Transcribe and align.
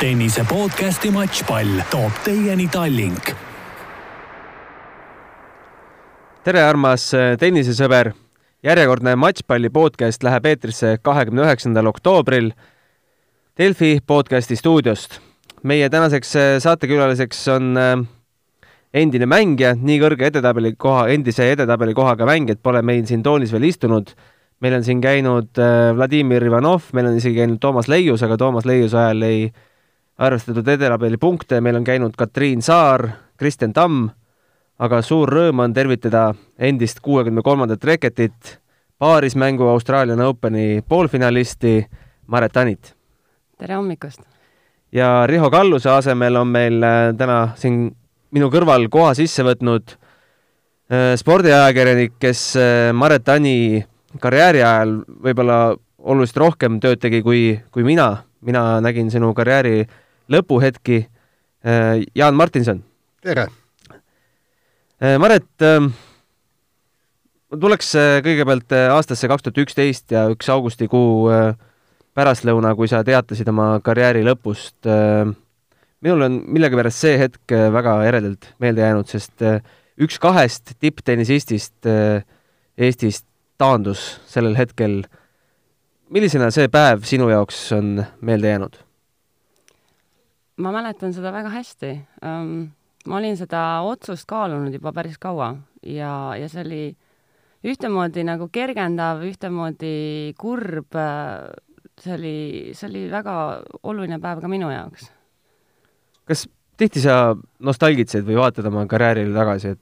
tennise 0.00 0.46
podcasti 0.48 1.10
Matšpall 1.12 1.82
toob 1.92 2.22
teieni 2.24 2.64
Tallink. 2.72 3.34
tere, 6.44 6.62
armas 6.64 7.10
äh, 7.12 7.34
tennisesõber. 7.36 8.14
järjekordne 8.64 9.12
Matšpalli 9.20 9.68
podcast 9.68 10.24
läheb 10.24 10.48
eetrisse 10.48 10.94
kahekümne 11.02 11.44
üheksandal 11.44 11.92
oktoobril 11.92 12.48
Delfi 13.58 13.98
podcasti 14.06 14.56
stuudiost. 14.56 15.20
meie 15.62 15.90
tänaseks 15.90 16.36
äh, 16.36 16.56
saatekülaliseks 16.64 17.48
on 17.48 17.76
äh, 17.76 17.96
endine 18.94 19.28
mängija, 19.28 19.76
nii 19.76 20.00
kõrge 20.00 20.30
edetabeli 20.32 20.78
koha, 20.78 21.08
endise 21.12 21.52
edetabeli 21.52 21.94
kohaga 21.94 22.24
mängijad 22.24 22.62
pole 22.62 22.80
meil 22.82 23.04
siin 23.04 23.22
toolis 23.22 23.52
veel 23.52 23.68
istunud 23.68 24.16
meil 24.60 24.74
on 24.80 24.84
siin 24.84 25.00
käinud 25.00 25.58
äh, 25.60 25.90
Vladimir 25.96 26.44
Ivanov, 26.44 26.88
meil 26.92 27.12
on 27.12 27.20
isegi 27.20 27.36
käinud 27.36 27.60
Toomas 27.60 27.88
Leius, 27.88 28.22
aga 28.22 28.40
Toomas 28.40 28.64
Leiuse 28.64 28.96
ajal 28.96 29.28
ei 29.28 29.50
arvestatud 30.20 30.68
edetabeli 30.68 31.16
punkte, 31.16 31.60
meil 31.64 31.78
on 31.78 31.84
käinud 31.84 32.16
Katriin 32.18 32.62
Saar, 32.62 33.06
Kristjan 33.40 33.72
Tamm, 33.72 34.08
aga 34.80 35.00
suur 35.04 35.30
rõõm 35.32 35.62
on 35.64 35.74
tervitada 35.76 36.30
endist 36.60 37.00
kuuekümne 37.04 37.42
kolmandat 37.44 37.84
reketit, 37.84 38.58
paarismängu 39.00 39.68
Australian 39.72 40.20
Openi 40.20 40.82
poolfinalisti 40.88 41.86
Maret 42.26 42.52
Tanit. 42.52 42.94
tere 43.58 43.74
hommikust! 43.74 44.20
ja 44.92 45.26
Riho 45.26 45.50
Kalluse 45.50 45.90
asemel 45.90 46.36
on 46.36 46.48
meil 46.48 46.82
äh, 46.84 47.12
täna 47.16 47.54
siin 47.56 47.88
minu 48.30 48.50
kõrval 48.52 48.88
koha 48.92 49.14
sisse 49.16 49.44
võtnud 49.46 49.94
äh, 49.94 51.16
spordiajakirjanik, 51.16 52.18
kes 52.20 52.42
Maret 52.92 53.24
Tani 53.24 53.86
karjääri 54.20 54.60
ajal 54.60 54.98
võib-olla 55.22 55.60
oluliselt 56.00 56.44
rohkem 56.44 56.76
tööd 56.80 57.00
tegi 57.00 57.22
kui, 57.22 57.56
kui 57.72 57.84
mina. 57.84 58.24
mina 58.40 58.80
nägin 58.80 59.10
sinu 59.10 59.34
karjääri 59.34 59.84
lõpuhetki. 60.30 61.04
Äh, 61.66 62.04
Jaan 62.14 62.34
Martinson. 62.34 62.84
tere! 63.22 63.48
Äh, 65.00 65.18
Maret, 65.18 65.48
ähm, 65.62 65.92
tuleks 67.60 67.94
äh, 67.96 68.20
kõigepealt 68.24 68.72
aastasse 68.92 69.28
kaks 69.28 69.44
tuhat 69.46 69.60
üksteist 69.64 70.12
ja 70.14 70.26
üks 70.32 70.48
augustikuu 70.52 71.28
pärastlõuna, 72.16 72.74
kui 72.76 72.88
sa 72.90 73.02
teatasid 73.04 73.48
oma 73.48 73.78
karjääri 73.84 74.22
lõpust. 74.26 74.88
minul 76.00 76.22
on 76.22 76.42
millegipärast 76.48 76.98
see 76.98 77.18
hetk 77.18 77.52
väga 77.72 78.02
eredalt 78.08 78.52
meelde 78.58 78.82
jäänud, 78.82 79.08
sest 79.08 79.44
üks 80.00 80.18
kahest 80.18 80.74
tipptennisistist 80.80 81.86
Eestist 82.80 83.26
taandus 83.58 84.20
sellel 84.26 84.56
hetkel. 84.56 85.02
millisena 86.10 86.50
see 86.50 86.68
päev 86.68 87.04
sinu 87.04 87.28
jaoks 87.28 87.72
on 87.72 88.04
meelde 88.20 88.48
jäänud? 88.48 88.89
Ma 90.60 90.72
mäletan 90.74 91.14
seda 91.16 91.32
väga 91.32 91.52
hästi 91.54 91.92
um,. 92.24 92.70
ma 93.08 93.16
olin 93.16 93.36
seda 93.36 93.80
otsust 93.88 94.26
kaalunud 94.28 94.74
juba 94.76 94.92
päris 94.92 95.18
kaua 95.18 95.54
ja, 95.82 96.36
ja 96.36 96.48
see 96.52 96.64
oli 96.64 96.82
ühtemoodi 97.64 98.24
nagu 98.24 98.48
kergendav, 98.52 99.24
ühtemoodi 99.26 100.34
kurb. 100.40 100.96
see 102.00 102.14
oli, 102.16 102.36
see 102.72 102.88
oli 102.88 103.04
väga 103.12 103.34
oluline 103.82 104.20
päev 104.20 104.40
ka 104.40 104.48
minu 104.48 104.70
jaoks. 104.72 105.10
kas 106.24 106.48
tihti 106.80 107.02
sa 107.04 107.36
nostalgitsed 107.58 108.24
või 108.24 108.38
vaatad 108.40 108.68
oma 108.70 108.86
karjäärile 108.88 109.36
tagasi, 109.36 109.74
et 109.74 109.80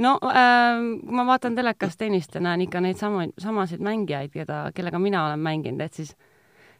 no 0.00 0.16
äh, 0.24 0.80
kui 1.02 1.18
ma 1.18 1.26
vaatan 1.28 1.56
telekast 1.58 2.00
tennist 2.00 2.34
ja 2.34 2.40
näen 2.40 2.64
ikka 2.64 2.80
neid 2.80 3.00
samu, 3.00 3.28
samasid 3.38 3.84
mängijaid, 3.84 4.32
keda, 4.32 4.70
kellega 4.76 5.00
mina 5.00 5.26
olen 5.26 5.44
mänginud, 5.44 5.84
et 5.84 6.00
siis 6.00 6.16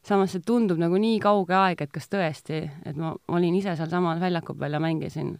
samas 0.07 0.35
see 0.35 0.45
tundub 0.47 0.79
nagu 0.79 0.99
nii 1.01 1.19
kauge 1.23 1.57
aeg, 1.57 1.83
et 1.83 1.93
kas 1.95 2.07
tõesti, 2.13 2.63
et 2.87 2.97
ma 2.99 3.15
olin 3.35 3.57
ise 3.59 3.75
sealsamal 3.79 4.21
väljaku 4.23 4.55
peal 4.59 4.79
ja 4.79 4.83
mängisin. 4.83 5.37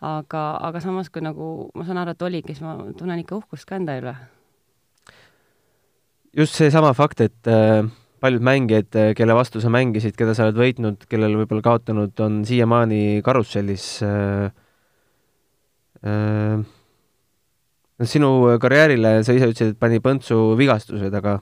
aga, 0.00 0.42
aga 0.64 0.80
samas, 0.80 1.10
kui 1.12 1.20
nagu 1.20 1.70
ma 1.76 1.84
saan 1.84 1.98
aru, 2.00 2.14
et 2.16 2.22
oligi, 2.24 2.54
siis 2.54 2.62
ma 2.64 2.78
tunnen 2.96 3.20
ikka 3.20 3.36
uhkust 3.36 3.68
ka 3.68 3.76
enda 3.76 3.98
üle. 4.00 4.14
just 6.36 6.54
seesama 6.54 6.92
fakt, 6.94 7.20
et 7.20 7.46
äh, 7.46 7.84
paljud 8.20 8.44
mängijad, 8.44 8.94
äh, 8.94 9.14
kelle 9.16 9.34
vastu 9.34 9.60
sa 9.60 9.68
mängisid, 9.72 10.16
keda 10.16 10.34
sa 10.34 10.46
oled 10.46 10.58
võitnud, 10.60 11.06
kellel 11.08 11.36
võib-olla 11.40 11.64
kaotanud, 11.64 12.12
on 12.20 12.42
siiamaani 12.48 13.20
karussellis 13.24 13.86
äh, 14.04 14.50
äh, 16.04 16.60
sinu 18.00 18.58
karjäärile, 18.60 19.20
sa 19.24 19.36
ise 19.36 19.48
ütlesid, 19.48 19.74
et 19.74 19.80
pani 19.80 20.00
põntsu 20.04 20.54
vigastused, 20.60 21.14
aga 21.16 21.40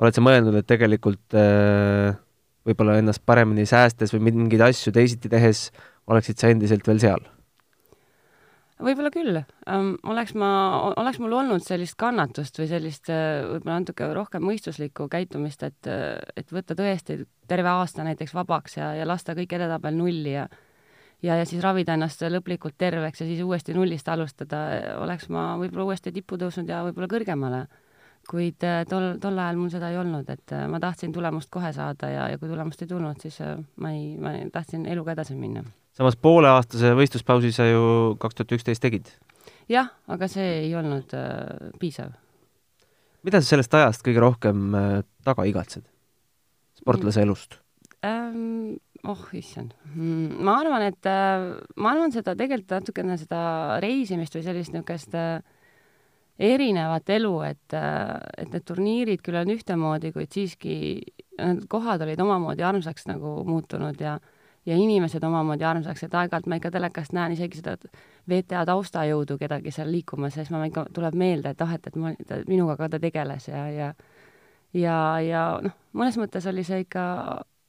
oled 0.00 0.16
sa 0.16 0.24
mõelnud, 0.24 0.56
et 0.58 0.68
tegelikult 0.68 1.36
äh, 1.36 2.16
võib-olla 2.68 2.98
ennast 3.00 3.24
paremini 3.26 3.66
säästes 3.68 4.14
või 4.14 4.30
mingeid 4.30 4.64
asju 4.68 4.94
teisiti 4.94 5.30
tehes 5.32 5.70
oleksid 6.10 6.40
sa 6.40 6.52
endiselt 6.52 6.86
veel 6.88 7.02
seal? 7.02 7.28
võib-olla 8.82 9.12
küll 9.14 9.36
um,. 9.38 9.92
oleks 10.10 10.32
ma, 10.34 10.48
oleks 10.98 11.20
mul 11.22 11.36
olnud 11.38 11.62
sellist 11.62 11.94
kannatust 12.00 12.56
või 12.58 12.66
sellist 12.70 13.12
äh, 13.12 13.44
võib-olla 13.46 13.78
natuke 13.82 14.08
rohkem 14.16 14.42
mõistuslikku 14.48 15.06
käitumist, 15.12 15.62
et, 15.62 15.90
et 16.36 16.50
võtta 16.50 16.74
tõesti 16.78 17.22
terve 17.50 17.70
aasta 17.70 18.06
näiteks 18.06 18.34
vabaks 18.34 18.80
ja, 18.80 18.92
ja 18.98 19.06
lasta 19.06 19.36
kõik 19.38 19.54
edetabel 19.58 19.94
nulli 19.98 20.34
ja 20.34 20.48
ja, 21.22 21.36
ja 21.38 21.46
siis 21.46 21.62
ravida 21.62 21.94
ennast 21.94 22.22
lõplikult 22.26 22.76
terveks 22.78 23.22
ja 23.22 23.28
siis 23.28 23.42
uuesti 23.44 23.74
nullist 23.76 24.08
alustada, 24.10 24.62
oleks 25.02 25.28
ma 25.32 25.52
võib-olla 25.60 25.92
uuesti 25.92 26.12
tippu 26.14 26.38
tõusnud 26.40 26.70
ja 26.70 26.82
võib-olla 26.86 27.10
kõrgemale. 27.10 27.62
Kuid 28.28 28.64
äh, 28.66 28.82
tol, 28.88 29.16
tol 29.22 29.38
ajal 29.38 29.58
mul 29.58 29.70
seda 29.72 29.90
ei 29.92 29.98
olnud, 30.00 30.28
et 30.32 30.54
äh, 30.54 30.66
ma 30.70 30.80
tahtsin 30.82 31.12
tulemust 31.14 31.50
kohe 31.52 31.72
saada 31.74 32.10
ja, 32.10 32.28
ja 32.32 32.40
kui 32.40 32.50
tulemust 32.50 32.82
ei 32.84 32.90
tulnud, 32.90 33.18
siis 33.22 33.40
äh, 33.44 33.56
ma 33.82 33.92
ei, 33.94 34.12
ma 34.20 34.34
tahtsin 34.52 34.86
eluga 34.90 35.16
edasi 35.16 35.36
minna. 35.38 35.64
samas 35.96 36.16
pooleaastase 36.16 36.94
võistluspausi 36.98 37.52
sa 37.54 37.66
ju 37.68 37.82
kaks 38.22 38.38
tuhat 38.38 38.56
üksteist 38.58 38.84
tegid? 38.84 39.10
jah, 39.70 39.90
aga 40.10 40.28
see 40.30 40.48
ei 40.66 40.74
olnud 40.78 41.14
äh, 41.18 41.72
piisav. 41.82 42.14
mida 43.26 43.42
sa 43.42 43.54
sellest 43.54 43.74
ajast 43.74 44.06
kõige 44.06 44.22
rohkem 44.22 44.70
äh, 44.78 44.94
taga 45.26 45.46
igatsed, 45.48 45.86
sportlase 46.78 47.26
elust 47.26 47.58
ähm,? 48.06 48.78
oh 49.02 49.22
issand, 49.34 49.74
mm, 49.96 50.38
ma 50.46 50.60
arvan, 50.60 50.84
et 50.86 51.10
äh, 51.10 51.48
ma 51.74 51.94
arvan 51.94 52.14
seda 52.14 52.36
tegelikult 52.38 52.76
natukene 52.78 53.18
seda 53.18 53.80
reisimist 53.82 54.36
või 54.38 54.44
sellist 54.46 54.74
niisugust 54.76 55.16
äh, 55.18 55.42
erinevat 56.42 57.10
elu, 57.14 57.32
et, 57.46 57.74
et 57.74 58.52
need 58.52 58.64
turniirid 58.66 59.22
küll 59.24 59.38
on 59.38 59.50
ühtemoodi, 59.54 60.12
kuid 60.14 60.32
siiski 60.34 60.76
need 61.38 61.66
kohad 61.70 62.02
olid 62.04 62.20
omamoodi 62.20 62.64
armsaks 62.66 63.06
nagu 63.10 63.40
muutunud 63.48 64.00
ja 64.00 64.18
ja 64.66 64.76
inimesed 64.78 65.24
omamoodi 65.26 65.64
armsaks, 65.66 66.04
et 66.06 66.12
aeg-ajalt 66.14 66.46
ma 66.46 66.58
ikka 66.60 66.70
telekast 66.70 67.14
näen 67.16 67.32
isegi 67.34 67.58
seda 67.58 67.74
VTA 68.30 68.62
taustajõudu 68.68 69.34
kedagi 69.40 69.72
seal 69.74 69.90
liikumas 69.90 70.36
ja 70.36 70.44
siis 70.44 70.54
ma 70.54 70.62
ikka, 70.68 70.84
tuleb 70.94 71.16
meelde, 71.18 71.50
et 71.50 71.64
ah, 71.64 71.72
et, 71.74 71.88
et 71.90 71.96
ma, 71.98 72.12
ta, 72.28 72.38
minuga 72.46 72.76
ka 72.78 72.92
ta 72.92 73.00
tegeles 73.02 73.48
ja, 73.48 73.64
ja 73.74 73.88
ja, 74.72 74.96
ja 75.20 75.42
noh, 75.66 75.74
mõnes 75.98 76.18
mõttes 76.20 76.46
oli 76.46 76.62
see 76.66 76.84
ikka 76.86 77.04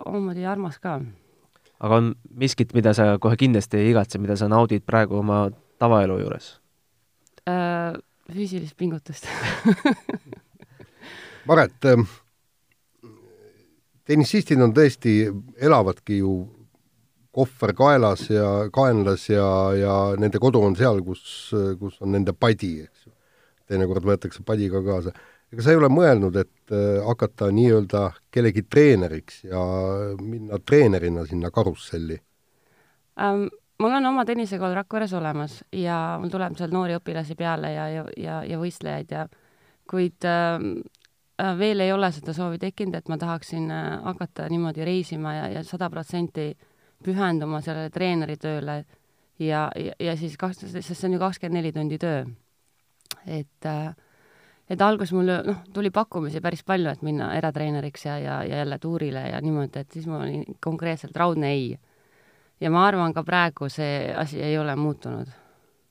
omamoodi 0.05 0.45
armas 0.45 0.77
ka 0.83 0.99
aga 1.83 1.99
on 1.99 2.13
miskit, 2.29 2.77
mida 2.77 2.93
sa 2.93 3.15
kohe 3.17 3.41
kindlasti 3.41 3.81
ei 3.81 3.91
igatse, 3.95 4.21
mida 4.21 4.37
sa 4.37 4.51
naudid 4.51 4.85
praegu 4.85 5.17
oma 5.23 5.47
tavaelu 5.81 6.21
juures 6.21 6.55
äh,? 7.49 7.97
Füüsilist 8.31 8.77
pingutust 8.77 9.27
Maret, 11.49 11.75
ähm, 11.91 12.05
tennisistid 14.07 14.61
on 14.63 14.71
tõesti, 14.75 15.25
elavadki 15.59 16.21
ju 16.21 16.37
kohver 17.35 17.73
kaelas 17.75 18.29
ja 18.29 18.69
kaenlas 18.71 19.25
ja, 19.27 19.47
ja 19.75 19.95
nende 20.19 20.39
kodu 20.39 20.61
on 20.63 20.77
seal, 20.79 21.01
kus, 21.03 21.51
kus 21.79 21.99
on 21.99 22.13
nende 22.15 22.31
padi, 22.37 22.77
eks 22.85 23.07
ju. 23.07 23.11
teinekord 23.67 24.05
võetakse 24.07 24.43
padi 24.45 24.69
ka 24.71 24.83
kaasa 24.85 25.11
ega 25.53 25.61
sa 25.61 25.73
ei 25.73 25.79
ole 25.79 25.89
mõelnud, 25.93 26.37
et 26.41 26.73
äh, 26.73 26.99
hakata 27.05 27.51
nii-öelda 27.53 28.07
kellegi 28.33 28.65
treeneriks 28.65 29.43
ja 29.45 29.61
minna 30.21 30.59
treenerina 30.65 31.27
sinna 31.29 31.53
karusselli 31.53 32.17
um,? 33.17 33.49
Mul 33.83 33.97
on 33.99 34.05
oma 34.07 34.23
tennisekool 34.25 34.75
Rakveres 34.77 35.13
olemas 35.19 35.59
ja 35.75 36.17
mul 36.21 36.31
tuleb 36.31 36.55
seal 36.59 36.71
noori 36.71 36.95
õpilasi 36.95 37.35
peale 37.39 37.73
ja, 37.73 37.87
ja, 37.91 38.03
ja, 38.17 38.37
ja 38.47 38.59
võistlejaid 38.61 39.11
ja 39.11 39.25
kuid 39.89 40.27
ähm, 40.29 40.69
äh, 41.41 41.53
veel 41.59 41.83
ei 41.83 41.91
ole 41.91 42.11
seda 42.15 42.35
soovi 42.35 42.61
tekkinud, 42.61 42.95
et 42.95 43.11
ma 43.11 43.19
tahaksin 43.19 43.67
äh, 43.73 43.89
hakata 44.05 44.47
niimoodi 44.51 44.87
reisima 44.87 45.35
ja, 45.35 45.49
ja 45.57 45.65
sada 45.67 45.89
protsenti 45.91 46.53
pühenduma 47.03 47.59
sellele 47.61 47.91
treeneritööle 47.91 48.77
ja, 49.43 49.67
ja, 49.75 49.99
ja 49.99 50.15
siis 50.17 50.39
kaks, 50.39 50.63
sest 50.71 50.95
see 50.95 51.09
on 51.09 51.17
ju 51.17 51.21
kakskümmend 51.25 51.59
neli 51.59 51.75
tundi 51.75 51.99
töö. 51.99 52.23
et 53.27 53.67
äh, 53.67 53.93
et 54.69 54.81
alguses 54.81 55.11
mul 55.13 55.27
noh, 55.27 55.63
tuli 55.73 55.91
pakkumisi 55.93 56.41
päris 56.41 56.63
palju, 56.63 56.91
et 56.93 57.01
minna 57.03 57.33
eratreeneriks 57.37 58.05
ja, 58.05 58.17
ja, 58.19 58.37
ja 58.47 58.61
jälle 58.63 58.79
tuurile 58.79 59.27
ja 59.29 59.41
niimoodi, 59.41 59.79
et 59.79 59.91
siis 59.91 60.07
mul 60.07 60.21
oli 60.21 60.55
konkreetselt 60.63 61.15
raudne 61.15 61.51
ei. 61.51 61.73
Ja 62.63 62.71
ma 62.71 62.87
arvan, 62.87 63.13
ka 63.15 63.23
praegu 63.27 63.69
see 63.71 64.07
asi 64.15 64.41
ei 64.41 64.57
ole 64.57 64.75
muutunud. 64.79 65.27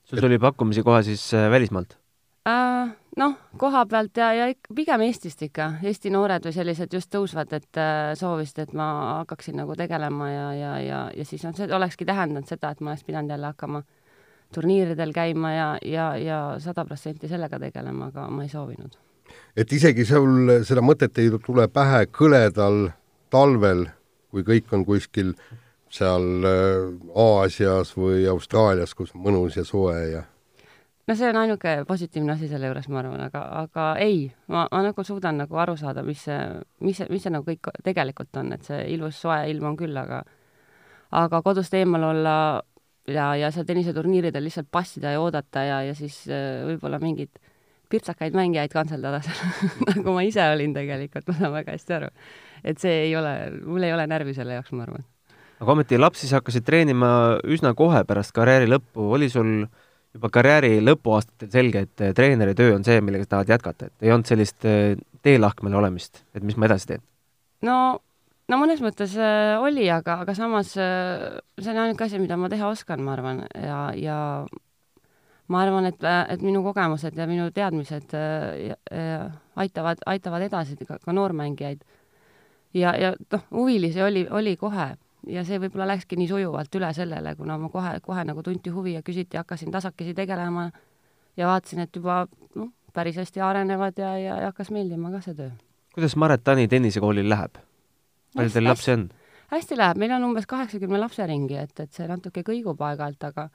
sul 0.03 0.19
tuli 0.19 0.39
pakkumisi 0.39 0.83
kohe 0.83 1.03
siis 1.03 1.33
äh, 1.33 1.49
välismaalt? 1.51 1.97
äh, 2.49 2.91
noh, 3.17 3.35
koha 3.57 3.85
pealt 3.85 4.17
ja, 4.17 4.33
ja 4.33 4.47
pigem 4.75 5.05
Eestist 5.05 5.41
ikka, 5.45 5.73
Eesti 5.83 6.11
noored 6.13 6.45
või 6.47 6.55
sellised 6.55 6.93
just 6.93 7.11
tõusvad, 7.13 7.53
et 7.53 7.81
äh, 7.81 8.13
soovisid, 8.19 8.65
et 8.65 8.73
ma 8.77 8.89
hakkaksin 9.21 9.57
nagu 9.61 9.77
tegelema 9.79 10.29
ja, 10.31 10.47
ja, 10.57 10.73
ja, 10.81 11.01
ja 11.17 11.25
siis 11.25 11.45
on 11.45 11.55
see, 11.57 11.69
olekski 11.73 12.07
tähendanud 12.09 12.49
seda, 12.49 12.73
et 12.73 12.81
ma 12.81 12.93
oleks 12.93 13.05
pidanud 13.07 13.35
jälle 13.35 13.53
hakkama 13.53 13.83
turniiridel 14.53 15.13
käima 15.13 15.53
ja, 15.53 15.69
ja, 15.85 16.11
ja 16.17 16.43
sada 16.61 16.85
protsenti 16.85 17.29
sellega 17.29 17.59
tegelema, 17.61 18.11
aga 18.11 18.27
ma 18.29 18.45
ei 18.45 18.51
soovinud. 18.51 18.97
et 19.57 19.71
isegi 19.71 20.05
sul 20.05 20.59
seda 20.67 20.81
mõtet 20.81 21.17
ei 21.21 21.31
tule 21.45 21.67
pähe 21.67 22.05
kõledal 22.11 22.91
talvel, 23.33 23.87
kui 24.33 24.43
kõik 24.45 24.73
on 24.73 24.85
kuskil 24.85 25.33
seal 25.93 26.45
äh, 26.49 26.91
Aasias 27.15 27.93
või 27.97 28.25
Austraalias, 28.29 28.95
kus 28.97 29.13
on 29.15 29.25
mõnus 29.27 29.57
ja 29.59 29.65
soe 29.67 29.97
ja 30.11 30.23
no 31.07 31.15
see 31.19 31.29
on 31.29 31.39
ainuke 31.41 31.75
positiivne 31.87 32.35
asi 32.35 32.47
selle 32.51 32.69
juures, 32.69 32.87
ma 32.89 33.01
arvan, 33.01 33.25
aga, 33.27 33.43
aga 33.63 33.87
ei, 34.01 34.25
ma, 34.47 34.65
ma 34.71 34.83
nagu 34.85 35.03
suudan 35.05 35.41
nagu 35.43 35.57
aru 35.59 35.75
saada, 35.79 36.03
mis 36.05 36.23
see, 36.27 36.39
mis 36.85 37.01
see, 37.01 37.09
mis 37.11 37.25
see 37.25 37.33
nagu 37.33 37.47
kõik 37.47 37.71
tegelikult 37.83 38.41
on, 38.41 38.53
et 38.55 38.63
see 38.67 38.85
ilus 38.95 39.19
soe 39.25 39.41
ilm 39.51 39.73
on 39.73 39.79
küll, 39.79 39.97
aga 39.99 40.23
aga 41.13 41.41
kodust 41.45 41.73
eemal 41.77 42.09
olla 42.09 42.35
ja, 43.07 43.33
ja 43.37 43.51
seal 43.53 43.67
tenniseturniiridel 43.69 44.47
lihtsalt 44.47 44.71
passida 44.71 45.13
ja 45.13 45.21
oodata 45.21 45.65
ja, 45.67 45.81
ja 45.89 45.95
siis 45.97 46.23
äh, 46.31 46.63
võib-olla 46.67 46.99
mingeid 47.03 47.33
pirtsakaid 47.93 48.33
mängijaid 48.37 48.73
kantseldada 48.73 49.21
seal 49.25 49.67
nagu 49.91 50.15
ma 50.15 50.23
ise 50.25 50.45
olin 50.55 50.73
tegelikult, 50.75 51.27
ma 51.29 51.37
saan 51.39 51.53
väga 51.59 51.75
hästi 51.77 51.97
aru. 51.99 52.13
et 52.63 52.79
see 52.81 53.01
ei 53.09 53.17
ole, 53.19 53.35
mul 53.65 53.83
ei 53.83 53.93
ole 53.93 54.07
närvi 54.09 54.33
selle 54.37 54.57
jaoks, 54.57 54.71
ma 54.73 54.87
arvan. 54.87 55.05
Aga 55.61 55.75
ometi 55.75 55.99
lapsi 55.99 56.29
sa 56.29 56.39
hakkasid 56.39 56.65
treenima 56.67 57.39
üsna 57.43 57.73
kohe 57.77 58.03
pärast 58.07 58.33
karjääri 58.35 58.69
lõppu, 58.71 59.09
oli 59.17 59.29
sul 59.31 59.65
juba 60.13 60.29
karjääri 60.33 60.77
lõpuaastatel 60.85 61.51
selge, 61.53 61.85
et 61.87 62.05
treeneri 62.17 62.55
töö 62.57 62.75
on 62.77 62.85
see, 62.85 63.01
millega 63.01 63.27
sa 63.27 63.37
tahad 63.37 63.53
jätkata, 63.55 63.89
et 63.89 64.07
ei 64.07 64.13
olnud 64.13 64.29
sellist 64.29 64.67
äh, 64.69 64.97
teelahkmel 65.25 65.77
olemist, 65.81 66.25
et 66.35 66.43
mis 66.43 66.57
ma 66.57 66.69
edasi 66.69 66.93
teen? 66.93 67.05
no 67.65 67.77
no 68.51 68.59
mõnes 68.61 68.83
mõttes 68.83 69.15
äh, 69.17 69.55
oli, 69.61 69.87
aga, 69.91 70.19
aga 70.25 70.35
samas 70.37 70.75
see 70.75 71.71
on 71.73 71.81
ainuke 71.85 72.05
asi, 72.05 72.21
mida 72.21 72.37
ma 72.37 72.51
teha 72.51 72.69
oskan, 72.69 73.01
ma 73.05 73.17
arvan, 73.17 73.45
ja, 73.55 73.79
ja 73.97 74.19
ma 75.51 75.63
arvan, 75.63 75.87
et, 75.89 76.03
et 76.03 76.43
minu 76.43 76.63
kogemused 76.65 77.17
ja 77.17 77.27
minu 77.29 77.49
teadmised 77.55 78.15
äh, 78.17 78.73
äh, 78.93 79.25
aitavad, 79.59 80.03
aitavad 80.09 80.45
edasi 80.47 80.77
ka, 80.87 80.99
ka 81.03 81.15
noormängijaid. 81.15 81.83
ja, 82.73 82.95
ja 82.97 83.13
noh, 83.31 83.47
huvilisi 83.51 84.01
oli, 84.01 84.27
oli 84.29 84.55
kohe 84.57 84.93
ja 85.27 85.43
see 85.47 85.59
võib-olla 85.61 85.87
läkski 85.93 86.17
nii 86.19 86.29
sujuvalt 86.29 86.75
üle 86.79 86.91
sellele, 86.95 87.35
kuna 87.39 87.57
ma 87.61 87.69
kohe, 87.73 87.97
kohe 88.03 88.23
nagu 88.27 88.43
tunti 88.43 88.73
huvi 88.73 88.95
ja 88.97 89.03
küsiti, 89.05 89.37
hakkasin 89.39 89.71
tasakesi 89.71 90.13
tegelema 90.17 90.69
ja 91.37 91.49
vaatasin, 91.49 91.85
et 91.85 91.95
juba 91.95 92.23
noh, 92.55 92.71
päris 92.93 93.17
hästi 93.21 93.41
arenevad 93.41 93.99
ja, 93.99 94.15
ja, 94.17 94.39
ja 94.45 94.51
hakkas 94.51 94.71
meeldima 94.71 95.11
ka 95.13 95.21
see 95.25 95.37
töö. 95.37 95.51
kuidas 95.93 96.15
Maret 96.15 96.43
Tani 96.43 96.67
tennisekoolil 96.67 97.29
läheb? 97.29 97.59
palju 98.35 98.55
teil 98.55 98.67
lapsi 98.67 98.95
on? 98.95 99.09
hästi 99.53 99.77
läheb, 99.77 100.01
meil 100.01 100.15
on 100.17 100.31
umbes 100.31 100.49
kaheksakümne 100.49 100.99
lapse 100.99 101.27
ringi, 101.27 101.57
et, 101.61 101.79
et 101.79 101.93
see 101.93 102.07
natuke 102.09 102.45
kõigub 102.45 102.81
aeg-ajalt, 102.81 103.29
aga 103.31 103.49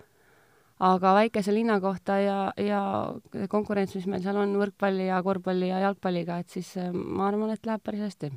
aga 0.79 1.15
väikese 1.17 1.55
linna 1.55 1.81
kohta 1.82 2.19
ja, 2.23 2.38
ja 2.56 2.82
konkurents, 3.50 3.97
mis 3.99 4.06
meil 4.06 4.23
seal 4.23 4.38
on 4.38 4.55
võrkpalli 4.61 5.09
ja 5.09 5.19
korvpalli 5.26 5.73
ja 5.73 5.82
jalgpalliga, 5.88 6.38
et 6.38 6.55
siis 6.55 6.70
eh, 6.79 6.93
ma 6.93 7.29
arvan, 7.29 7.50
et 7.55 7.67
läheb 7.67 7.82
päris 7.85 8.06
hästi. 8.06 8.32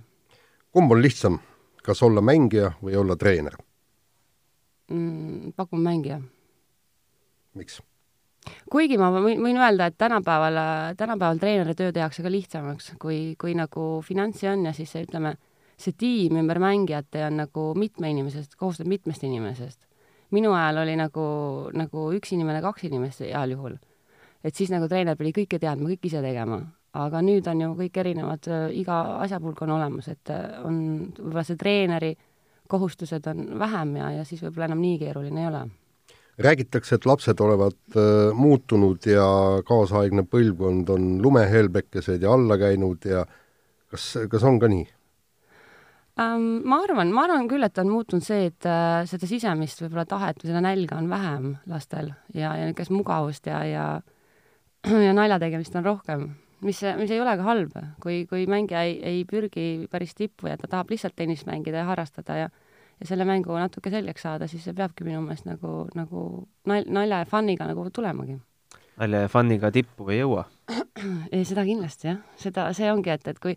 kumb 0.73 0.91
on 0.91 1.01
lihtsam, 1.01 1.39
kas 1.81 2.03
olla 2.03 2.21
mängija 2.21 2.73
või 2.83 2.95
olla 2.99 3.15
treener 3.15 3.55
mm,? 4.91 5.53
pakun 5.55 5.81
mängija. 5.81 6.21
miks? 7.53 7.81
kuigi 8.71 8.97
ma 8.97 9.11
võin, 9.13 9.41
võin 9.43 9.59
öelda, 9.59 9.87
et 9.89 9.97
tänapäeval, 10.01 10.59
tänapäeval 10.97 11.39
treeneri 11.41 11.75
töö 11.77 11.91
tehakse 11.93 12.23
ka 12.25 12.31
lihtsamaks, 12.31 12.93
kui, 13.01 13.35
kui 13.39 13.55
nagu 13.57 14.01
finantsi 14.05 14.49
on 14.51 14.65
ja 14.65 14.73
siis 14.75 14.93
ütleme, 14.97 15.35
see 15.81 15.95
tiim 15.97 16.39
ümber 16.41 16.59
mängijate 16.61 17.25
on 17.27 17.39
nagu 17.43 17.71
mitme 17.77 18.11
inimesest, 18.13 18.57
koosneb 18.59 18.89
mitmest 18.89 19.23
inimesest. 19.27 19.79
minu 20.31 20.53
ajal 20.55 20.77
oli 20.85 20.95
nagu, 20.95 21.23
nagu 21.75 22.05
üks 22.15 22.31
inimene, 22.31 22.61
kaks 22.63 22.85
inimest 22.87 23.25
heal 23.25 23.51
juhul. 23.51 23.77
et 24.43 24.55
siis 24.55 24.71
nagu 24.73 24.87
treener 24.89 25.17
pidi 25.17 25.33
kõike 25.41 25.59
teadma, 25.59 25.89
kõik 25.89 26.05
ise 26.09 26.21
tegema. 26.21 26.61
Aga 26.93 27.21
nüüd 27.23 27.47
on 27.47 27.61
ju 27.63 27.73
kõik 27.83 28.01
erinevad, 28.03 28.47
äh, 28.51 28.67
iga 28.81 29.01
asja 29.23 29.39
pulk 29.39 29.61
on 29.63 29.75
olemas, 29.77 30.09
et 30.11 30.33
äh, 30.33 30.59
on 30.65 30.81
võib-olla 31.17 31.45
see 31.47 31.59
treeneri 31.59 32.15
kohustused 32.71 33.27
on 33.27 33.45
vähem 33.59 33.95
ja, 33.99 34.11
ja 34.19 34.25
siis 34.27 34.43
võib-olla 34.43 34.71
enam 34.71 34.83
nii 34.83 34.97
keeruline 34.99 35.43
ei 35.43 35.51
ole 35.51 35.67
räägitakse, 36.41 36.95
et 36.95 37.05
lapsed 37.05 37.39
olevat 37.43 37.97
äh, 37.97 38.31
muutunud 38.35 39.05
ja 39.07 39.25
kaasaegne 39.67 40.23
põlvkond 40.29 40.89
on 40.93 41.11
lumehelbekesed 41.23 42.23
ja 42.23 42.33
alla 42.33 42.57
käinud 42.61 43.05
ja 43.05 43.25
kas, 43.91 44.13
kas 44.31 44.43
on 44.47 44.59
ka 44.59 44.69
nii? 44.71 44.85
ähm,? 46.21 46.47
Ma 46.67 46.81
arvan, 46.85 47.11
ma 47.15 47.25
arvan 47.27 47.49
küll, 47.51 47.65
et 47.67 47.77
on 47.81 47.91
muutunud 47.91 48.25
see, 48.25 48.47
et 48.51 48.69
äh, 48.69 49.01
seda 49.09 49.29
sisemist 49.29 49.83
võib-olla 49.83 50.07
tahet 50.09 50.41
või 50.41 50.53
seda 50.53 50.63
nälga 50.65 50.99
on 51.01 51.09
vähem 51.11 51.51
lastel 51.71 52.13
ja, 52.33 52.55
ja 52.57 52.69
niisugust 52.69 52.95
mugavust 52.95 53.51
ja, 53.51 53.63
ja 53.67 53.85
ja 55.07 55.13
nalja 55.17 55.39
tegemist 55.41 55.75
on 55.77 55.85
rohkem, 55.85 56.29
mis, 56.65 56.81
mis 56.97 57.11
ei 57.11 57.21
ole 57.21 57.35
ka 57.39 57.45
halb, 57.47 57.77
kui, 58.03 58.25
kui 58.29 58.45
mängija 58.49 58.83
ei, 58.87 58.97
ei 59.03 59.23
pürgi 59.29 59.87
päris 59.91 60.15
tippu 60.17 60.51
ja 60.51 60.57
ta 60.57 60.69
tahab 60.71 60.93
lihtsalt 60.93 61.15
tennist 61.17 61.47
mängida 61.49 61.83
ja 61.83 61.89
harrastada 61.89 62.37
ja 62.45 62.51
ja 63.01 63.07
selle 63.09 63.25
mängu 63.25 63.55
natuke 63.57 63.89
selgeks 63.89 64.21
saada, 64.21 64.47
siis 64.47 64.61
see 64.67 64.77
peabki 64.77 65.05
minu 65.07 65.23
meelest 65.25 65.47
nagu, 65.49 65.87
nagu 65.97 66.25
nal-, 66.69 66.85
nalja 66.85 67.23
ja 67.23 67.25
fun'iga 67.25 67.65
nagu 67.65 67.87
tulemagi. 67.89 68.35
Nalja 69.01 69.23
ja 69.23 69.31
fun'iga 69.31 69.71
tippu 69.73 70.05
ei 70.13 70.19
jõua? 70.19 70.43
ei, 71.33 71.41
seda 71.49 71.63
kindlasti 71.65 72.11
jah, 72.11 72.19
seda, 72.37 72.67
see 72.77 72.91
ongi, 72.93 73.09
et, 73.09 73.25
et 73.31 73.41
kui 73.41 73.55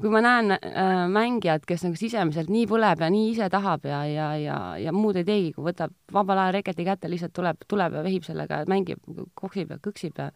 kui 0.00 0.12
ma 0.12 0.20
näen 0.20 0.52
äh, 0.52 1.06
mängijat, 1.08 1.64
kes 1.68 1.86
nagu 1.86 1.96
sisemiselt 1.96 2.50
nii 2.52 2.66
põleb 2.68 3.00
ja 3.00 3.08
nii 3.12 3.30
ise 3.32 3.48
tahab 3.52 3.86
ja, 3.88 4.02
ja, 4.08 4.26
ja, 4.40 4.56
ja 4.80 4.92
muud 4.92 5.16
ei 5.16 5.24
teegi, 5.24 5.54
kui 5.56 5.64
võtab 5.70 5.94
vabal 6.12 6.42
ajal 6.42 6.58
reketi 6.58 6.84
kätte, 6.84 7.08
lihtsalt 7.12 7.32
tuleb, 7.36 7.64
tuleb 7.68 7.96
ja 7.96 8.02
vehib 8.04 8.26
sellega, 8.26 8.62
mängib, 8.68 9.00
koksib 9.38 9.72
ja 9.72 9.80
kõksib 9.80 10.20
ja 10.20 10.28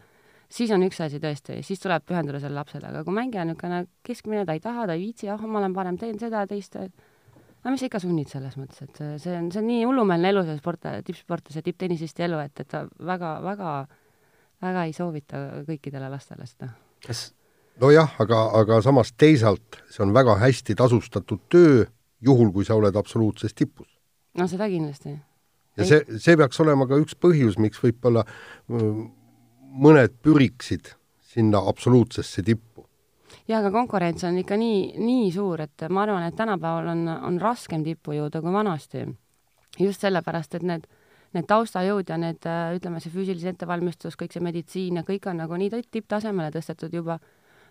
siis 0.51 0.73
on 0.75 0.83
üks 0.85 0.99
asi 1.03 1.21
tõesti, 1.23 1.61
siis 1.65 1.81
tuleb 1.81 2.05
pühenduda 2.07 2.41
sellele 2.41 2.61
lapsele, 2.61 2.91
aga 2.91 3.05
kui 3.07 3.15
mängija 3.15 3.45
on 3.45 3.53
niisugune 3.53 3.81
keskmine, 4.07 4.45
ta 4.47 4.57
ei 4.57 4.63
taha, 4.63 4.85
ta 4.89 4.97
ei 4.97 5.05
viitsi, 5.05 5.31
ah, 5.31 5.41
ma 5.47 5.61
olen 5.61 5.75
parem, 5.75 5.97
teen 6.01 6.19
seda, 6.21 6.43
teist, 6.49 6.77
no 6.77 7.73
mis 7.73 7.83
sa 7.83 7.89
ikka 7.89 8.01
sunnid 8.03 8.31
selles 8.31 8.57
mõttes, 8.59 8.83
et 8.85 9.01
see 9.23 9.35
on, 9.37 9.51
see 9.53 9.61
on 9.63 9.69
nii 9.69 9.83
hullumeelne 9.87 10.31
elu, 10.33 10.45
see 10.47 10.59
sport, 10.59 10.87
tippsportlase, 11.07 11.63
tipptennisisti 11.65 12.27
elu, 12.27 12.41
et, 12.45 12.63
et 12.63 12.71
ta 12.71 12.83
väga, 13.11 13.35
väga, 13.45 13.75
väga 14.67 14.87
ei 14.89 14.95
soovita 14.97 15.45
kõikidele 15.69 16.11
lastele 16.11 16.47
seda. 16.49 16.73
kas 17.05 17.29
nojah, 17.81 18.13
aga, 18.21 18.43
aga 18.61 18.81
samas 18.85 19.13
teisalt 19.17 19.81
see 19.91 20.03
on 20.05 20.13
väga 20.15 20.37
hästi 20.41 20.75
tasustatud 20.77 21.47
töö, 21.51 21.85
juhul 22.21 22.51
kui 22.53 22.67
sa 22.67 22.77
oled 22.77 22.95
absoluutses 22.95 23.55
tipus. 23.55 23.87
no 24.37 24.47
seda 24.47 24.67
kindlasti. 24.69 25.15
ja 25.77 25.87
see, 25.87 26.19
see 26.19 26.37
peaks 26.37 26.59
olema 26.59 26.87
ka 26.89 26.99
üks 27.01 27.15
põhjus, 27.15 27.57
miks 27.61 27.81
võib-olla 27.83 28.25
mõned 29.71 30.17
püriksid 30.23 30.93
sinna 31.31 31.61
absoluutsesse 31.67 32.43
tippu. 32.43 32.85
jaa, 33.47 33.59
aga 33.59 33.71
konkurents 33.71 34.23
on 34.23 34.37
ikka 34.37 34.57
nii, 34.57 34.97
nii 34.99 35.31
suur, 35.31 35.61
et 35.61 35.87
ma 35.89 36.03
arvan, 36.03 36.23
et 36.27 36.35
tänapäeval 36.35 36.91
on, 36.91 37.07
on 37.07 37.41
raskem 37.41 37.83
tippu 37.83 38.15
jõuda 38.17 38.41
kui 38.41 38.53
vanasti. 38.53 39.05
just 39.79 40.01
sellepärast, 40.01 40.55
et 40.55 40.63
need 40.63 40.87
need 41.31 41.47
taustajõud 41.47 42.09
ja 42.11 42.17
need, 42.19 42.47
ütleme, 42.75 42.99
see 42.99 43.11
füüsilise 43.13 43.53
ettevalmistus, 43.53 44.17
kõik 44.19 44.33
see 44.35 44.43
meditsiin 44.43 44.99
ja 44.99 45.03
kõik 45.07 45.29
on 45.31 45.39
nagu 45.39 45.55
nii 45.55 45.83
tipptasemele 45.91 46.51
tõstetud 46.51 46.93
juba 46.93 47.19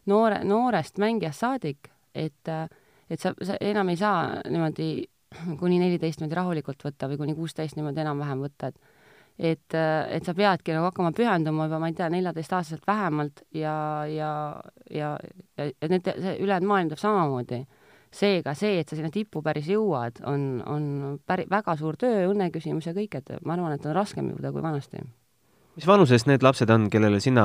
noore, 0.08 0.40
noorest 0.48 1.00
mängijast 1.02 1.44
saadik, 1.44 1.90
et, 2.14 2.48
et 3.10 3.20
sa, 3.20 3.34
sa 3.36 3.58
enam 3.60 3.92
ei 3.92 4.00
saa 4.00 4.40
niimoodi 4.48 4.90
kuni 5.60 5.78
neliteist 5.82 6.20
niimoodi 6.20 6.38
rahulikult 6.38 6.86
võtta 6.88 7.10
või 7.10 7.20
kuni 7.20 7.36
kuusteist 7.36 7.76
niimoodi 7.76 8.02
enam-vähem 8.02 8.46
võtta, 8.46 8.72
et 8.72 8.89
et, 9.40 9.74
et 9.74 10.26
sa 10.26 10.34
peadki 10.36 10.74
nagu 10.76 10.90
hakkama 10.90 11.14
pühenduma 11.16 11.66
juba, 11.68 11.78
ma 11.80 11.88
ei 11.88 11.96
tea, 11.96 12.10
neljateistaastaselt 12.12 12.84
vähemalt 12.88 13.44
ja, 13.56 13.74
ja, 14.10 14.32
ja, 14.92 15.14
ja, 15.56 15.68
ja 15.70 15.88
need, 15.88 16.10
see 16.20 16.34
ülejäänud 16.44 16.68
maailm 16.68 16.90
teeb 16.92 17.00
samamoodi. 17.00 17.62
seega 18.10 18.56
see, 18.58 18.80
et 18.82 18.90
sa 18.90 18.98
sinna 18.98 19.12
tippu 19.14 19.38
päris 19.42 19.68
jõuad, 19.70 20.18
on, 20.26 20.62
on 20.66 20.84
päri-, 21.30 21.46
väga 21.50 21.76
suur 21.78 21.96
töö, 21.96 22.26
õnne 22.32 22.50
küsimus 22.50 22.88
ja 22.90 22.94
kõik, 22.96 23.14
et 23.20 23.30
ma 23.46 23.54
arvan, 23.54 23.76
et 23.76 23.86
on 23.86 23.94
raskem 23.94 24.32
jõuda 24.32 24.52
kui 24.52 24.62
vanasti 24.62 25.04
mis 25.78 25.86
vanuses 25.86 26.26
need 26.26 26.42
lapsed 26.42 26.70
on, 26.74 26.88
kellele 26.90 27.20
sina 27.22 27.44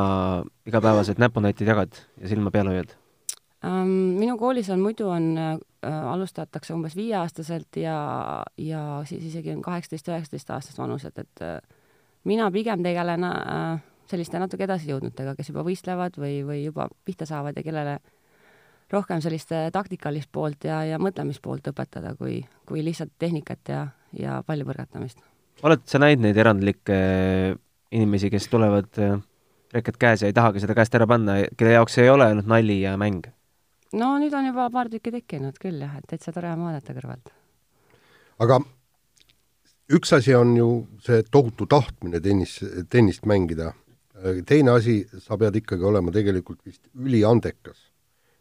igapäevaselt 0.65 1.21
näpunäiteid 1.21 1.69
jagad 1.69 1.99
ja 2.19 2.27
silma 2.27 2.51
peal 2.51 2.71
hoiad 2.73 2.95
minu 3.65 4.37
koolis 4.37 4.69
on 4.69 4.81
muidu 4.83 5.07
on 5.09 5.37
äh,, 5.37 5.57
alustatakse 6.11 6.73
umbes 6.73 6.95
viieaastaselt 6.95 7.77
ja, 7.79 8.43
ja 8.57 9.01
siis 9.05 9.23
isegi 9.31 9.53
on 9.53 9.61
kaheksateist, 9.65 10.09
üheksateist 10.11 10.51
aastast 10.53 10.81
vanused, 10.81 11.17
et 11.17 11.41
äh, 11.41 11.57
mina 12.25 12.50
pigem 12.51 12.84
tegelen 12.84 13.24
äh, 13.29 13.79
selliste 14.10 14.39
natuke 14.41 14.65
edasi 14.67 14.91
jõudnutega, 14.91 15.36
kes 15.38 15.50
juba 15.50 15.65
võistlevad 15.65 16.17
või, 16.22 16.39
või 16.46 16.63
juba 16.65 16.89
pihta 17.05 17.27
saavad 17.29 17.58
ja 17.58 17.63
kellele 17.65 18.00
rohkem 18.91 19.22
sellist 19.22 19.50
taktikalist 19.74 20.29
poolt 20.32 20.67
ja, 20.67 20.84
ja 20.86 21.00
mõtlemispoolt 21.01 21.72
õpetada, 21.72 22.13
kui, 22.20 22.44
kui 22.70 22.84
lihtsalt 22.86 23.15
tehnikat 23.20 23.72
ja, 23.72 23.86
ja 24.13 24.41
palli 24.46 24.67
põrgatamist. 24.67 25.24
oled 25.63 25.86
sa 25.89 26.01
näinud 26.01 26.27
neid 26.27 26.38
erandlikke 26.38 27.00
inimesi, 27.96 28.29
kes 28.34 28.48
tulevad 28.51 29.01
äh, 29.01 29.17
reket 29.74 29.98
käes 29.98 30.22
ja 30.22 30.29
ei 30.29 30.36
tahagi 30.36 30.62
seda 30.63 30.75
käest 30.77 30.96
ära 30.96 31.08
panna, 31.10 31.39
kelle 31.58 31.75
jaoks 31.77 31.98
see 31.98 32.05
ei 32.05 32.13
ole 32.13 32.29
ainult 32.29 32.50
nali 32.50 32.79
ja 32.82 32.96
mäng? 33.01 33.25
no 33.96 34.15
nüüd 34.22 34.34
on 34.38 34.50
juba 34.50 34.70
paar 34.74 34.91
tükki 34.91 35.13
tekkinud 35.15 35.60
küll 35.62 35.82
jah, 35.82 35.98
et 36.00 36.08
täitsa 36.10 36.34
tore 36.36 36.51
on 36.53 36.65
vaadata 36.67 36.96
kõrvalt. 36.98 37.34
aga 38.46 38.62
üks 39.89 40.13
asi 40.13 40.36
on 40.36 40.56
ju 40.58 40.70
see 41.06 41.24
tohutu 41.32 41.68
tahtmine 41.70 42.20
tennis, 42.22 42.60
tennist 42.89 43.25
mängida. 43.25 43.74
teine 44.46 44.72
asi, 44.72 45.06
sa 45.20 45.38
pead 45.38 45.56
ikkagi 45.60 45.84
olema 45.84 46.12
tegelikult 46.12 46.65
vist 46.65 46.88
üliandekas 46.96 47.92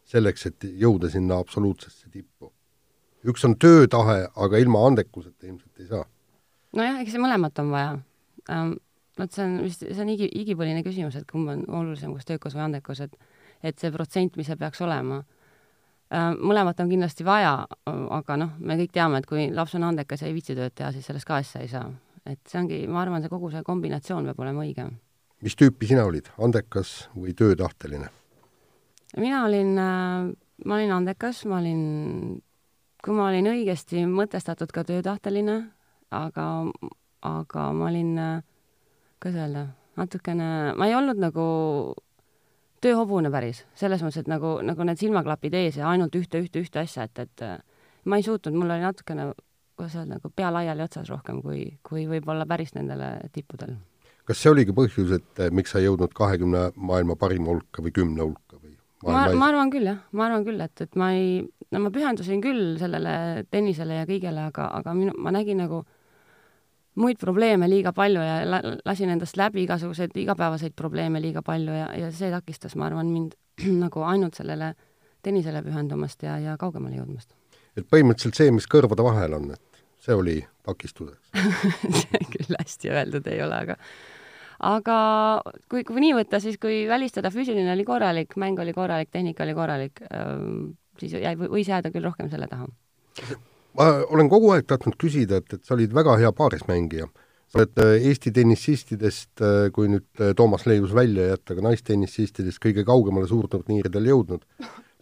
selleks, 0.09 0.47
et 0.47 0.65
jõuda 0.65 1.11
sinna 1.11 1.39
absoluutsesse 1.43 2.09
tippu. 2.11 2.53
üks 3.25 3.45
on 3.45 3.57
töötahe, 3.59 4.29
aga 4.37 4.59
ilma 4.61 4.87
andekuseta 4.87 5.47
ilmselt 5.47 5.81
ei 5.81 5.87
saa. 5.87 6.05
nojah, 6.77 7.01
eks 7.01 7.13
see 7.13 7.23
mõlemat 7.23 7.59
on 7.59 7.71
vaja 7.71 7.99
ähm,. 8.51 8.77
vot 9.19 9.33
see 9.33 9.45
on 9.45 9.63
vist, 9.63 9.85
see 9.85 10.03
on 10.03 10.09
igi, 10.09 10.29
igipõline 10.33 10.83
küsimus, 10.83 11.17
et 11.17 11.31
kumb 11.31 11.49
on 11.49 11.65
olulisem, 11.69 12.15
kas 12.15 12.25
töökus 12.25 12.57
või 12.57 12.69
andekus, 12.69 13.01
et 13.01 13.17
et 13.65 13.79
see 13.81 13.91
protsent, 13.91 14.37
mis 14.37 14.47
see 14.47 14.57
peaks 14.61 14.81
olema 14.85 15.23
mõlemat 16.15 16.81
on 16.83 16.91
kindlasti 16.91 17.25
vaja, 17.27 17.55
aga 17.87 18.37
noh, 18.39 18.57
me 18.59 18.77
kõik 18.79 18.93
teame, 18.95 19.21
et 19.21 19.29
kui 19.29 19.49
laps 19.55 19.75
on 19.79 19.87
andekas 19.89 20.23
ja 20.23 20.29
ei 20.29 20.37
viitsi 20.37 20.57
tööd 20.57 20.75
teha, 20.77 20.93
siis 20.95 21.07
sellest 21.09 21.27
ka 21.29 21.41
asja 21.41 21.63
ei 21.65 21.71
saa. 21.73 21.89
et 22.25 22.41
see 22.49 22.57
ongi, 22.57 22.87
ma 22.89 23.03
arvan, 23.03 23.21
see 23.21 23.29
kogu 23.29 23.51
see 23.53 23.63
kombinatsioon 23.63 24.25
peab 24.31 24.39
olema 24.41 24.65
õige. 24.65 24.87
mis 25.45 25.57
tüüpi 25.57 25.87
sina 25.91 26.05
olid, 26.05 26.31
andekas 26.39 27.09
või 27.17 27.35
töötahteline? 27.35 28.09
mina 29.17 29.45
olin, 29.45 29.79
äh, 29.79 30.33
ma 30.65 30.75
olin 30.75 30.93
andekas, 30.93 31.45
ma 31.45 31.59
olin, 31.59 32.43
kui 33.05 33.15
ma 33.15 33.29
olin 33.29 33.51
õigesti 33.53 34.07
mõtestatud, 34.07 34.73
ka 34.73 34.85
töötahteline, 34.85 35.61
aga, 36.11 36.49
aga 37.23 37.73
ma 37.73 37.91
olin, 37.91 38.19
äh, 38.19 38.43
kuidas 39.23 39.41
öelda, 39.45 39.67
natukene, 39.97 40.75
ma 40.77 40.87
ei 40.87 40.95
olnud 40.95 41.21
nagu 41.23 41.45
tööhobune 42.85 43.31
päris, 43.33 43.65
selles 43.79 44.03
mõttes, 44.05 44.25
et 44.25 44.31
nagu, 44.31 44.59
nagu 44.65 44.87
need 44.87 45.01
silmaklapid 45.01 45.57
ees 45.59 45.79
ja 45.81 45.89
ainult 45.91 46.15
ühte, 46.19 46.43
ühte, 46.45 46.63
ühte 46.65 46.83
asja, 46.83 47.09
et, 47.09 47.25
et 47.25 47.45
äh, 47.45 47.57
ma 48.11 48.21
ei 48.21 48.27
suutnud, 48.27 48.57
mul 48.57 48.75
oli 48.75 48.85
natukene, 48.85 49.31
kuidas 49.79 49.97
öelda, 49.99 50.19
nagu 50.19 50.31
pea 50.37 50.53
laiali 50.55 50.85
otsas 50.85 51.11
rohkem 51.13 51.41
kui, 51.45 51.65
kui 51.87 52.07
võib-olla 52.11 52.47
päris 52.51 52.75
nendele 52.77 53.17
tippudel. 53.35 53.77
kas 54.29 54.41
see 54.41 54.53
oligi 54.53 54.77
põhjus, 54.77 55.17
et 55.19 55.43
äh, 55.45 55.53
miks 55.53 55.75
sa 55.75 55.81
ei 55.81 55.89
jõudnud 55.89 56.15
kahekümne 56.17 56.71
maailma 56.77 57.17
parima 57.21 57.53
hulka 57.53 57.85
või 57.85 57.95
kümne 57.97 58.25
hulka 58.25 58.61
või? 58.61 58.77
ma, 59.07 59.27
ma 59.33 59.51
arvan 59.51 59.73
küll, 59.73 59.89
jah, 59.89 60.01
ma 60.13 60.29
arvan 60.29 60.47
küll, 60.47 60.61
et, 60.65 60.87
et 60.87 61.01
ma 61.01 61.13
ei, 61.17 61.43
no 61.73 61.85
ma 61.87 61.93
pühendusin 61.95 62.45
küll 62.45 62.79
sellele 62.81 63.45
tennisele 63.53 64.03
ja 64.03 64.09
kõigele, 64.09 64.49
aga, 64.53 64.71
aga 64.81 64.97
minu, 64.97 65.17
ma 65.21 65.33
nägin 65.35 65.61
nagu 65.65 65.85
muid 67.01 67.19
probleeme 67.21 67.69
liiga 67.71 67.93
palju 67.95 68.23
ja 68.23 68.41
la, 68.47 68.61
lasin 68.87 69.13
endast 69.15 69.39
läbi 69.39 69.65
igasuguseid 69.65 70.15
igapäevaseid 70.25 70.75
probleeme 70.79 71.23
liiga 71.23 71.43
palju 71.43 71.75
ja, 71.75 71.89
ja 71.99 72.11
see 72.15 72.31
takistas, 72.33 72.77
ma 72.79 72.89
arvan, 72.89 73.11
mind 73.11 73.37
nagu 73.85 74.05
ainult 74.07 74.39
sellele 74.39 74.75
tennisele 75.25 75.63
pühendumast 75.65 76.23
ja, 76.27 76.39
ja 76.43 76.59
kaugemale 76.61 77.01
jõudmast. 77.01 77.35
et 77.77 77.87
põhimõtteliselt 77.91 78.39
see, 78.39 78.51
mis 78.55 78.69
kõrvade 78.71 79.07
vahel 79.07 79.39
on, 79.39 79.55
et 79.57 79.85
see 80.05 80.17
oli 80.17 80.41
takistuseks 80.67 81.33
see 82.03 82.27
küll 82.37 82.59
hästi 82.59 82.93
öeldud 82.93 83.33
ei 83.33 83.41
ole, 83.43 83.63
aga 83.67 83.79
aga 84.65 84.99
kui, 85.69 85.83
kui 85.87 86.05
nii 86.05 86.15
võtta, 86.21 86.41
siis 86.41 86.61
kui 86.63 86.85
välistada, 86.89 87.33
füüsiline 87.35 87.73
oli 87.75 87.87
korralik, 87.89 88.37
mäng 88.41 88.61
oli 88.63 88.77
korralik, 88.77 89.11
tehnika 89.13 89.43
oli 89.45 89.57
korralik, 89.57 90.05
siis 91.01 91.19
jäi, 91.19 91.35
võis 91.43 91.69
jääda 91.69 91.91
küll 91.91 92.07
rohkem 92.07 92.31
selle 92.31 92.47
taha 92.51 92.71
ma 93.79 93.91
olen 94.09 94.31
kogu 94.33 94.53
aeg 94.55 94.67
tahtnud 94.71 94.97
küsida, 95.01 95.41
et, 95.41 95.57
et 95.57 95.67
sa 95.67 95.77
olid 95.77 95.95
väga 95.95 96.17
hea 96.23 96.33
paarismängija. 96.37 97.09
sa 97.51 97.61
oled 97.61 97.83
äh, 97.83 98.07
Eesti 98.11 98.33
tennisistidest, 98.35 99.31
äh, 99.39 99.69
kui 99.75 99.91
nüüd 99.91 100.07
äh, 100.23 100.33
Toomas 100.37 100.65
Leius 100.67 100.95
välja 100.95 101.29
jätta, 101.35 101.55
aga 101.55 101.69
naistennisistidest 101.69 102.59
kõige 102.63 102.83
kaugemale 102.87 103.29
suurturniiridel 103.31 104.09
jõudnud, 104.11 104.43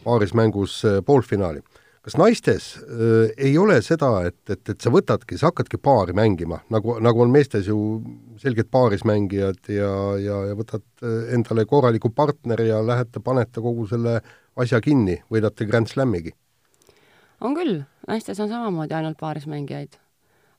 paarismängus 0.05 0.83
poolfinaali. 1.07 1.63
kas 2.03 2.17
naistes 2.19 2.67
äh, 2.83 3.31
ei 3.39 3.55
ole 3.59 3.79
seda, 3.83 4.11
et, 4.27 4.41
et, 4.51 4.69
et 4.69 4.81
sa 4.81 4.91
võtadki, 4.91 5.39
sa 5.39 5.53
hakkadki 5.53 5.79
paari 5.79 6.13
mängima, 6.13 6.61
nagu, 6.71 6.99
nagu 7.01 7.23
on 7.23 7.31
meestes 7.31 7.71
ju 7.71 7.79
selged 8.43 8.69
paarismängijad 8.75 9.71
ja, 9.71 9.95
ja, 10.19 10.45
ja 10.51 10.59
võtad 10.59 10.85
endale 11.33 11.65
korraliku 11.65 12.11
partneri 12.11 12.69
ja 12.69 12.83
lähete, 12.85 13.23
panete 13.23 13.63
kogu 13.63 13.87
selle 13.87 14.19
asja 14.57 14.81
kinni, 14.83 15.21
võidate 15.31 15.69
Grand 15.69 15.89
Slamigi? 15.89 16.35
On 17.43 17.57
küll, 17.59 17.83
naistes 18.09 18.41
on 18.41 18.49
samamoodi 18.51 18.95
ainult 18.95 19.19
paarismängijaid. 19.21 19.99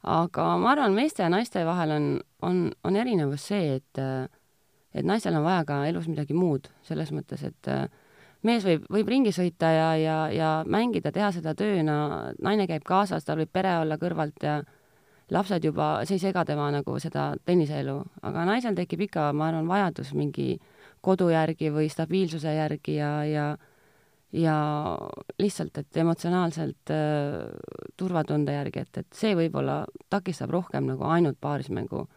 aga 0.04 0.46
ma 0.60 0.72
arvan, 0.74 0.94
meeste 0.94 1.24
ja 1.24 1.30
naiste 1.32 1.66
vahel 1.66 1.92
on, 1.96 2.08
on, 2.42 2.64
on 2.84 2.96
erinevus 2.96 3.48
see, 3.48 3.76
et 3.80 4.02
et 4.94 5.06
naistel 5.06 5.36
on 5.36 5.44
vaja 5.44 5.64
ka 5.66 5.86
elus 5.90 6.08
midagi 6.08 6.36
muud, 6.38 6.68
selles 6.86 7.12
mõttes, 7.16 7.44
et 7.48 7.70
mees 8.44 8.66
võib, 8.68 8.86
võib 8.92 9.10
ringi 9.10 9.32
sõita 9.34 9.72
ja, 9.72 9.90
ja, 9.98 10.18
ja 10.34 10.52
mängida, 10.68 11.12
teha 11.12 11.32
seda 11.34 11.56
tööna, 11.58 11.98
naine 12.44 12.68
käib 12.70 12.86
kaasas, 12.86 13.26
tal 13.26 13.40
võib 13.42 13.52
pere 13.54 13.78
olla 13.82 13.98
kõrvalt 13.98 14.44
ja 14.44 14.60
lapsed 15.34 15.66
juba, 15.66 16.04
see 16.06 16.20
ei 16.20 16.26
sega 16.28 16.44
tema 16.46 16.70
nagu 16.74 16.98
seda 17.02 17.32
tenniseelu, 17.46 17.96
aga 18.28 18.46
naisel 18.50 18.76
tekib 18.78 19.08
ikka, 19.08 19.32
ma 19.34 19.50
arvan, 19.50 19.70
vajadus 19.72 20.14
mingi 20.18 20.58
kodu 21.04 21.30
järgi 21.32 21.72
või 21.74 21.90
stabiilsuse 21.92 22.54
järgi 22.54 23.00
ja, 23.00 23.14
ja 23.28 23.46
ja 24.34 24.58
lihtsalt, 25.40 25.78
et 25.78 25.98
emotsionaalselt 25.98 26.92
äh, 26.92 27.88
turvatunde 27.98 28.56
järgi, 28.56 28.84
et, 28.86 29.02
et 29.04 29.18
see 29.18 29.36
võib-olla 29.38 29.84
takistab 30.10 30.54
rohkem 30.54 30.88
nagu 30.90 31.06
ainult 31.06 31.38
paarismängu 31.42 32.08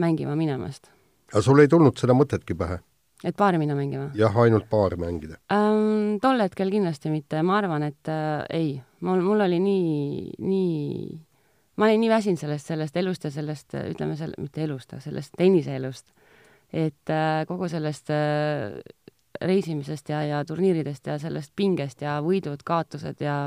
mängima 0.00 0.36
minemast. 0.36 0.90
aga 1.32 1.42
sul 1.42 1.60
ei 1.60 1.68
tulnud 1.68 1.98
seda 2.00 2.16
mõtetki 2.16 2.56
pähe? 2.56 2.80
et 3.24 3.36
paari 3.36 3.60
minna 3.60 3.76
mängima? 3.76 4.10
jah, 4.16 4.36
ainult 4.44 4.68
paari 4.72 4.98
mängida 5.00 5.38
ähm,? 5.52 6.16
Tol 6.22 6.40
hetkel 6.40 6.72
kindlasti 6.72 7.12
mitte, 7.12 7.42
ma 7.44 7.58
arvan, 7.60 7.84
et 7.90 8.08
äh, 8.08 8.44
ei, 8.56 8.70
mul, 9.04 9.20
mul 9.24 9.44
oli 9.44 9.60
nii, 9.60 10.36
nii, 10.40 11.08
ma 11.76 11.90
olin 11.90 12.00
nii 12.00 12.12
väsinud 12.12 12.40
sellest, 12.40 12.72
sellest 12.72 12.96
elust 12.96 13.26
ja 13.28 13.32
sellest, 13.34 13.76
ütleme 13.76 14.16
selle, 14.16 14.38
mitte 14.40 14.64
elust, 14.64 14.94
aga 14.94 15.04
sellest 15.04 15.36
tenniseelust, 15.36 16.08
et 16.72 17.12
äh, 17.12 17.42
kogu 17.48 17.68
sellest 17.68 18.08
äh, 18.14 18.80
reisimisest 19.40 20.08
ja, 20.08 20.22
ja 20.26 20.44
turniiridest 20.44 21.06
ja 21.06 21.18
sellest 21.18 21.52
pingest 21.56 22.02
ja 22.02 22.18
võidud, 22.24 22.62
kaotused 22.64 23.20
ja 23.20 23.38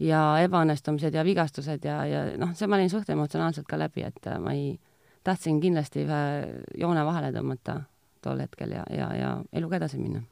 ja 0.00 0.20
ebaõnnestumised 0.40 1.14
ja 1.14 1.24
vigastused 1.26 1.84
ja, 1.84 2.00
ja 2.08 2.20
noh, 2.40 2.54
see 2.56 2.68
ma 2.70 2.78
olin 2.78 2.90
suht 2.92 3.10
emotsionaalselt 3.12 3.66
ka 3.68 3.78
läbi, 3.80 4.06
et 4.08 4.30
ma 4.40 4.54
ei, 4.56 4.74
tahtsin 5.26 5.60
kindlasti 5.60 6.06
ühe 6.06 6.20
joone 6.80 7.04
vahele 7.04 7.32
tõmmata 7.34 7.82
tol 8.24 8.40
hetkel 8.40 8.72
ja, 8.76 8.84
ja, 8.94 9.10
ja 9.16 9.32
eluga 9.56 9.80
edasi 9.80 10.00
minna. 10.00 10.22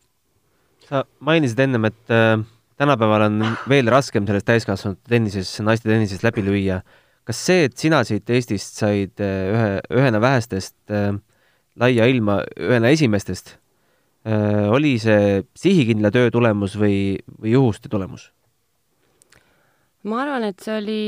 sa 0.89 1.05
mainisid 1.21 1.61
ennem, 1.61 1.85
et 1.91 2.15
äh, 2.15 2.39
tänapäeval 2.81 3.27
on 3.29 3.45
veel 3.69 3.93
raskem 3.93 4.27
selles 4.29 4.47
täiskasvanute 4.49 5.05
tennises, 5.09 5.53
naiste 5.65 5.89
tennises 5.89 6.25
läbi 6.25 6.45
lüüa. 6.47 6.81
kas 7.29 7.45
see, 7.45 7.69
et 7.69 7.77
sina 7.77 8.03
siit 8.09 8.31
Eestist 8.31 8.81
said 8.81 9.21
äh, 9.21 9.53
ühe, 9.53 9.71
ühena 10.01 10.21
vähestest 10.21 10.77
äh, 10.89 11.13
laia 11.77 12.09
ilma, 12.09 12.41
ühena 12.57 12.89
esimestest 12.89 13.59
oli 14.73 14.97
see 15.01 15.43
sihikindla 15.57 16.11
töö 16.13 16.31
tulemus 16.35 16.75
või, 16.77 17.17
või 17.39 17.55
juhuste 17.55 17.89
tulemus? 17.89 18.29
ma 20.09 20.23
arvan, 20.23 20.47
et 20.49 20.63
see 20.63 20.77
oli, 20.79 21.03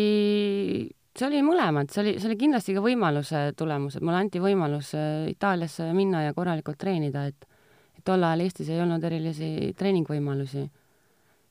see 1.17 1.29
oli 1.29 1.43
mõlemad, 1.47 1.91
see 1.93 2.03
oli, 2.03 2.17
see 2.21 2.31
oli 2.31 2.39
kindlasti 2.41 2.75
ka 2.77 2.83
võimaluse 2.85 3.45
tulemus, 3.59 3.97
et 3.97 4.05
mulle 4.05 4.19
anti 4.25 4.43
võimalus 4.43 4.93
äh, 4.99 5.31
Itaaliasse 5.31 5.91
minna 5.97 6.25
ja 6.27 6.35
korralikult 6.37 6.81
treenida, 6.81 7.27
et 7.31 7.47
et 8.01 8.07
tol 8.09 8.23
ajal 8.25 8.41
Eestis 8.47 8.71
ei 8.73 8.81
olnud 8.81 9.03
erilisi 9.05 9.75
treeningvõimalusi. 9.77 10.63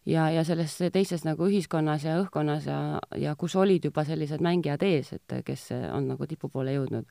ja, 0.10 0.30
ja 0.34 0.44
selles 0.44 0.74
teises 0.92 1.24
nagu 1.26 1.46
ühiskonnas 1.46 2.04
ja 2.08 2.16
õhkkonnas 2.24 2.66
ja, 2.66 3.00
ja 3.16 3.36
kus 3.36 3.56
olid 3.56 3.86
juba 3.86 4.04
sellised 4.04 4.42
mängijad 4.42 4.84
ees, 4.84 5.14
et 5.14 5.36
kes 5.46 5.70
on 5.94 6.08
nagu 6.10 6.26
tipu 6.26 6.50
poole 6.50 6.74
jõudnud. 6.74 7.06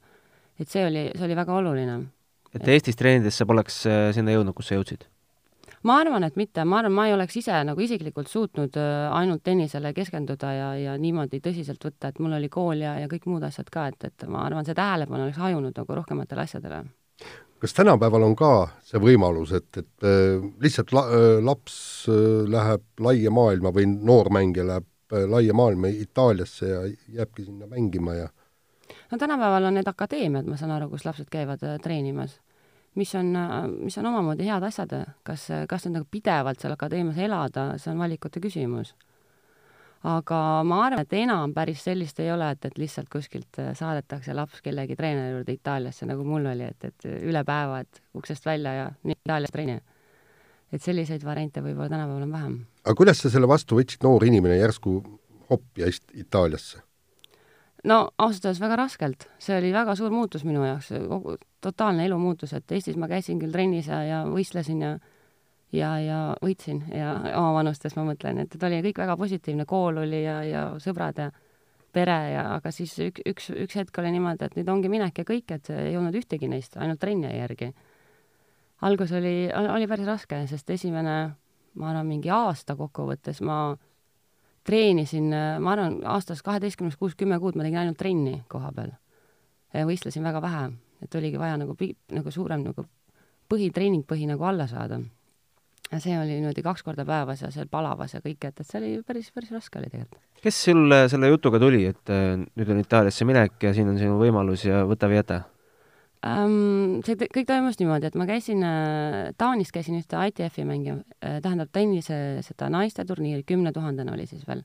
et 0.59 0.69
see 0.69 0.87
oli, 0.87 1.11
see 1.15 1.25
oli 1.25 1.37
väga 1.39 1.55
oluline 1.55 1.99
et 2.55 2.69
Eestis 2.69 2.97
treenides 2.97 3.37
sa 3.39 3.47
poleks 3.49 3.85
äh, 3.87 4.09
sinna 4.17 4.35
jõudnud, 4.35 4.57
kus 4.57 4.71
sa 4.71 4.79
jõudsid? 4.79 5.07
ma 5.87 5.99
arvan, 6.03 6.25
et 6.27 6.37
mitte, 6.39 6.65
ma 6.67 6.81
arvan, 6.81 6.95
ma 6.95 7.07
ei 7.09 7.15
oleks 7.15 7.37
ise 7.41 7.57
nagu 7.67 7.83
isiklikult 7.83 8.31
suutnud 8.31 8.77
äh, 8.81 9.09
ainult 9.15 9.45
tennisele 9.47 9.93
keskenduda 9.97 10.53
ja, 10.55 10.69
ja 10.79 10.97
niimoodi 11.01 11.43
tõsiselt 11.45 11.85
võtta, 11.85 12.11
et 12.11 12.19
mul 12.23 12.35
oli 12.39 12.51
kool 12.53 12.83
ja, 12.83 12.97
ja 13.03 13.11
kõik 13.11 13.29
muud 13.31 13.45
asjad 13.47 13.71
ka, 13.73 13.89
et, 13.93 14.09
et 14.11 14.27
ma 14.31 14.45
arvan, 14.47 14.67
see 14.67 14.77
tähelepanu 14.79 15.29
oleks 15.29 15.39
hajunud 15.43 15.77
nagu 15.79 15.99
rohkematele 16.01 16.45
asjadele. 16.45 16.83
kas 17.59 17.75
tänapäeval 17.75 18.27
on 18.27 18.37
ka 18.39 18.53
see 18.87 19.01
võimalus, 19.03 19.55
et, 19.55 19.71
et 19.77 20.07
äh, 20.07 20.43
lihtsalt 20.63 20.95
la, 20.97 21.07
äh, 21.15 21.39
laps 21.45 21.79
äh, 22.11 22.47
läheb 22.51 22.87
laia 23.05 23.35
maailma 23.35 23.75
või 23.75 23.87
noor 23.93 24.33
mängija 24.35 24.67
läheb 24.73 24.89
äh, 25.15 25.29
laia 25.31 25.55
maailma 25.55 25.93
Itaaliasse 25.95 26.75
ja 26.75 26.83
jääbki 27.21 27.47
sinna 27.47 27.71
mängima 27.71 28.19
ja 28.19 28.29
no 29.11 29.19
tänapäeval 29.19 29.65
on 29.65 29.75
need 29.79 29.89
akadeemiad, 29.89 30.47
ma 30.49 30.57
saan 30.57 30.75
aru, 30.77 30.91
kus 30.93 31.07
lapsed 31.07 31.29
käivad 31.33 31.63
äh, 31.67 31.77
treenimas, 31.83 32.39
mis 32.99 33.15
on, 33.19 33.35
äh, 33.37 33.59
mis 33.69 33.99
on 33.99 34.09
omamoodi 34.11 34.47
head 34.49 34.65
asjad, 34.69 34.95
kas, 35.27 35.49
kas 35.69 35.87
nüüd 35.87 36.01
nagu 36.01 36.09
pidevalt 36.11 36.61
seal 36.63 36.75
akadeemias 36.77 37.21
elada, 37.29 37.71
see 37.79 37.93
on 37.93 38.03
valikute 38.03 38.43
küsimus. 38.45 38.95
aga 40.07 40.63
ma 40.63 40.85
arvan, 40.87 41.03
et 41.03 41.13
enam 41.19 41.53
päris 41.55 41.81
sellist 41.83 42.21
ei 42.23 42.31
ole, 42.31 42.53
et, 42.55 42.65
et 42.65 42.77
lihtsalt 42.79 43.09
kuskilt 43.11 43.59
äh, 43.59 43.73
saadetakse 43.75 44.35
laps 44.35 44.63
kellegi 44.63 44.97
treeneri 44.97 45.35
juurde 45.35 45.57
Itaaliasse, 45.59 46.07
nagu 46.07 46.25
mul 46.25 46.47
oli, 46.47 46.69
et, 46.71 46.85
et 46.85 47.09
üle 47.19 47.43
päeva, 47.45 47.81
et 47.83 48.03
uksest 48.15 48.47
välja 48.47 48.75
ja 48.77 48.91
nii 49.03 49.19
Itaalias 49.19 49.55
treeni. 49.55 49.81
et 50.73 50.83
selliseid 50.85 51.25
variante 51.25 51.63
võib-olla 51.65 51.89
tänapäeval 51.89 52.23
on 52.23 52.33
vähem. 52.33 52.59
aga 52.85 52.95
kuidas 52.95 53.25
sa 53.25 53.31
selle 53.31 53.49
vastu 53.49 53.81
võtsid, 53.81 54.05
noor 54.05 54.25
inimene 54.25 54.61
järsku 54.61 55.01
hopp 55.51 55.79
ja 55.79 55.91
Itaaliasse? 56.15 56.88
No 57.85 57.99
ausalt 58.19 58.49
öeldes 58.49 58.61
väga 58.63 58.77
raskelt, 58.81 59.29
see 59.39 59.59
oli 59.59 59.71
väga 59.75 59.95
suur 59.99 60.11
muutus 60.11 60.45
minu 60.45 60.65
jaoks, 60.67 60.91
kogu 61.09 61.37
totaalne 61.63 62.07
elu 62.09 62.19
muutus, 62.19 62.53
et 62.57 62.73
Eestis 62.73 62.97
ma 62.97 63.09
käisin 63.11 63.39
küll 63.39 63.55
trennis 63.55 63.87
ja, 63.91 64.03
ja 64.07 64.25
võistlesin 64.27 64.83
ja 64.83 64.97
ja, 65.73 65.91
ja 66.01 66.19
võitsin 66.43 66.81
ja 66.95 67.13
oma 67.37 67.53
vanustes 67.59 67.97
ma 67.99 68.07
mõtlen, 68.09 68.41
et, 68.43 68.55
et 68.55 68.63
oli 68.65 68.81
kõik 68.89 69.03
väga 69.03 69.17
positiivne, 69.21 69.67
kool 69.69 70.01
oli 70.05 70.23
ja, 70.25 70.39
ja 70.47 70.63
sõbrad 70.83 71.21
ja 71.21 71.29
pere 71.93 72.19
ja, 72.33 72.45
aga 72.57 72.73
siis 72.73 72.95
üks, 73.03 73.25
üks, 73.29 73.51
üks 73.65 73.77
hetk 73.81 74.01
oli 74.01 74.13
niimoodi, 74.15 74.49
et 74.49 74.57
nüüd 74.59 74.71
ongi 74.73 74.91
minek 74.93 75.21
ja 75.21 75.27
kõik, 75.29 75.53
et 75.57 75.71
ei 75.75 75.97
olnud 75.99 76.17
ühtegi 76.17 76.49
neist, 76.51 76.77
ainult 76.81 77.01
trenni 77.01 77.29
jäi 77.29 77.39
järgi. 77.41 77.73
algus 78.83 79.13
oli, 79.13 79.51
oli 79.53 79.89
päris 79.89 80.07
raske, 80.07 80.47
sest 80.47 80.71
esimene, 80.71 81.17
ma 81.75 81.91
arvan, 81.91 82.07
mingi 82.07 82.31
aasta 82.31 82.77
kokkuvõttes 82.77 83.41
ma 83.43 83.77
treenisin, 84.69 85.33
ma 85.33 85.73
arvan, 85.73 86.01
aastas 86.05 86.43
kaheteistkümneks 86.45 86.99
kuus, 87.01 87.17
kümme 87.17 87.39
kuud 87.41 87.57
ma 87.57 87.65
tegin 87.65 87.81
ainult 87.83 87.99
trenni 88.01 88.43
koha 88.53 88.73
peal. 88.77 88.93
võistlesin 89.89 90.25
väga 90.25 90.43
vähe, 90.45 90.65
et 91.05 91.15
oligi 91.15 91.41
vaja 91.41 91.57
nagu, 91.61 91.77
nagu 92.13 92.33
suurem 92.33 92.67
nagu 92.67 92.85
põhitreening, 93.49 94.05
põhi 94.09 94.29
nagu 94.29 94.45
alla 94.45 94.67
saada 94.69 95.01
ja 95.93 96.01
see 96.03 96.17
oli 96.19 96.37
niimoodi 96.37 96.63
kaks 96.65 96.85
korda 96.85 97.05
päevas 97.09 97.43
ja 97.43 97.51
seal 97.53 97.69
palavas 97.71 98.15
ja 98.15 98.23
kõik, 98.25 98.43
et, 98.45 98.61
et 98.61 98.67
see 98.67 98.81
oli 98.81 98.91
päris, 99.07 99.31
päris 99.35 99.53
raske 99.55 99.81
oli 99.81 99.91
tegelikult. 99.93 100.21
kes 100.43 100.65
sul 100.69 100.97
selle 101.11 101.31
jutuga 101.33 101.61
tuli, 101.63 101.85
et 101.89 102.13
äh, 102.13 102.35
nüüd 102.37 102.73
on 102.75 102.83
Itaaliasse 102.83 103.29
minek 103.29 103.63
ja 103.69 103.73
siin 103.77 103.89
on 103.93 104.01
sinu 104.01 104.19
võimalus 104.21 104.67
ja 104.69 104.85
võta 104.89 105.11
või 105.11 105.21
jäta? 105.21 105.43
See 107.07 107.29
kõik 107.35 107.47
toimus 107.49 107.79
niimoodi, 107.81 108.09
et 108.11 108.19
ma 108.19 108.27
käisin 108.29 108.65
äh,, 108.67 109.31
Taanis 109.39 109.73
käisin 109.75 109.99
ühte 110.01 110.19
ITF-i 110.31 110.67
mängima 110.69 111.03
äh,, 111.23 111.39
tähendab 111.45 111.71
tennise 111.73 112.43
seda 112.47 112.71
naiste 112.73 113.05
turniiri, 113.09 113.47
kümne 113.49 113.73
tuhandene 113.77 114.13
oli 114.15 114.27
siis 114.31 114.47
veel. 114.49 114.65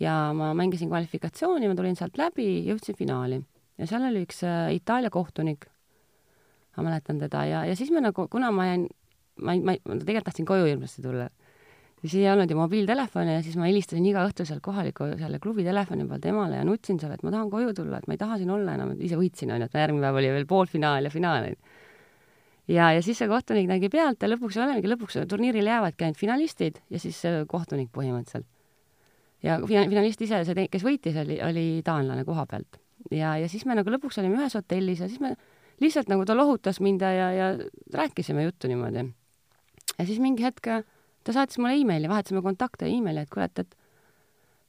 ja 0.00 0.32
ma 0.34 0.50
mängisin 0.58 0.88
kvalifikatsiooni, 0.90 1.68
ma 1.68 1.76
tulin 1.78 1.96
sealt 1.98 2.16
läbi, 2.18 2.64
jõudsin 2.66 2.96
finaali 2.98 3.42
ja 3.78 3.86
seal 3.90 4.08
oli 4.08 4.24
üks 4.26 4.42
äh, 4.46 4.72
Itaalia 4.76 5.10
kohtunik, 5.12 5.68
ma 6.76 6.88
mäletan 6.88 7.20
teda 7.20 7.44
ja, 7.48 7.64
ja 7.68 7.76
siis 7.76 7.92
me 7.92 8.02
nagu, 8.02 8.26
kuna 8.32 8.50
ma 8.54 8.66
jäin 8.70 8.88
ma 9.36 9.56
ma 9.56 9.76
ma 9.84 9.98
tegelikult 9.98 10.28
tahtsin 10.30 10.48
koju 10.48 10.68
hirmsasti 10.68 11.02
tulla. 11.02 11.28
Siis 12.02 12.22
ei 12.24 12.30
olnud 12.32 12.50
ju 12.50 12.56
mobiiltelefoni 12.58 13.36
ja 13.36 13.42
siis 13.44 13.56
ma 13.58 13.68
helistasin 13.68 14.06
iga 14.08 14.24
õhtu 14.26 14.46
seal 14.48 14.58
kohaliku 14.64 15.12
selle 15.20 15.38
klubi 15.42 15.64
telefoni 15.66 16.06
peal 16.10 16.22
temale 16.22 16.58
ja 16.58 16.66
nutsin 16.66 16.98
seal, 17.00 17.14
et 17.14 17.22
ma 17.22 17.30
tahan 17.34 17.50
koju 17.52 17.74
tulla, 17.78 18.00
et 18.00 18.08
ma 18.10 18.16
ei 18.16 18.20
taha 18.20 18.38
siin 18.40 18.50
olla 18.50 18.74
enam, 18.78 18.96
ise 18.98 19.18
võitsin, 19.18 19.52
onju, 19.54 19.68
et 19.70 19.76
järgmine 19.78 20.08
päev 20.08 20.18
oli 20.18 20.32
veel 20.34 20.48
poolfinaal 20.50 21.06
ja 21.06 21.12
finaal, 21.14 21.46
onju. 21.46 21.76
ja, 22.74 22.90
ja 22.96 23.04
siis 23.06 23.22
see 23.22 23.30
kohtunik 23.30 23.68
nägi 23.70 23.90
pealt 23.92 24.22
ja 24.22 24.30
lõpuks 24.32 24.58
olemegi, 24.58 24.90
lõpuks 24.90 25.20
turniiril 25.30 25.70
jäävadki 25.70 26.08
ainult 26.08 26.18
finalistid 26.18 26.82
ja 26.90 27.02
siis 27.02 27.20
kohtunik 27.50 27.92
põhimõtteliselt. 27.94 28.48
ja 29.46 29.60
fina-, 29.62 29.86
finalist 29.92 30.26
ise, 30.26 30.42
see, 30.48 30.68
kes 30.72 30.86
võitis, 30.86 31.18
oli, 31.22 31.38
oli 31.46 31.66
taanlane 31.86 32.26
koha 32.26 32.48
pealt. 32.50 32.80
ja, 33.14 33.36
ja 33.38 33.50
siis 33.52 33.62
me 33.66 33.78
nagu 33.78 33.94
lõpuks 33.94 34.18
olime 34.18 34.40
ühes 34.42 34.58
hotellis 34.58 35.04
ja 35.06 35.10
siis 35.10 35.22
me 35.22 35.36
lihtsalt 35.82 36.10
nagu 36.10 36.26
ta 36.26 36.34
lohutas 36.34 36.82
mind 36.82 37.02
ja, 37.06 37.30
ja 37.30 37.52
rääkisime 37.94 38.42
juttu 38.42 38.66
niimoodi 38.70 39.06
ja 39.06 40.06
siis 40.06 40.18
mingi 40.18 40.42
hetk 40.42 40.66
ta 41.24 41.32
saatis 41.32 41.58
mulle 41.58 41.78
emaili, 41.80 42.08
vahetasime 42.10 42.42
kontakte 42.42 42.88
emaili, 42.90 43.24
et 43.24 43.30
kuule, 43.30 43.48
et, 43.50 43.58
et 43.64 43.78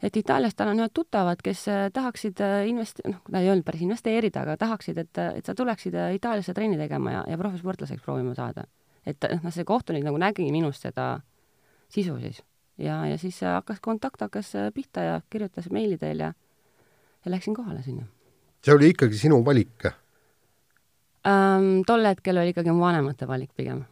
et 0.03 0.17
Itaalias 0.17 0.55
tal 0.55 0.74
on 0.74 0.81
ühed 0.83 0.91
tuttavad, 0.93 1.39
kes 1.43 1.67
äh, 1.72 1.86
tahaksid 1.95 2.41
äh, 2.43 2.67
invest-, 2.67 3.01
noh, 3.07 3.22
ta 3.24 3.39
ei 3.39 3.50
öelnud 3.50 3.65
päris 3.67 3.83
investeerida, 3.86 4.43
aga 4.43 4.57
tahaksid, 4.60 5.00
et, 5.00 5.22
et 5.39 5.45
sa 5.48 5.55
tuleksid 5.55 5.95
äh, 5.95 6.15
Itaaliasse 6.17 6.55
trenni 6.55 6.77
tegema 6.79 7.13
ja, 7.13 7.22
ja 7.31 7.38
profisportlaseks 7.39 8.03
proovima 8.03 8.36
saada. 8.36 8.67
et 9.05 9.25
noh, 9.43 9.51
see 9.51 9.65
kohtunik 9.67 10.03
nagu 10.05 10.19
nägi 10.19 10.45
minust 10.51 10.86
seda 10.86 11.22
sisu 11.91 12.19
siis. 12.19 12.43
ja, 12.77 13.05
ja 13.07 13.17
siis 13.17 13.41
hakkas, 13.43 13.79
kontakt 13.83 14.22
hakkas 14.22 14.53
pihta 14.74 15.01
ja 15.03 15.22
kirjutas 15.29 15.67
meili 15.72 15.98
teel 15.98 16.19
ja, 16.24 16.33
ja 17.25 17.31
läksin 17.31 17.55
kohale 17.55 17.84
sinna. 17.84 18.06
see 18.63 18.75
oli 18.75 18.93
ikkagi 18.93 19.17
sinu 19.17 19.43
valik 19.45 19.88
ähm,? 21.28 21.84
tol 21.88 22.06
hetkel 22.06 22.38
oli 22.38 22.56
ikkagi 22.56 22.71
mu 22.71 22.80
vanemate 22.84 23.28
valik 23.28 23.51
pigem 23.56 23.84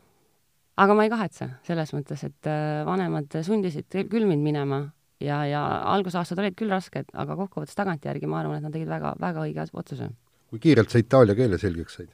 aga 0.78 0.96
ma 0.96 1.06
ei 1.06 1.12
kahetse 1.12 1.50
selles 1.68 1.94
mõttes, 1.96 2.24
et 2.28 2.50
äh, 2.50 2.82
vanemad 2.88 3.42
sundisid 3.46 3.90
küll 4.12 4.28
mind 4.30 4.46
minema 4.46 4.82
ja, 5.22 5.44
ja 5.50 5.66
algusaastad 5.94 6.40
olid 6.42 6.58
küll 6.60 6.72
rasked, 6.72 7.12
aga 7.14 7.38
kokkuvõttes 7.40 7.78
tagantjärgi 7.78 8.30
ma 8.30 8.42
arvan, 8.42 8.60
et 8.60 8.68
nad 8.68 8.76
tegid 8.76 8.90
väga, 8.90 9.16
väga 9.22 9.46
õige 9.46 9.68
otsuse. 9.72 10.10
kui 10.52 10.60
kiirelt 10.60 10.92
sa 10.92 11.00
itaalia 11.00 11.36
keele 11.36 11.60
selgeks 11.62 12.00
said? 12.00 12.10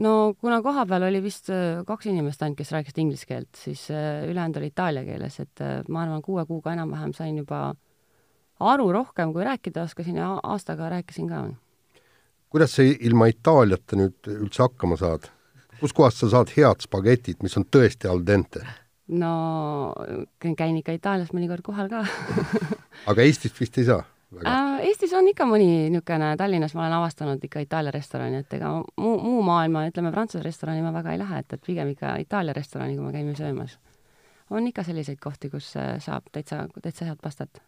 no 0.00 0.34
kuna 0.40 0.60
kohapeal 0.62 1.08
oli 1.10 1.22
vist 1.22 1.50
äh, 1.52 1.84
kaks 1.86 2.10
inimest 2.10 2.42
ainult, 2.42 2.58
kes 2.58 2.72
rääkisid 2.76 3.04
inglise 3.04 3.28
keelt, 3.28 3.52
siis 3.56 3.86
äh, 3.90 4.26
ülejäänud 4.30 4.60
oli 4.60 4.72
itaalia 4.72 5.04
keeles, 5.04 5.40
et 5.40 5.64
ma 5.88 6.04
arvan, 6.06 6.22
kuue 6.22 6.46
kuuga 6.48 6.74
enam-vähem 6.76 7.14
sain 7.16 7.38
juba 7.38 7.70
aru 8.60 8.92
rohkem, 8.92 9.32
kui 9.32 9.44
rääkida 9.44 9.84
oskasin 9.88 10.20
ja 10.20 10.32
aastaga 10.42 10.88
rääkisin 10.92 11.28
ka. 11.28 11.44
kuidas 12.50 12.74
sa 12.76 12.82
ilma 12.82 13.26
Itaaliata 13.30 13.96
nüüd 13.96 14.32
üldse 14.32 14.66
hakkama 14.66 14.96
saad? 15.00 15.30
Kuskohast 15.80 16.22
sa 16.22 16.30
saad 16.36 16.52
head 16.56 16.86
spagetid, 16.86 17.42
mis 17.42 17.56
on 17.60 17.66
tõesti 17.66 18.10
al 18.10 18.24
dente? 18.26 18.64
no 19.10 19.92
käin 20.38 20.76
ikka 20.78 20.94
Itaalias 20.94 21.32
mõnikord 21.34 21.64
kohal 21.66 21.90
ka 21.90 22.04
aga 23.10 23.26
Eestist 23.26 23.58
vist 23.60 23.78
ei 23.80 23.88
saa? 23.88 24.04
Äh, 24.30 24.84
Eestis 24.86 25.10
on 25.18 25.26
ikka 25.26 25.42
mõni 25.48 25.66
niisugune, 25.90 26.28
Tallinnas 26.38 26.76
ma 26.76 26.84
olen 26.84 26.92
avastanud 27.00 27.42
ikka 27.42 27.64
Itaalia 27.64 27.90
restorani, 27.90 28.44
et 28.44 28.52
ega 28.54 28.76
muu, 28.78 29.16
muu 29.18 29.40
maailma, 29.42 29.88
ütleme, 29.90 30.12
Prantsuse 30.14 30.44
restorani 30.44 30.84
ma 30.84 30.92
väga 30.94 31.16
ei 31.16 31.18
lähe, 31.18 31.40
et, 31.42 31.56
et 31.56 31.64
pigem 31.66 31.90
ikka 31.96 32.14
Itaalia 32.22 32.54
restorani, 32.54 32.94
kui 32.94 33.08
me 33.08 33.10
käime 33.16 33.34
söömas. 33.34 33.78
on 34.50 34.66
ikka 34.66 34.84
selliseid 34.86 35.18
kohti, 35.18 35.50
kus 35.50 35.72
äh, 35.76 35.96
saab 35.98 36.30
täitsa, 36.32 36.68
täitsa 36.82 37.08
head 37.10 37.18
pastat. 37.22 37.62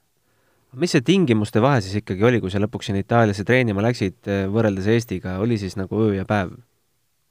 mis 0.72 0.94
see 0.94 1.02
tingimuste 1.02 1.60
vahe 1.60 1.80
siis 1.80 1.98
ikkagi 1.98 2.24
oli, 2.24 2.40
kui 2.40 2.50
sa 2.50 2.62
lõpuks 2.62 2.92
sinna 2.92 3.02
Itaaliasse 3.02 3.44
treenima 3.44 3.82
läksid, 3.82 4.22
äh, 4.30 4.46
võrreldes 4.46 4.86
Eestiga, 4.86 5.40
oli 5.42 5.58
siis 5.58 5.74
nagu 5.76 5.98
öö 5.98 6.14
ja 6.14 6.24
päev? 6.24 6.54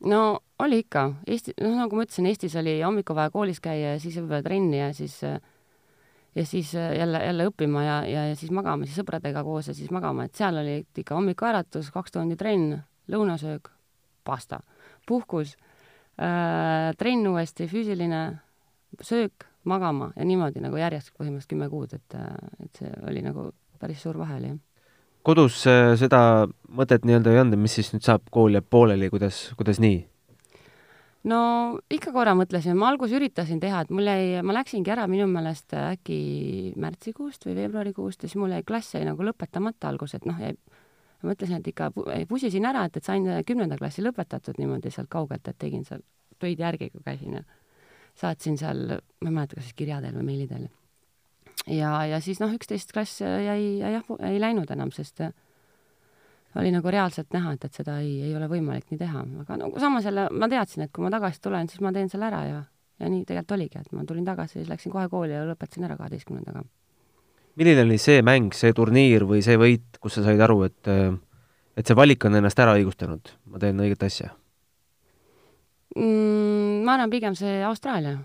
no 0.05 0.41
oli 0.61 0.81
ikka, 0.83 1.07
Eesti, 1.27 1.55
noh, 1.61 1.75
nagu 1.79 1.97
ma 1.97 2.05
ütlesin, 2.05 2.27
Eestis 2.29 2.55
oli 2.59 2.77
hommikul 2.81 3.17
vaja 3.17 3.33
koolis 3.33 3.61
käia 3.63 3.95
ja 3.95 3.99
siis 4.01 4.17
võib-olla 4.19 4.43
trenni 4.45 4.79
ja 4.79 4.91
siis 4.95 5.19
ja 6.35 6.45
siis 6.45 6.73
jälle, 6.73 7.19
jälle 7.25 7.47
õppima 7.49 7.83
ja, 7.83 7.97
ja, 8.07 8.25
ja 8.29 8.35
siis 8.39 8.51
magama, 8.55 8.87
siis 8.87 9.01
sõpradega 9.01 9.43
koos 9.43 9.67
ja 9.67 9.75
siis 9.75 9.91
magama, 9.91 10.25
et 10.25 10.35
seal 10.35 10.57
oli 10.61 10.77
ikka 10.97 11.17
hommikuäratus, 11.17 11.91
kaks 11.91 12.15
tundi 12.15 12.37
trenn, 12.39 12.77
lõunasöök, 13.11 13.67
pasta, 14.23 14.61
puhkus 15.07 15.57
äh,, 16.15 16.93
trenn 16.97 17.27
uuesti, 17.27 17.67
füüsiline 17.67 18.21
söök, 19.01 19.47
magama 19.63 20.11
ja 20.15 20.25
niimoodi 20.25 20.63
nagu 20.63 20.79
järjest 20.79 21.11
põhimõtteliselt 21.17 21.51
kümme 21.51 21.69
kuud, 21.69 21.93
et, 21.93 22.19
et 22.63 22.79
see 22.81 22.91
oli 23.09 23.21
nagu 23.25 23.51
päris 23.81 24.01
suur 24.01 24.17
vahe 24.21 24.39
oli, 24.39 24.53
jah. 24.53 24.61
Kodus 25.21 25.59
äh, 25.69 25.91
seda 26.01 26.47
mõtet 26.73 27.03
nii-öelda 27.05 27.29
ei 27.29 27.43
olnud, 27.43 27.53
et 27.53 27.61
mis 27.61 27.75
siis 27.77 27.91
nüüd 27.93 28.05
saab, 28.05 28.23
kool 28.33 28.55
jääb 28.57 28.65
pooleli, 28.73 29.11
kuidas, 29.13 29.51
kuidas 29.57 29.77
nii? 29.83 29.99
No 31.29 31.39
ikka 31.93 32.13
korra 32.15 32.33
mõtlesin, 32.37 32.77
ma 32.77 32.89
alguses 32.91 33.17
üritasin 33.19 33.61
teha, 33.61 33.83
et 33.83 33.93
mul 33.93 34.09
jäi, 34.09 34.41
ma 34.45 34.55
läksingi 34.57 34.93
ära 34.93 35.07
minu 35.11 35.27
meelest 35.29 35.75
äkki 35.77 36.19
märtsikuust 36.81 37.45
või 37.47 37.57
veebruarikuust 37.59 38.23
ja 38.23 38.31
siis 38.31 38.39
mul 38.41 38.55
jäi 38.55 38.65
klass 38.67 38.95
jäi 38.95 39.05
nagu 39.07 39.25
lõpetamata 39.25 39.91
alguses, 39.91 40.19
et 40.19 40.27
noh, 40.29 40.39
jäi 40.41 40.55
ma 41.21 41.31
mõtlesin, 41.31 41.61
et 41.61 41.71
ikka 41.71 41.91
pusisin 42.29 42.65
ära, 42.65 42.87
et, 42.89 42.97
et 42.97 43.05
sain 43.05 43.27
kümnenda 43.45 43.77
klassi 43.77 44.03
lõpetatud 44.05 44.57
niimoodi 44.57 44.93
sealt 44.93 45.11
kaugelt, 45.13 45.47
et 45.47 45.59
tegin 45.61 45.85
seal 45.85 46.01
töid 46.41 46.59
järgi, 46.59 46.89
kui 46.89 47.03
käisin 47.05 47.37
ja 47.37 47.43
saatsin 48.17 48.57
seal, 48.57 48.87
ma 49.21 49.29
ei 49.29 49.35
mäleta, 49.35 49.59
kas 49.59 49.69
siis 49.69 49.77
kirja 49.77 50.01
teel 50.01 50.17
või 50.17 50.31
meili 50.33 50.47
teel 50.49 50.69
ja, 51.67 51.93
ja 52.09 52.19
siis 52.23 52.41
noh, 52.41 52.51
üksteist 52.55 52.93
klass 52.95 53.21
jäi 53.21 53.77
jah, 53.79 54.11
ei 54.25 54.39
läinud 54.41 54.71
enam, 54.73 54.91
sest 54.95 55.21
äh, 55.21 55.33
oli 56.59 56.71
nagu 56.73 56.91
reaalselt 56.91 57.31
näha, 57.35 57.53
et, 57.55 57.65
et 57.67 57.79
seda 57.79 57.97
ei, 58.03 58.17
ei 58.27 58.35
ole 58.35 58.49
võimalik 58.51 58.89
nii 58.91 58.99
teha, 58.99 59.23
aga 59.43 59.57
no 59.59 59.71
samas 59.79 60.05
jälle 60.07 60.27
ma 60.35 60.49
teadsin, 60.51 60.85
et 60.85 60.93
kui 60.93 61.05
ma 61.05 61.11
tagasi 61.13 61.41
tulen, 61.43 61.69
siis 61.71 61.83
ma 61.83 61.93
teen 61.95 62.11
selle 62.11 62.27
ära 62.27 62.41
ja, 62.47 62.59
ja 62.99 63.11
nii 63.11 63.23
tegelikult 63.27 63.55
oligi, 63.57 63.81
et 63.81 63.95
ma 63.95 64.05
tulin 64.07 64.27
tagasi, 64.27 64.59
siis 64.59 64.69
läksin 64.71 64.93
kohe 64.93 65.07
kooli 65.11 65.35
ja 65.35 65.45
lõpetasin 65.47 65.87
ära 65.87 65.97
kaheteistkümnendaga. 65.99 66.63
milline 67.59 67.87
oli 67.87 67.97
see 68.01 68.21
mäng, 68.25 68.55
see 68.57 68.73
turniir 68.75 69.27
või 69.29 69.43
see 69.45 69.57
võit, 69.59 69.99
kus 70.03 70.19
sa 70.19 70.27
said 70.27 70.43
aru, 70.43 70.63
et 70.67 70.93
et 71.77 71.87
see 71.87 71.95
valik 71.95 72.25
on 72.27 72.35
ennast 72.35 72.59
ära 72.59 72.75
õigustanud, 72.79 73.35
ma 73.47 73.59
teen 73.63 73.79
õiget 73.79 74.07
asja 74.09 74.33
mm,? 75.95 76.81
ma 76.83 76.97
arvan 76.97 77.13
pigem 77.13 77.37
see 77.37 77.61
Austraalia, 77.63 78.17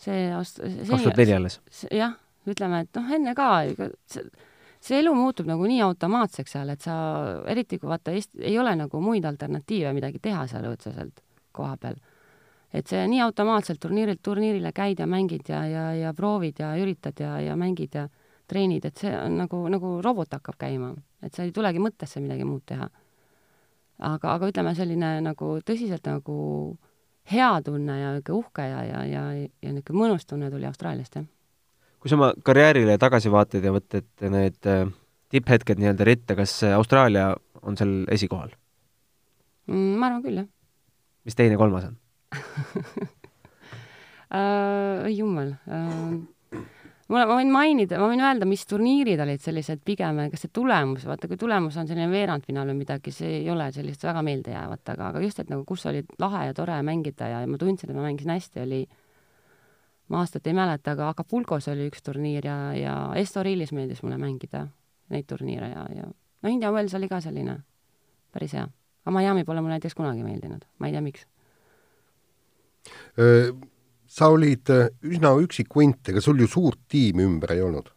see 0.00 0.32
Aust-. 0.34 0.62
kaks 0.62 1.04
tuhat 1.06 1.20
neli 1.22 1.36
alles? 1.38 1.60
jah 1.92 2.18
ütleme, 2.48 2.82
et 2.84 2.98
noh, 2.98 3.10
enne 3.14 3.34
ka, 3.36 3.48
see, 4.10 4.24
see 4.80 5.00
elu 5.00 5.14
muutub 5.14 5.48
nagu 5.48 5.66
nii 5.66 5.80
automaatseks 5.86 6.54
seal, 6.54 6.70
et 6.74 6.84
sa, 6.84 6.94
eriti 7.50 7.78
kui 7.78 7.90
vaata, 7.90 8.14
ei 8.14 8.58
ole 8.58 8.74
nagu 8.78 9.00
muid 9.02 9.24
alternatiive 9.26 9.92
midagi 9.96 10.20
teha 10.22 10.46
seal 10.50 10.68
otseselt 10.70 11.22
koha 11.52 11.76
peal. 11.76 11.98
et 12.72 12.86
see 12.86 13.00
nii 13.08 13.20
automaatselt 13.24 13.80
turniirilt 13.80 14.20
turniirile 14.22 14.72
käid 14.76 14.98
ja 15.00 15.06
mängid 15.08 15.48
ja, 15.48 15.62
ja, 15.66 15.84
ja 15.96 16.14
proovid 16.14 16.58
ja 16.60 16.74
üritad 16.76 17.20
ja, 17.20 17.38
ja 17.40 17.56
mängid 17.56 17.94
ja 17.96 18.08
treenid, 18.48 18.84
et 18.84 18.96
see 18.96 19.12
on 19.16 19.38
nagu, 19.40 19.62
nagu 19.72 19.92
robot 20.04 20.36
hakkab 20.36 20.58
käima, 20.60 20.92
et 21.24 21.34
sa 21.34 21.44
ei 21.44 21.52
tulegi 21.52 21.80
mõttesse 21.80 22.20
midagi 22.20 22.44
muud 22.44 22.64
teha. 22.68 22.88
aga, 23.98 24.34
aga 24.34 24.50
ütleme, 24.52 24.74
selline 24.76 25.18
nagu 25.24 25.56
tõsiselt 25.64 26.06
nagu 26.06 26.36
hea 27.32 27.50
tunne 27.64 27.98
ja 28.00 28.12
niisugune 28.14 28.38
uhke 28.38 28.68
ja, 28.68 28.84
ja, 28.84 29.02
ja, 29.04 29.24
ja 29.62 29.72
niisugune 29.72 30.04
mõnus 30.04 30.28
tunne 30.28 30.50
tuli 30.50 30.68
Austraaliast, 30.68 31.16
jah. 31.16 31.26
Kui 31.98 32.10
sa 32.10 32.18
oma 32.18 32.32
karjäärile 32.44 32.98
tagasi 33.00 33.32
vaatad 33.32 33.64
ja 33.64 33.74
võtad 33.74 34.08
need 34.30 34.70
äh, 34.70 34.86
tipphetked 35.32 35.80
nii-öelda 35.80 36.08
ritta, 36.08 36.38
kas 36.38 36.60
Austraalia 36.70 37.32
on 37.62 37.76
seal 37.80 38.02
esikohal 38.14 38.50
mm,? 39.68 39.94
ma 39.98 40.10
arvan 40.10 40.24
küll, 40.24 40.42
jah. 40.42 40.48
mis 41.28 41.38
teine-kolmas 41.38 41.90
on 41.90 41.98
äh,? 44.38 45.08
jumal 45.14 45.54
äh, 45.68 46.62
ma, 47.08 47.24
ma 47.24 47.36
võin 47.38 47.50
mainida, 47.52 47.98
ma 48.00 48.08
võin 48.10 48.22
öelda, 48.22 48.48
mis 48.48 48.64
turniirid 48.68 49.20
olid 49.24 49.42
sellised 49.42 49.82
pigem, 49.86 50.20
kas 50.32 50.44
see 50.44 50.54
tulemus, 50.54 51.06
vaata 51.08 51.30
kui 51.30 51.40
tulemus 51.40 51.78
on 51.80 51.88
selline 51.88 52.08
veerandfinaal 52.12 52.72
või 52.72 52.82
midagi, 52.82 53.12
see 53.14 53.40
ei 53.40 53.50
ole 53.52 53.70
sellist 53.74 54.04
väga 54.06 54.22
meeldejäävat, 54.26 54.84
aga, 54.94 55.12
aga 55.12 55.24
just, 55.24 55.42
et 55.42 55.52
nagu 55.52 55.64
kus 55.68 55.86
oli 55.90 56.04
lahe 56.20 56.46
ja 56.48 56.56
tore 56.56 56.78
mängida 56.86 57.30
ja, 57.32 57.42
ja 57.44 57.50
ma 57.50 57.60
tundsin, 57.60 57.90
et 57.90 57.98
ma 57.98 58.06
mängisin 58.06 58.34
hästi, 58.34 58.64
oli 58.64 58.82
ma 60.08 60.22
aastat 60.22 60.46
ei 60.46 60.56
mäleta, 60.56 60.94
aga 60.96 61.10
Acapulcos 61.12 61.68
oli 61.72 61.88
üks 61.90 62.02
turniir 62.04 62.46
ja, 62.46 62.58
ja 62.76 62.96
Estorilis 63.20 63.72
meeldis 63.76 64.02
mulle 64.02 64.18
mängida 64.20 64.66
neid 65.12 65.26
turniire 65.28 65.70
ja, 65.72 65.86
ja 65.94 66.08
no 66.08 66.52
India 66.52 66.72
Wells 66.72 66.94
oli 66.98 67.08
ka 67.08 67.20
selline 67.24 67.58
päris 68.32 68.54
hea. 68.56 68.66
aga 69.04 69.16
Miami 69.18 69.44
pole 69.44 69.60
mulle 69.60 69.78
näiteks 69.78 69.96
kunagi 69.98 70.22
meeldinud, 70.24 70.64
ma 70.78 70.88
ei 70.88 70.96
tea, 70.96 71.04
miks 71.04 71.26
sa 74.08 74.30
olid 74.32 74.70
äh, 74.72 74.88
üsna 75.04 75.34
üksik 75.42 75.74
hunt, 75.76 76.08
ega 76.08 76.22
sul 76.24 76.40
ju 76.40 76.48
suurt 76.48 76.80
tiimi 76.88 77.26
ümber 77.28 77.52
ei 77.56 77.64
olnud 77.64 77.90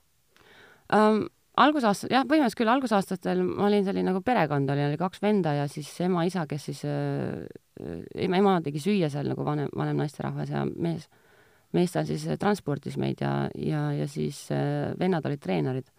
um,? 0.95 1.27
algusaasta, 1.61 2.07
jah, 2.09 2.23
põhimõtteliselt 2.25 2.57
küll, 2.61 2.71
algusaastatel 2.71 3.41
ma 3.45 3.67
olin 3.67 3.83
selline 3.85 4.07
nagu 4.07 4.21
perekond 4.25 4.71
oli, 4.71 4.85
oli 4.87 4.97
kaks 4.97 5.21
venda 5.21 5.51
ja 5.53 5.65
siis 5.69 5.89
ema-isa, 6.01 6.45
kes 6.49 6.67
siis 6.69 6.79
äh,, 6.87 7.43
ema 8.15 8.55
tegi 8.65 8.81
süüa 8.81 9.11
seal 9.11 9.27
nagu 9.29 9.45
vanem, 9.45 9.69
vanem 9.77 9.99
naisterahvas 9.99 10.53
ja 10.53 10.63
mees, 10.65 11.09
mees 11.77 11.95
tal 11.95 12.05
siis 12.07 12.25
transportis 12.39 12.97
meid 13.01 13.21
ja, 13.23 13.49
ja, 13.55 13.87
ja 13.95 14.07
siis 14.09 14.43
äh, 14.51 14.91
vennad 14.99 15.25
olid 15.25 15.41
treenerid. 15.41 15.89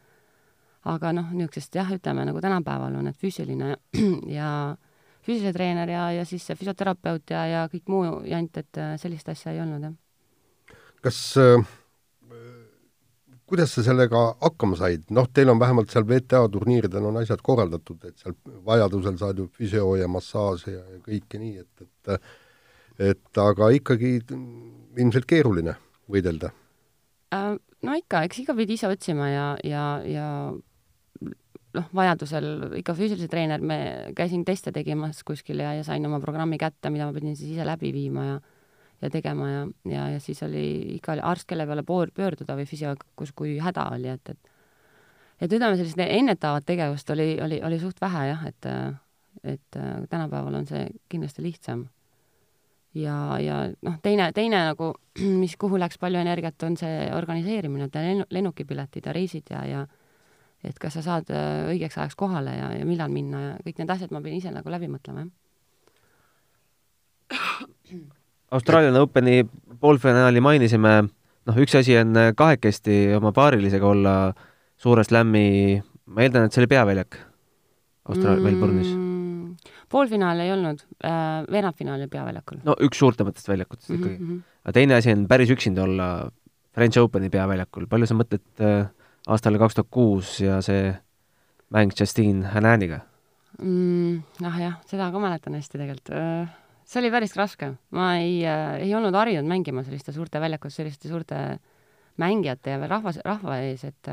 aga 0.84 1.12
noh, 1.14 1.28
niisugusest 1.30 1.76
jah, 1.78 1.90
ütleme 1.94 2.24
nagu 2.26 2.40
tänapäeval 2.42 2.96
on, 2.98 3.06
et 3.12 3.16
füüsiline 3.16 3.76
ja 4.38 4.76
füüsilise 5.22 5.52
treener 5.54 5.90
ja, 5.90 6.08
ja 6.12 6.24
siis 6.26 6.48
füsioterapeut 6.58 7.30
ja, 7.30 7.44
ja 7.46 7.68
kõik 7.70 7.86
muu 7.88 8.22
jant, 8.26 8.56
et 8.58 8.80
äh, 8.80 8.96
sellist 8.98 9.28
asja 9.28 9.54
ei 9.54 9.62
olnud, 9.62 9.90
jah 9.90 9.98
kas 11.02 11.18
äh, 11.40 11.64
kuidas 13.46 13.74
sa 13.74 13.82
sellega 13.84 14.20
hakkama 14.40 14.78
said, 14.78 15.08
noh, 15.10 15.26
teil 15.34 15.50
on 15.52 15.60
vähemalt 15.60 15.90
seal 15.92 16.06
WTA 16.08 16.46
turniiridel 16.52 17.08
on 17.10 17.18
asjad 17.20 17.42
korraldatud, 17.44 18.04
et 18.08 18.22
seal 18.22 18.36
vajadusel 18.64 19.18
saad 19.20 19.42
ju 19.42 19.48
füsio 19.52 19.90
ja 20.00 20.08
massaaži 20.08 20.76
ja, 20.76 20.84
ja 20.94 21.02
kõike 21.04 21.42
nii, 21.42 21.66
et, 21.66 21.84
et 22.08 22.16
et 23.00 23.38
aga 23.40 23.70
ikkagi 23.72 24.18
ilmselt 24.96 25.28
keeruline 25.28 25.76
võidelda 26.10 26.52
äh,? 27.34 27.54
No 27.82 27.96
ikka, 27.98 28.20
eks 28.28 28.38
iga 28.38 28.54
pidi 28.54 28.76
ise 28.78 28.86
otsima 28.86 29.26
ja, 29.26 29.46
ja, 29.66 29.84
ja 30.06 30.26
noh, 31.74 31.88
vajadusel 31.98 32.76
ikka 32.78 32.94
füüsilise 32.94 33.26
treener, 33.30 33.58
me 33.58 33.78
käisin 34.14 34.44
teste 34.46 34.70
tegemas 34.70 35.24
kuskil 35.26 35.58
ja, 35.64 35.72
ja 35.74 35.82
sain 35.86 36.06
oma 36.06 36.20
programmi 36.22 36.60
kätte, 36.62 36.92
mida 36.94 37.08
ma 37.08 37.16
pidin 37.16 37.34
siis 37.34 37.56
ise 37.56 37.66
läbi 37.66 37.90
viima 37.94 38.26
ja 38.28 38.40
ja 39.02 39.10
tegema 39.10 39.48
ja, 39.50 39.62
ja, 39.90 40.02
ja 40.14 40.20
siis 40.22 40.42
oli 40.46 40.64
iga 40.94 41.16
arst, 41.26 41.48
kelle 41.50 41.66
peale 41.66 41.82
pool 41.82 42.12
pöörduda 42.14 42.54
või 42.54 42.68
füsio, 42.70 42.94
kus, 43.18 43.32
kui 43.34 43.56
häda 43.58 43.88
oli, 43.96 44.12
et, 44.12 44.30
et 44.30 44.52
et 45.42 45.50
ütleme, 45.50 45.74
sellist 45.74 45.98
ennetavat 45.98 46.62
tegevust 46.68 47.10
oli, 47.10 47.34
oli, 47.42 47.58
oli 47.66 47.80
suht 47.82 47.98
vähe 48.00 48.28
jah, 48.28 48.44
et 48.46 48.68
et 49.42 49.78
tänapäeval 50.10 50.54
on 50.54 50.66
see 50.68 50.84
kindlasti 51.10 51.42
lihtsam. 51.42 51.86
Ja, 52.94 53.16
ja 53.40 53.56
noh, 53.82 53.96
teine, 54.02 54.30
teine 54.36 54.64
nagu, 54.68 54.92
mis, 55.42 55.56
kuhu 55.60 55.80
läks 55.80 56.00
palju 56.02 56.20
energiat, 56.20 56.62
on 56.66 56.76
see 56.80 57.08
organiseerimine, 57.14 57.88
et 57.88 57.98
lennu, 57.98 58.28
lennukipiletid 58.30 59.06
ja 59.08 59.16
reisid 59.16 59.52
ja, 59.52 59.64
ja 59.68 59.84
et 60.62 60.78
kas 60.78 60.98
sa 60.98 61.02
saad 61.02 61.30
õigeks 61.72 61.98
ajaks 61.98 62.18
kohale 62.18 62.54
ja, 62.54 62.72
ja 62.78 62.86
millal 62.86 63.10
minna 63.12 63.40
ja 63.42 63.54
kõik 63.64 63.80
need 63.82 63.90
asjad 63.90 64.12
ma 64.14 64.22
pidin 64.22 64.38
ise 64.38 64.52
nagu 64.54 64.70
läbi 64.70 64.90
mõtlema, 64.92 65.26
jah. 65.26 65.38
Australian 68.52 68.98
Openi 69.00 69.40
poolfinaali 69.80 70.42
mainisime, 70.44 70.98
noh, 71.48 71.60
üks 71.64 71.74
asi 71.78 71.96
on 71.96 72.12
kahekesti 72.36 73.14
oma 73.16 73.32
paarilisega 73.32 73.88
olla 73.88 74.16
suure 74.76 75.06
slam'i, 75.06 75.78
ma 76.12 76.26
eeldan, 76.26 76.46
et 76.46 76.52
see 76.52 76.62
oli 76.64 76.74
peaväljak 76.74 77.16
Austraalia 78.10 78.42
mm, 78.42 78.50
Melbourne'is. 78.50 79.11
Poolfinaal 79.92 80.40
ei 80.44 80.52
olnud 80.54 80.82
äh,, 81.04 81.44
veerandfinaal 81.52 82.00
oli 82.00 82.10
peaväljakul. 82.12 82.62
no 82.66 82.76
üks 82.88 83.00
suurtematest 83.02 83.48
väljakutest 83.48 83.90
mm 83.90 83.96
-hmm. 83.96 84.00
ikkagi. 84.00 84.24
Mhm. 84.24 84.40
aga 84.64 84.72
teine 84.78 84.98
asi 84.98 85.12
on 85.12 85.28
päris 85.28 85.52
üksinda 85.54 85.84
olla 85.84 86.08
French 86.72 86.98
Openi 86.98 87.28
peaväljakul, 87.30 87.86
palju 87.86 88.08
sa 88.08 88.16
mõtled 88.16 88.64
äh, 88.64 88.88
aastale 89.28 89.60
kaks 89.60 89.78
tuhat 89.78 89.90
kuus 89.90 90.40
ja 90.40 90.60
see 90.64 90.94
mäng 91.72 91.92
Justine 91.98 92.48
Hananiga 92.54 93.02
mm,? 93.58 94.22
noh 94.40 94.58
jah, 94.60 94.80
seda 94.88 95.10
ka 95.12 95.22
mäletan 95.22 95.54
hästi 95.58 95.78
tegelikult 95.78 96.12
äh, 96.16 96.48
see 96.84 97.00
oli 97.02 97.12
päris 97.14 97.36
raske, 97.36 97.74
ma 97.90 98.16
ei 98.20 98.40
äh,, 98.44 98.82
ei 98.86 98.94
olnud 98.94 99.14
harjunud 99.14 99.48
mängima 99.48 99.84
selliste 99.84 100.12
suurte 100.12 100.40
väljakute, 100.40 100.74
selliste 100.74 101.08
suurte 101.08 101.58
mängijate 102.20 102.74
ja 102.74 102.86
rahvas, 102.86 103.18
rahva 103.24 103.58
ees, 103.64 103.84
et 103.88 104.08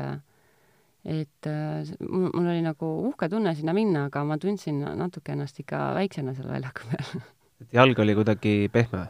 et 1.04 1.48
äh, 1.48 1.88
mul 2.04 2.46
oli 2.46 2.60
nagu 2.64 2.90
uhke 3.08 3.30
tunne 3.32 3.54
sinna 3.56 3.74
minna, 3.76 4.06
aga 4.10 4.24
ma 4.28 4.38
tundsin 4.40 4.82
natuke 4.98 5.32
ennast 5.32 5.60
ikka 5.62 5.90
väiksena 5.96 6.34
seal 6.36 6.50
väljaku 6.52 6.88
peal. 6.90 7.22
et 7.64 7.76
jalg 7.78 8.02
oli 8.04 8.16
kuidagi 8.18 8.54
pehme 8.72 9.06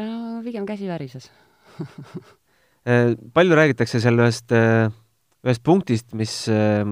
no,? 0.00 0.40
pigem 0.44 0.64
käsi 0.64 0.88
värises 0.88 1.28
äh, 2.88 3.12
palju 3.36 3.58
räägitakse 3.58 4.00
seal 4.00 4.16
ühest, 4.22 4.52
äh, 4.56 4.88
ühest 5.44 5.64
punktist, 5.66 6.14
mis 6.16 6.46
äh, 6.48 6.86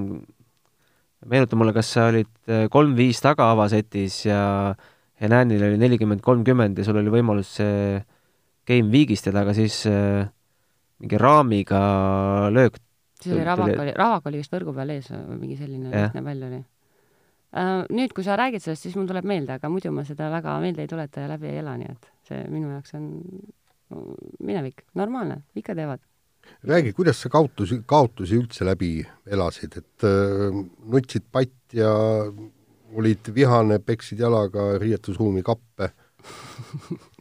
meenuta 1.27 1.57
mulle, 1.57 1.73
kas 1.77 1.95
sa 1.97 2.11
olid 2.12 2.31
kolm-viis 2.73 3.21
taga 3.25 3.51
avasetis 3.55 4.23
ja 4.29 4.45
äh, 4.71 4.87
ja 5.21 5.29
Näänil 5.29 5.62
oli 5.62 5.79
nelikümmend, 5.79 6.23
kolmkümmend 6.23 6.79
ja 6.79 6.87
sul 6.87 7.01
oli 7.01 7.12
võimalus 7.12 7.57
see 7.59 7.99
game 8.69 8.93
viigistada, 8.93 9.43
aga 9.43 9.55
siis 9.57 9.81
äh, 9.91 10.29
mingi 11.03 11.19
raamiga 11.21 11.81
löök 12.55 12.79
siis 13.22 13.35
oli 13.35 13.44
Ravak 13.44 13.74
oli, 13.74 13.94
Ravak 13.96 14.26
oli 14.31 14.42
vist 14.42 14.52
võrgu 14.54 14.74
peal 14.76 14.92
ees 14.94 15.11
või 15.12 15.38
mingi 15.42 15.57
selline 15.61 15.92
lihtne 15.92 16.24
pall 16.24 16.50
oli 16.50 16.61
uh,. 16.62 17.87
Nüüd, 17.88 18.12
kui 18.12 18.26
sa 18.26 18.37
räägid 18.37 18.61
sellest, 18.61 18.85
siis 18.85 18.96
mul 18.98 19.07
tuleb 19.09 19.24
meelde, 19.24 19.54
aga 19.57 19.70
muidu 19.72 19.88
ma 19.94 20.02
seda 20.04 20.28
väga 20.33 20.59
meelde 20.61 20.85
ei 20.85 20.90
tuleta 20.90 21.24
ja 21.24 21.31
läbi 21.31 21.48
ei 21.48 21.62
ela, 21.62 21.78
nii 21.81 21.88
et 21.88 22.11
see 22.28 22.42
minu 22.52 22.74
jaoks 22.74 22.92
on 22.98 23.07
minevik, 24.44 24.85
normaalne, 25.00 25.42
ikka 25.57 25.74
teevad. 25.74 26.02
räägi, 26.68 26.92
kuidas 26.92 27.20
sa 27.20 27.28
kaotusi, 27.28 27.81
kaotusi 27.87 28.37
üldse 28.37 28.64
läbi 28.64 29.07
elasid, 29.26 29.76
et 29.81 30.04
äh, 30.04 30.61
nutsid 30.92 31.24
patt 31.33 31.74
ja 31.76 31.90
olid 32.96 33.33
vihane, 33.35 33.78
peksid 33.78 34.20
jalaga 34.20 34.78
riietusruumi 34.81 35.42
kappe 35.42 35.90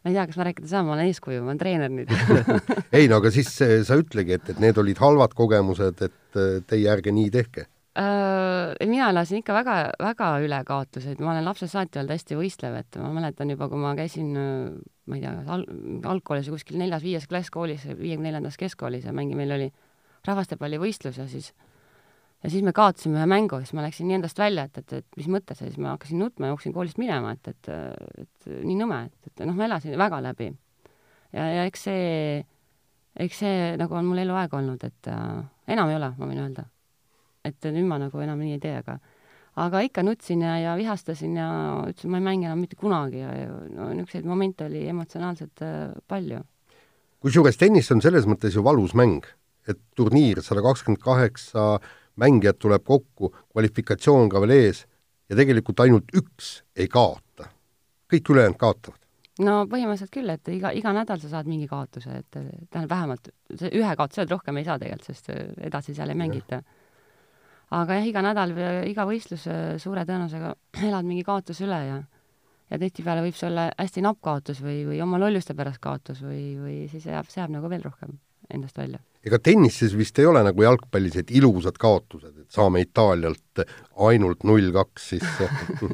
ma 0.00 0.12
ei 0.12 0.16
tea, 0.16 0.28
kas 0.30 0.38
ma 0.40 0.46
rääkida 0.48 0.70
saan, 0.70 0.86
ma 0.88 0.96
olen 0.96 1.10
eeskuju, 1.10 1.42
ma 1.42 1.52
olen 1.52 1.60
treener 1.60 1.92
nüüd 1.92 2.14
ei 2.98 3.10
no 3.10 3.20
aga 3.20 3.32
siis 3.34 3.52
sa 3.58 3.98
ütlegi, 4.00 4.38
et, 4.38 4.54
et 4.54 4.62
need 4.62 4.78
olid 4.80 5.02
halvad 5.02 5.36
kogemused, 5.38 6.00
et 6.06 6.40
teie 6.70 6.88
ärge 6.92 7.14
nii 7.14 7.32
tehke 7.34 7.66
uh,. 7.66 8.76
mina 8.86 9.10
elasin 9.10 9.42
ikka 9.42 9.56
väga, 9.60 9.76
väga 10.00 10.30
ülekaotuseid, 10.46 11.20
ma 11.20 11.34
olen 11.34 11.46
lapsest 11.48 11.76
saati 11.76 12.00
olnud 12.00 12.14
hästi 12.16 12.38
võistlev, 12.38 12.80
et 12.80 13.00
ma 13.02 13.12
mäletan 13.16 13.52
juba, 13.52 13.68
kui 13.68 13.82
ma 13.82 13.96
käisin 13.98 14.32
ma 15.10 15.18
ei 15.18 15.24
tea, 15.24 15.34
al-, 15.50 15.66
algkoolis 16.14 16.48
või 16.48 16.58
kuskil 16.58 16.78
neljas-viies 16.80 17.26
klass 17.30 17.52
koolis, 17.52 17.86
viiekümne 17.88 18.30
neljandas 18.30 18.58
keskkoolis 18.60 19.08
ja 19.08 19.14
mängi 19.16 19.36
meil 19.38 19.56
oli 19.56 19.68
rahvastepallivõistlus 20.28 21.18
ja 21.20 21.26
siis 21.30 21.50
ja 22.42 22.50
siis 22.50 22.64
me 22.64 22.72
kaotasime 22.76 23.20
ühe 23.20 23.26
mängu 23.28 23.58
ja 23.60 23.66
siis 23.66 23.76
ma 23.76 23.84
läksin 23.84 24.08
nii 24.08 24.18
endast 24.20 24.40
välja, 24.40 24.64
et, 24.68 24.80
et, 24.80 24.96
et 25.00 25.20
mis 25.20 25.28
mõttes 25.32 25.60
ja 25.60 25.68
siis 25.68 25.78
ma 25.82 25.94
hakkasin 25.94 26.20
nutma 26.22 26.52
jooksin 26.52 26.74
koolist 26.76 27.00
minema, 27.00 27.34
et, 27.36 27.52
et, 27.52 27.70
et 28.24 28.50
nii 28.64 28.78
nõme, 28.80 29.02
et, 29.10 29.30
et 29.30 29.44
noh, 29.46 29.56
ma 29.56 29.68
elasin 29.68 29.98
väga 30.00 30.22
läbi. 30.30 30.50
ja, 31.36 31.46
ja 31.60 31.68
eks 31.68 31.86
see, 31.88 32.42
eks 33.26 33.42
see 33.44 33.70
nagu 33.80 33.96
on 33.96 34.08
mul 34.08 34.22
eluaeg 34.24 34.54
olnud, 34.56 34.84
et 34.88 35.12
äh, 35.12 35.40
enam 35.76 35.92
ei 35.92 36.00
ole, 36.00 36.12
ma 36.16 36.30
võin 36.30 36.44
öelda. 36.46 36.66
et 37.44 37.72
nüüd 37.72 37.88
ma 37.88 38.00
nagu 38.00 38.20
enam 38.20 38.40
nii 38.40 38.56
ei 38.56 38.62
tee, 38.62 38.76
aga 38.80 38.98
aga 39.60 39.82
ikka 39.84 40.04
nutsin 40.06 40.44
ja, 40.44 40.54
ja 40.60 40.76
vihastasin 40.78 41.36
ja 41.36 41.50
ütlesin, 41.88 42.12
ma 42.12 42.20
ei 42.20 42.24
mängi 42.24 42.48
enam 42.48 42.60
mitte 42.62 42.78
kunagi 42.80 43.20
ja, 43.20 43.30
ja 43.34 43.52
no 43.74 43.90
niisuguseid 43.92 44.28
momente 44.28 44.64
oli 44.68 44.86
emotsionaalselt 44.88 45.64
äh, 45.66 45.92
palju. 46.08 46.40
kusjuures 47.20 47.60
tennis 47.60 47.90
on 47.92 48.00
selles 48.00 48.24
mõttes 48.30 48.54
ju 48.56 48.64
valus 48.64 48.94
mäng, 48.96 49.26
et 49.68 49.80
turniir 49.96 50.40
sada 50.44 50.62
kakskümmend 50.64 51.02
kaheksa 51.04 51.74
mängijad 52.16 52.58
tuleb 52.58 52.84
kokku, 52.84 53.30
kvalifikatsioon 53.52 54.28
ka 54.32 54.40
veel 54.42 54.56
ees 54.56 54.84
ja 55.30 55.38
tegelikult 55.38 55.80
ainult 55.84 56.10
üks 56.16 56.60
ei 56.76 56.88
kaota. 56.88 57.48
kõik 58.10 58.30
ülejäänud 58.34 58.58
kaotavad. 58.58 58.98
no 59.40 59.64
põhimõtteliselt 59.70 60.12
küll, 60.12 60.30
et 60.30 60.48
iga, 60.52 60.72
iga 60.74 60.92
nädal 60.92 61.20
sa 61.22 61.28
saad 61.36 61.48
mingi 61.48 61.68
kaotuse, 61.70 62.10
et 62.10 62.30
tähendab 62.30 62.90
vähemalt 62.90 63.30
ühe 63.70 63.96
kaotuse, 63.96 64.26
rohkem 64.30 64.56
ei 64.56 64.64
saa 64.64 64.78
tegelikult, 64.78 65.06
sest 65.06 65.30
edasi 65.60 65.94
seal 65.94 66.10
ei 66.10 66.18
mängita. 66.18 66.62
aga 67.70 68.00
jah, 68.00 68.06
iga 68.06 68.22
nädal, 68.26 68.56
iga 68.90 69.06
võistlus 69.06 69.46
suure 69.78 70.06
tõenäosusega 70.06 70.54
elad 70.88 71.06
mingi 71.06 71.26
kaotuse 71.26 71.64
üle 71.68 71.84
ja 71.86 72.00
ja 72.70 72.78
tihtipeale 72.78 73.22
võib 73.24 73.34
see 73.34 73.48
olla 73.50 73.70
hästi 73.78 74.02
napp 74.06 74.20
kaotus 74.22 74.60
või, 74.62 74.84
või 74.86 75.00
oma 75.02 75.18
lolluste 75.18 75.56
pärast 75.58 75.82
kaotus 75.82 76.22
või, 76.22 76.54
või 76.58 76.76
siis 76.90 77.06
jääb, 77.06 77.26
see 77.30 77.42
jääb 77.42 77.54
nagu 77.56 77.70
veel 77.70 77.82
rohkem 77.82 78.18
endast 78.54 78.78
välja. 78.78 79.00
ega 79.26 79.38
tennises 79.38 79.96
vist 79.96 80.18
ei 80.18 80.26
ole 80.26 80.42
nagu 80.46 80.62
jalgpallis, 80.64 81.16
et 81.20 81.30
ilusad 81.30 81.78
kaotused, 81.80 82.34
et 82.44 82.50
saame 82.50 82.80
Itaalialt 82.84 83.64
ainult 84.08 84.44
null 84.48 84.72
kaks 84.74 85.08
sisse 85.14 85.48
uh, 85.50 85.90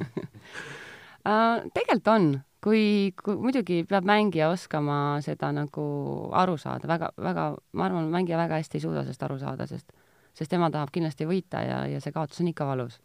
tegelikult 1.75 2.12
on, 2.12 2.29
kui, 2.66 3.12
kui 3.23 3.37
muidugi 3.40 3.83
peab 3.88 4.07
mängija 4.09 4.51
oskama 4.53 5.19
seda 5.25 5.53
nagu 5.55 5.87
aru 6.35 6.57
saada, 6.61 6.88
väga, 6.90 7.12
väga, 7.23 7.51
ma 7.73 7.88
arvan, 7.88 8.11
mängija 8.12 8.40
väga 8.40 8.61
hästi 8.61 8.81
ei 8.81 8.87
suuda 8.87 9.05
sellest 9.05 9.27
aru 9.27 9.38
saada, 9.42 9.69
sest, 9.71 9.92
sest 10.37 10.51
tema 10.53 10.71
tahab 10.75 10.92
kindlasti 10.95 11.29
võita 11.29 11.62
ja, 11.66 11.85
ja 11.90 12.03
see 12.03 12.14
kaotus 12.14 12.42
on 12.42 12.51
ikka 12.53 12.66
valus. 12.69 12.99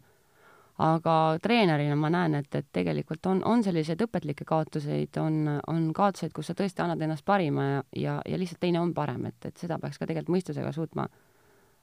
Aga 0.82 1.16
treenerina 1.42 1.96
ma 1.98 2.10
näen, 2.12 2.34
et, 2.40 2.54
et 2.58 2.66
tegelikult 2.74 3.26
on, 3.30 3.42
on 3.48 3.62
selliseid 3.64 4.00
õpetlikke 4.06 4.46
kaotuseid, 4.48 5.16
on, 5.22 5.58
on 5.70 5.88
kaotuseid, 5.94 6.32
kus 6.34 6.50
sa 6.50 6.56
tõesti 6.58 6.82
annad 6.84 7.02
ennast 7.04 7.24
parima 7.28 7.66
ja, 7.68 7.82
ja, 7.96 8.16
ja 8.28 8.40
lihtsalt 8.40 8.62
teine 8.62 8.80
on 8.82 8.94
parem, 8.96 9.26
et, 9.30 9.38
et 9.46 9.62
seda 9.62 9.78
peaks 9.82 10.00
ka 10.00 10.08
tegelikult 10.08 10.36
mõistusega 10.36 10.72
suutma 10.74 11.06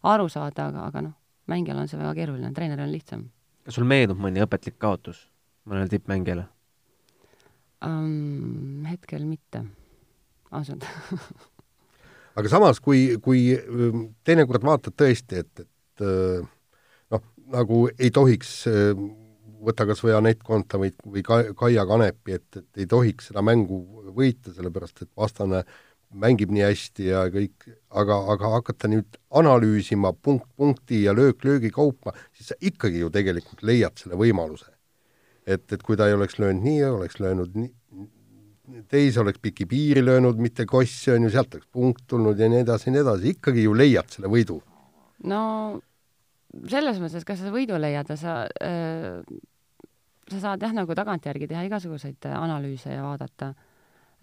aru 0.09 0.29
saada, 0.31 0.69
aga, 0.69 0.87
aga 0.89 1.05
noh, 1.07 1.15
mängijal 1.51 1.79
on 1.81 1.91
see 1.91 1.99
väga 1.99 2.15
keeruline, 2.17 2.53
treeneril 2.55 2.87
on 2.87 2.93
lihtsam. 2.93 3.27
kas 3.65 3.79
sul 3.79 3.87
meenub 3.87 4.19
mõni 4.19 4.43
õpetlik 4.43 4.79
kaotus 4.81 5.27
mõnele 5.69 5.91
tippmängijale 5.91 6.47
um,? 7.85 8.85
Hetkel 8.89 9.25
mitte, 9.27 9.63
ausalt 10.51 10.87
aga 12.39 12.51
samas, 12.51 12.79
kui, 12.83 13.19
kui 13.23 13.51
teinekord 14.25 14.63
vaatad 14.65 14.95
tõesti, 14.97 15.43
et, 15.43 15.67
et 15.67 16.03
äh, 16.05 16.47
nagu 17.53 17.87
ei 17.97 18.11
tohiks 18.13 18.53
äh, 18.69 18.93
võtta 19.65 19.85
kas 19.89 20.01
või 20.03 20.15
Anett 20.15 20.43
Konta 20.45 20.79
või, 20.79 20.93
või 21.03 21.23
Kaia 21.25 21.85
Kanepi, 21.87 22.39
et, 22.39 22.47
et 22.61 22.83
ei 22.83 22.89
tohiks 22.89 23.29
seda 23.29 23.43
mängu 23.45 23.79
võita, 24.15 24.53
sellepärast 24.55 25.03
et 25.03 25.11
vastane 25.17 25.63
mängib 26.09 26.51
nii 26.53 26.63
hästi 26.65 27.09
ja 27.11 27.25
kõik, 27.29 27.67
aga, 28.01 28.17
aga 28.33 28.53
hakata 28.55 28.89
nüüd 28.89 29.19
analüüsima 29.41 30.13
punkt 30.13 30.47
punkti 30.57 31.03
ja 31.03 31.13
löök 31.13 31.45
löögi 31.45 31.69
kaupa, 31.73 32.15
siis 32.33 32.49
sa 32.49 32.57
ikkagi 32.61 33.03
ju 33.03 33.11
tegelikult 33.13 33.61
leiad 33.63 33.99
selle 33.99 34.17
võimaluse. 34.17 34.71
et, 35.45 35.65
et 35.73 35.81
kui 35.81 35.97
ta 35.97 36.07
ei 36.07 36.13
oleks 36.13 36.37
löönud 36.37 36.63
nii, 36.63 36.81
oleks 36.85 37.19
löönud 37.19 37.53
nii, 37.57 37.71
teise 38.89 39.21
oleks 39.21 39.39
piki 39.41 39.65
piiri 39.65 40.03
löönud, 40.05 40.37
mitte 40.37 40.65
kossi, 40.69 41.11
on 41.11 41.25
ju, 41.25 41.29
sealt 41.33 41.55
oleks 41.55 41.69
punkt 41.73 42.03
tulnud 42.07 42.39
ja 42.39 42.49
nii 42.49 42.61
edasi 42.65 42.89
ja 42.89 42.93
nii 42.93 43.01
edasi, 43.01 43.35
ikkagi 43.35 43.63
ju 43.65 43.73
leiad 43.73 44.09
selle 44.13 44.29
võidu. 44.29 44.59
no 45.23 45.41
selles 46.69 46.99
mõttes, 47.01 47.25
kas 47.27 47.41
sa 47.43 47.53
võidu 47.53 47.77
leiad, 47.79 48.09
sa 48.17 48.43
äh, 48.63 49.21
sa 50.29 50.39
saad 50.43 50.63
jah, 50.63 50.73
nagu 50.75 50.95
tagantjärgi 50.97 51.49
teha 51.49 51.65
igasuguseid 51.67 52.29
analüüse 52.31 52.93
ja 52.93 53.03
vaadata 53.05 53.53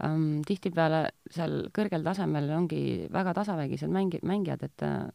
ähm,. 0.05 0.43
tihtipeale 0.47 1.03
seal 1.33 1.67
kõrgel 1.75 2.05
tasemel 2.07 2.51
ongi 2.57 2.81
väga 3.13 3.35
tasavägised 3.41 3.93
mängi-, 3.93 4.23
mängijad, 4.27 4.67
et 4.67 4.87
äh, 4.87 5.07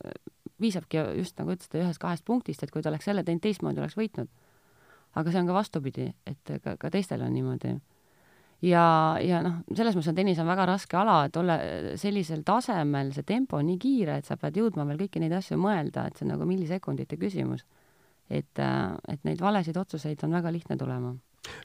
piisabki 0.62 1.02
just 1.17 1.39
nagu 1.39 1.56
ütlesite, 1.56 1.82
ühest-kahest 1.82 2.26
punktist, 2.26 2.63
et 2.63 2.71
kui 2.71 2.84
ta 2.84 2.91
oleks 2.91 3.08
selle 3.10 3.24
teinud 3.26 3.43
teistmoodi, 3.43 3.82
oleks 3.82 3.97
võitnud. 3.97 4.30
aga 5.15 5.32
see 5.32 5.41
on 5.41 5.50
ka 5.50 5.56
vastupidi, 5.56 6.12
et 6.26 6.54
ka, 6.63 6.78
ka 6.80 6.91
teistel 6.93 7.24
on 7.26 7.34
niimoodi 7.36 7.76
ja, 8.62 8.86
ja 9.21 9.41
noh, 9.45 9.60
selles 9.76 9.95
mõttes 9.97 10.12
on 10.12 10.17
tennis 10.17 10.39
on 10.41 10.50
väga 10.50 10.67
raske 10.69 10.97
ala, 10.97 11.17
et 11.28 11.38
olla 11.39 11.58
sellisel 12.00 12.43
tasemel, 12.47 13.12
see 13.15 13.28
tempo 13.28 13.60
on 13.60 13.67
nii 13.69 13.80
kiire, 13.82 14.19
et 14.19 14.30
sa 14.30 14.38
pead 14.39 14.60
jõudma 14.62 14.86
veel 14.89 15.04
kõiki 15.04 15.21
neid 15.24 15.36
asju 15.38 15.58
mõelda, 15.62 16.08
et 16.08 16.17
see 16.17 16.28
on 16.28 16.36
nagu 16.36 16.47
millisekundite 16.50 17.19
küsimus. 17.21 17.65
et, 18.32 18.60
et 19.12 19.24
neid 19.28 19.41
valesid 19.43 19.76
otsuseid 19.78 20.21
on 20.24 20.32
väga 20.38 20.52
lihtne 20.52 20.78
tulema. 20.78 21.15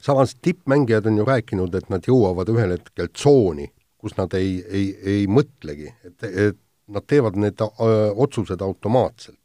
samas 0.01 0.35
tippmängijad 0.35 1.05
on 1.07 1.17
ju 1.17 1.25
rääkinud, 1.25 1.75
et 1.75 1.89
nad 1.89 2.03
jõuavad 2.03 2.49
ühel 2.49 2.75
hetkel 2.75 3.07
tsooni, 3.13 3.71
kus 3.97 4.17
nad 4.17 4.33
ei, 4.33 4.63
ei, 4.69 4.87
ei 5.03 5.27
mõtlegi, 5.27 5.93
et, 6.03 6.23
et 6.23 6.57
nad 6.87 7.03
teevad 7.07 7.35
need 7.35 7.61
öö, 7.61 8.11
otsused 8.15 8.61
automaatselt. 8.61 9.39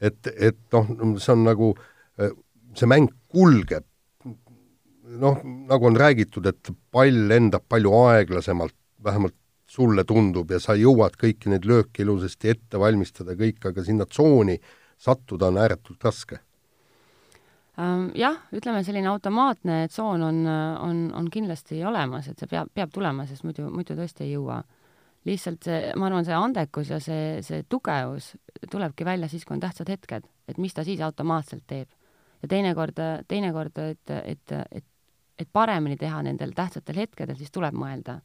et, 0.00 0.26
et 0.36 0.58
noh, 0.72 1.18
see 1.18 1.32
on 1.32 1.44
nagu, 1.44 1.74
see 2.76 2.88
mäng 2.88 3.12
kulgeb 3.32 3.84
noh, 5.06 5.40
nagu 5.44 5.86
on 5.86 5.96
räägitud, 5.96 6.46
et 6.46 6.70
pall 6.90 7.26
lendab 7.30 7.66
palju 7.68 7.92
aeglasemalt, 8.06 8.74
vähemalt 9.04 9.36
sulle 9.66 10.04
tundub, 10.06 10.50
ja 10.50 10.60
sa 10.62 10.76
jõuad 10.78 11.16
kõiki 11.18 11.50
neid 11.50 11.66
lööke 11.66 12.04
ilusasti 12.04 12.52
ette 12.54 12.78
valmistada 12.78 13.34
kõik, 13.38 13.64
aga 13.66 13.84
sinna 13.84 14.06
tsooni 14.06 14.58
sattuda 14.98 15.50
on 15.50 15.58
ääretult 15.62 16.04
raske. 16.06 16.38
Ähm, 17.76 18.08
jah, 18.16 18.38
ütleme 18.56 18.80
selline 18.86 19.10
automaatne 19.10 19.82
tsoon 19.92 20.22
on, 20.24 20.38
on, 20.80 21.02
on 21.18 21.28
kindlasti 21.32 21.82
olemas, 21.84 22.30
et 22.30 22.40
see 22.40 22.48
peab, 22.48 22.70
peab 22.72 22.94
tulema, 22.94 23.26
sest 23.28 23.44
muidu, 23.44 23.66
muidu 23.68 23.98
tõesti 23.98 24.24
ei 24.24 24.32
jõua. 24.32 24.62
lihtsalt 25.26 25.66
see, 25.66 25.92
ma 25.98 26.06
arvan, 26.06 26.24
see 26.24 26.34
andekus 26.38 26.90
ja 26.94 27.00
see, 27.02 27.42
see 27.42 27.64
tugevus 27.68 28.36
tulebki 28.70 29.04
välja 29.04 29.28
siis, 29.28 29.44
kui 29.44 29.56
on 29.56 29.60
tähtsad 29.60 29.90
hetked, 29.90 30.24
et 30.48 30.58
mis 30.62 30.74
ta 30.74 30.84
siis 30.86 31.00
automaatselt 31.02 31.66
teeb. 31.66 31.88
ja 32.42 32.48
teinekord, 32.48 33.02
teinekord, 33.28 33.78
et, 33.78 34.10
et, 34.24 34.52
et 34.70 34.84
et 35.38 35.48
paremini 35.52 35.96
teha 36.00 36.22
nendel 36.24 36.52
tähtsatel 36.56 37.02
hetkedel, 37.02 37.36
siis 37.36 37.52
tuleb 37.52 37.76
mõelda. 37.76 38.20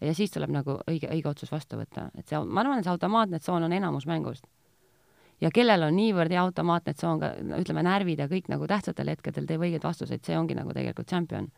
ja 0.00 0.12
siis 0.14 0.30
tuleb 0.30 0.50
nagu 0.52 0.74
õige, 0.90 1.08
õige 1.08 1.28
otsus 1.28 1.52
vastu 1.52 1.78
võtta, 1.80 2.10
et 2.18 2.28
see, 2.28 2.40
ma 2.44 2.60
arvan, 2.60 2.78
et 2.78 2.84
see 2.84 2.92
automaatne 2.92 3.38
tsoon 3.40 3.64
on 3.64 3.72
enamus 3.72 4.06
mängust. 4.06 4.44
ja 5.40 5.50
kellel 5.50 5.82
on 5.82 5.96
niivõrd 5.96 6.32
hea 6.32 6.42
automaatne 6.42 6.94
tsoon 6.94 7.20
ka, 7.20 7.32
ütleme, 7.60 7.82
närvid 7.82 8.18
ja 8.18 8.28
kõik 8.28 8.48
nagu 8.48 8.66
tähtsatel 8.66 9.08
hetkedel 9.08 9.46
teeb 9.46 9.62
õigeid 9.62 9.84
vastuseid, 9.84 10.24
see 10.24 10.38
ongi 10.38 10.54
nagu 10.54 10.72
tegelikult 10.72 11.06
tšempion. 11.06 11.48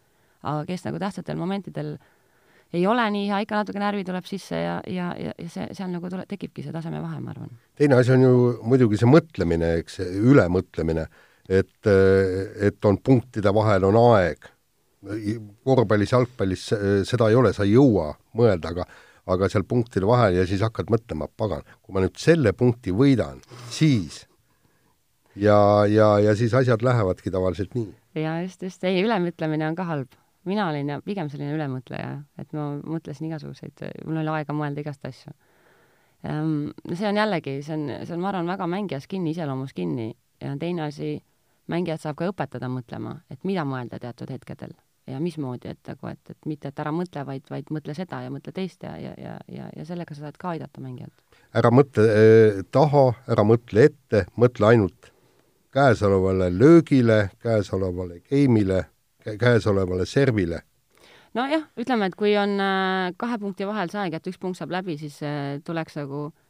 aga 0.43 0.65
kes 0.67 0.85
nagu 0.85 0.99
tähtsatel 0.99 1.37
momentidel 1.37 1.97
ei 2.73 2.87
ole 2.87 3.11
nii 3.11 3.29
hea, 3.31 3.41
ikka 3.41 3.63
natuke 3.63 3.81
närvi 3.81 4.05
tuleb 4.05 4.27
sisse 4.29 4.57
ja, 4.57 4.77
ja, 4.87 5.15
ja, 5.17 5.33
ja 5.39 5.49
see, 5.49 5.71
seal 5.73 5.89
nagu 5.91 6.11
tule, 6.11 6.27
tekibki 6.29 6.63
see 6.63 6.73
tasemevahe, 6.73 7.21
ma 7.21 7.31
arvan. 7.31 7.51
teine 7.75 7.97
asi 7.97 8.13
on 8.13 8.23
ju 8.23 8.37
muidugi 8.63 9.01
see 9.01 9.09
mõtlemine, 9.09 9.73
eks, 9.81 9.99
ülemõtlemine, 10.05 11.09
et, 11.49 11.91
et 12.61 12.85
on 12.85 13.01
punktide 13.01 13.55
vahel 13.55 13.89
on 13.89 13.97
aeg 14.13 14.53
korvpallis, 15.65 16.13
jalgpallis 16.13 16.65
seda 17.07 17.29
ei 17.31 17.37
ole, 17.39 17.53
sa 17.55 17.67
ei 17.67 17.77
jõua 17.77 18.11
mõelda, 18.39 18.73
aga 18.75 18.89
aga 19.29 19.49
seal 19.53 19.67
punktide 19.69 20.09
vahel 20.09 20.39
ja 20.39 20.47
siis 20.49 20.63
hakkad 20.65 20.91
mõtlema, 20.93 21.29
pagan, 21.37 21.67
kui 21.85 21.95
ma 21.95 22.03
nüüd 22.05 22.17
selle 22.21 22.55
punkti 22.57 22.95
võidan, 22.97 23.43
siis 23.73 24.23
ja, 25.37 25.59
ja, 25.91 26.15
ja 26.25 26.35
siis 26.39 26.55
asjad 26.57 26.83
lähevadki 26.85 27.33
tavaliselt 27.35 27.77
nii. 27.77 27.91
ja 28.23 28.39
just, 28.43 28.65
just, 28.65 28.85
ei, 28.89 29.03
ülemõtlemine 29.05 29.69
on 29.69 29.77
ka 29.79 29.87
halb. 29.89 30.17
mina 30.49 30.69
olin 30.71 30.95
pigem 31.05 31.29
selline 31.29 31.53
ülemõtleja, 31.53 32.23
et 32.41 32.53
ma 32.57 32.71
mõtlesin 32.81 33.29
igasuguseid, 33.29 33.85
mul 34.07 34.23
oli 34.23 34.33
aega 34.33 34.55
mõelda 34.57 34.81
igast 34.81 35.05
asju. 35.05 35.35
Ehm, 36.25 36.71
see 36.95 37.09
on 37.11 37.21
jällegi, 37.21 37.59
see 37.63 37.77
on, 37.77 37.87
see 38.07 38.17
on, 38.17 38.23
ma 38.25 38.33
arvan, 38.33 38.49
väga 38.49 38.67
mängijas 38.71 39.07
kinni, 39.07 39.37
iseloomus 39.37 39.77
kinni 39.77 40.15
ja 40.41 40.57
teine 40.59 40.87
asi, 40.89 41.19
mängijat 41.69 42.01
saab 42.01 42.17
ka 42.17 42.33
õpetada 42.33 42.73
mõtlema, 42.73 43.19
et 43.29 43.45
mida 43.45 43.67
mõelda 43.69 44.01
teatud 44.01 44.33
hetkedel 44.33 44.73
ja 45.09 45.21
mismoodi, 45.21 45.73
et 45.73 45.91
nagu, 45.91 46.11
et, 46.11 46.31
et 46.31 46.49
mitte, 46.49 46.73
et 46.73 46.81
ära 46.83 46.93
mõtle, 46.95 47.25
vaid, 47.27 47.45
vaid 47.51 47.71
mõtle 47.75 47.95
seda 47.97 48.23
ja 48.25 48.33
mõtle 48.33 48.53
teist 48.55 48.85
ja, 48.87 48.95
ja, 49.01 49.13
ja, 49.19 49.37
ja, 49.53 49.69
ja 49.77 49.87
sellega 49.89 50.17
sa 50.17 50.27
saad 50.27 50.39
ka 50.41 50.55
aidata 50.55 50.83
mängijat. 50.85 51.13
ära 51.57 51.73
mõtle 51.75 52.07
eh, 52.09 52.63
taha, 52.75 53.05
ära 53.31 53.45
mõtle 53.47 53.89
ette, 53.91 54.27
mõtle 54.37 54.73
ainult 54.73 55.13
käesolevale 55.75 56.51
löögile, 56.59 57.31
käesolevale 57.45 58.23
game'ile, 58.31 58.85
käesolevale 59.39 60.07
servile. 60.07 60.63
nojah, 61.35 61.69
ütleme, 61.79 62.09
et 62.09 62.19
kui 62.19 62.37
on 62.41 62.59
äh, 62.61 63.15
kahe 63.17 63.39
punkti 63.39 63.67
vahel 63.69 63.91
see 63.93 64.01
aeg, 64.03 64.19
et 64.19 64.31
üks 64.31 64.41
punkt 64.41 64.59
saab 64.59 64.73
läbi, 64.75 64.99
siis 64.99 65.21
äh, 65.23 65.59
tuleks 65.65 66.01
nagu 66.01 66.29
äh, 66.29 66.48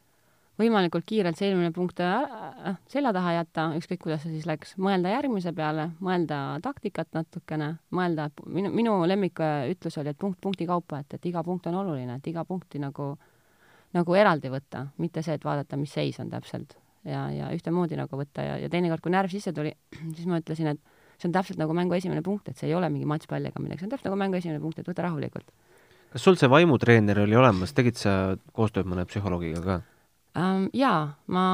võimalikult 0.59 1.07
kiirelt 1.07 1.39
see 1.39 1.49
eelmine 1.51 1.71
punkt 1.75 2.01
äh, 2.03 2.77
selja 2.91 3.13
taha 3.15 3.37
jätta, 3.39 3.69
ükskõik 3.79 4.03
kuidas 4.05 4.25
see 4.25 4.35
siis 4.35 4.49
läks, 4.49 4.75
mõelda 4.83 5.13
järgmise 5.13 5.53
peale, 5.57 5.89
mõelda 6.05 6.41
taktikat 6.65 7.13
natukene, 7.17 7.75
mõelda, 7.95 8.29
minu, 8.47 8.73
minu 8.75 8.97
lemmikütlus 9.09 10.01
oli, 10.03 10.15
et 10.15 10.21
punkt 10.21 10.41
punkti 10.43 10.67
kaupa, 10.69 11.03
et, 11.05 11.19
et 11.19 11.31
iga 11.31 11.45
punkt 11.47 11.69
on 11.71 11.79
oluline, 11.83 12.19
et 12.19 12.31
iga 12.31 12.45
punkti 12.49 12.83
nagu, 12.83 13.13
nagu 13.95 14.19
eraldi 14.19 14.51
võtta, 14.53 14.89
mitte 14.99 15.23
see, 15.25 15.39
et 15.39 15.47
vaadata, 15.47 15.79
mis 15.81 15.95
seis 15.95 16.19
on 16.23 16.31
täpselt. 16.33 16.77
ja, 17.09 17.29
ja 17.31 17.49
ühtemoodi 17.55 17.97
nagu 17.97 18.19
võtta 18.19 18.43
ja, 18.43 18.57
ja 18.59 18.69
teinekord, 18.69 19.01
kui 19.01 19.15
närv 19.15 19.31
sisse 19.33 19.53
tuli, 19.55 19.71
siis 20.17 20.27
ma 20.27 20.43
ütlesin, 20.43 20.75
et 20.75 20.83
see 21.19 21.31
on 21.31 21.35
täpselt 21.35 21.59
nagu 21.59 21.75
mängu 21.75 21.95
esimene 21.95 22.23
punkt, 22.23 22.51
et 22.51 22.59
see 22.59 22.69
ei 22.69 22.75
ole 22.75 22.91
mingi 22.91 23.07
matšpall 23.09 23.47
ega 23.47 23.63
midagi, 23.63 23.83
see 23.83 23.89
on 23.89 23.95
täpselt 23.95 24.11
nagu 24.11 24.19
mängu 24.19 24.39
esimene 24.39 24.61
punkt, 24.63 24.83
et 24.83 24.91
võta 24.91 25.07
rahulikult. 25.07 25.55
kas 26.13 26.25
sul 26.25 26.37
see 26.41 26.51
vaimutreener 26.51 27.23
oli 27.23 27.39
olemas, 27.39 27.73
tegid 27.77 27.99
sa 28.01 28.35
koostööd 28.53 28.91
mõne 28.91 29.07
psühholoogiga 29.07 29.63
ka? 29.63 29.79
Ähm,? 30.37 30.69
Jaa, 30.77 31.15
ma 31.27 31.45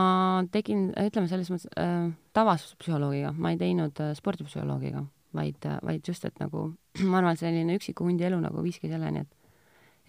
tegin, 0.53 0.89
ütleme 0.99 1.29
selles 1.31 1.51
mõttes 1.53 1.69
äh, 1.81 2.09
tavapsühholoogiga, 2.37 3.35
ma 3.37 3.55
ei 3.55 3.61
teinud 3.61 4.01
äh, 4.03 4.15
spordipsühholoogiga. 4.19 5.05
vaid, 5.35 5.67
vaid 5.83 6.09
just, 6.09 6.25
et 6.25 6.37
nagu 6.39 6.69
ma 7.11 7.19
arvan, 7.19 7.37
selline 7.37 7.75
üksiku 7.75 8.07
hundi 8.07 8.25
elu 8.25 8.41
nagu 8.41 8.63
viiski 8.63 8.91
selleni, 8.91 9.25
et 9.25 9.41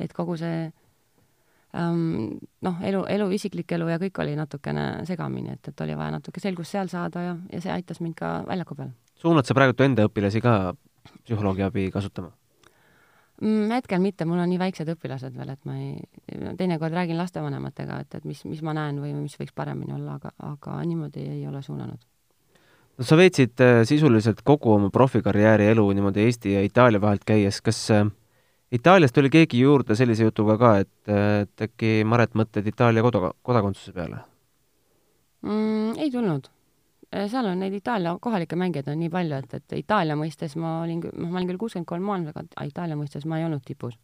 et 0.06 0.14
kogu 0.14 0.36
see 0.38 0.72
ähm, 1.76 2.38
noh, 2.62 2.80
elu, 2.84 3.04
elu, 3.10 3.30
isiklik 3.38 3.72
elu 3.78 3.88
ja 3.94 4.00
kõik 4.02 4.20
oli 4.24 4.36
natukene 4.38 5.06
segamini, 5.08 5.56
et, 5.56 5.72
et 5.72 5.86
oli 5.86 5.96
vaja 5.98 6.18
natuke 6.18 6.44
selgust 6.44 6.76
seal 6.76 6.92
saada 6.92 7.24
ja, 7.24 7.36
ja 7.52 7.62
see 7.64 7.74
aitas 7.74 8.02
mind 8.04 8.18
ka 8.20 8.38
väljaku 8.48 8.78
peal. 8.80 8.92
suunad 9.16 9.48
sa 9.48 9.56
praegu 9.58 9.78
enda 9.84 10.08
õpilasi 10.10 10.44
ka 10.44 10.76
psühholoogi 11.24 11.66
abi 11.66 11.90
kasutama? 11.94 12.34
Mm,? 13.42 13.70
Hetkel 13.76 14.02
mitte, 14.04 14.26
mul 14.26 14.42
on 14.42 14.50
nii 14.52 14.60
väiksed 14.62 14.90
õpilased 14.96 15.36
veel, 15.38 15.54
et 15.56 15.62
ma 15.68 15.78
ei, 15.80 15.94
teinekord 16.58 16.96
räägin 16.96 17.20
lastevanematega, 17.20 18.02
et, 18.06 18.20
et 18.20 18.28
mis, 18.28 18.44
mis 18.48 18.62
ma 18.66 18.76
näen 18.78 19.00
või 19.04 19.14
mis 19.18 19.38
võiks 19.40 19.56
paremini 19.56 19.96
olla, 19.98 20.20
aga, 20.20 20.34
aga 20.52 20.82
niimoodi 20.84 21.26
ei 21.38 21.48
ole 21.48 21.62
suunanud. 21.66 22.06
no 22.98 23.08
sa 23.08 23.18
veetsid 23.20 23.64
äh, 23.64 23.82
sisuliselt 23.88 24.44
kogu 24.44 24.76
oma 24.78 24.90
profikarjääri 24.90 25.72
elu 25.74 25.90
niimoodi 25.92 26.28
Eesti 26.28 26.56
ja 26.56 26.64
Itaalia 26.64 27.02
vahelt 27.02 27.26
käies, 27.26 27.62
kas 27.62 27.82
äh, 27.92 28.08
Itaaliast 28.72 29.16
tuli 29.16 29.30
keegi 29.30 29.60
juurde 29.62 29.96
sellise 29.96 30.26
jutuga 30.26 30.58
ka, 30.58 30.78
et, 30.84 31.12
et 31.12 31.68
äkki 31.70 32.02
Maret 32.08 32.34
mõtled 32.34 32.68
Itaalia 32.68 33.04
kodu, 33.06 33.30
kodakondsuse 33.44 33.94
peale 33.94 34.24
mm,? 35.44 35.96
ei 36.00 36.12
tulnud 36.12 36.50
Äh, 36.50 36.55
seal 37.32 37.48
on 37.50 37.62
neid 37.62 37.76
Itaalia 37.78 38.16
kohalikke 38.22 38.58
mängijaid 38.60 38.90
on 38.92 39.00
nii 39.00 39.12
palju, 39.14 39.38
et, 39.44 39.54
et 39.60 39.78
Itaalia 39.80 40.18
mõistes 40.20 40.56
ma 40.60 40.80
olin, 40.84 41.04
noh, 41.06 41.30
ma 41.30 41.40
olin 41.40 41.52
küll 41.52 41.62
kuuskümmend 41.62 41.90
kolm 41.90 42.06
maailmas, 42.08 42.36
aga 42.36 42.66
Itaalia 42.68 42.98
mõistes 43.00 43.28
ma 43.30 43.40
ei 43.40 43.48
olnud 43.48 43.64
tipus. 43.66 43.98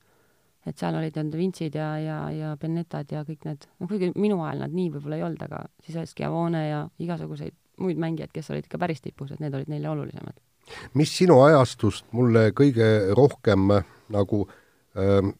et 0.65 0.77
seal 0.77 0.93
olid 0.93 1.15
need 1.17 1.33
Vincid 1.33 1.73
ja, 1.73 1.95
ja, 1.97 2.17
ja 2.29 2.51
Benetad 2.61 3.09
ja 3.09 3.23
kõik 3.25 3.47
need, 3.47 3.65
noh, 3.81 3.89
kuigi 3.89 4.11
minu 4.13 4.43
ajal 4.45 4.61
nad 4.61 4.75
nii 4.77 4.91
võib-olla 4.93 5.17
ei 5.17 5.23
olnud, 5.25 5.41
aga 5.47 5.63
siis 5.81 5.97
oli 5.97 6.09
Schiavone 6.11 6.61
ja 6.67 6.83
igasuguseid 7.01 7.55
muid 7.81 7.97
mängijaid, 7.97 8.29
kes 8.35 8.51
olid 8.53 8.67
ikka 8.67 8.77
päris 8.77 9.01
tipus, 9.01 9.31
et 9.33 9.41
need 9.41 9.55
olid 9.57 9.71
neile 9.71 9.89
olulisemad. 9.89 10.37
mis 10.93 11.17
sinu 11.17 11.39
ajastust 11.41 12.05
mulle 12.13 12.51
kõige 12.53 12.91
rohkem 13.17 13.71
äh, 13.79 13.89
nagu 14.13 14.43
ähm, 14.93 15.33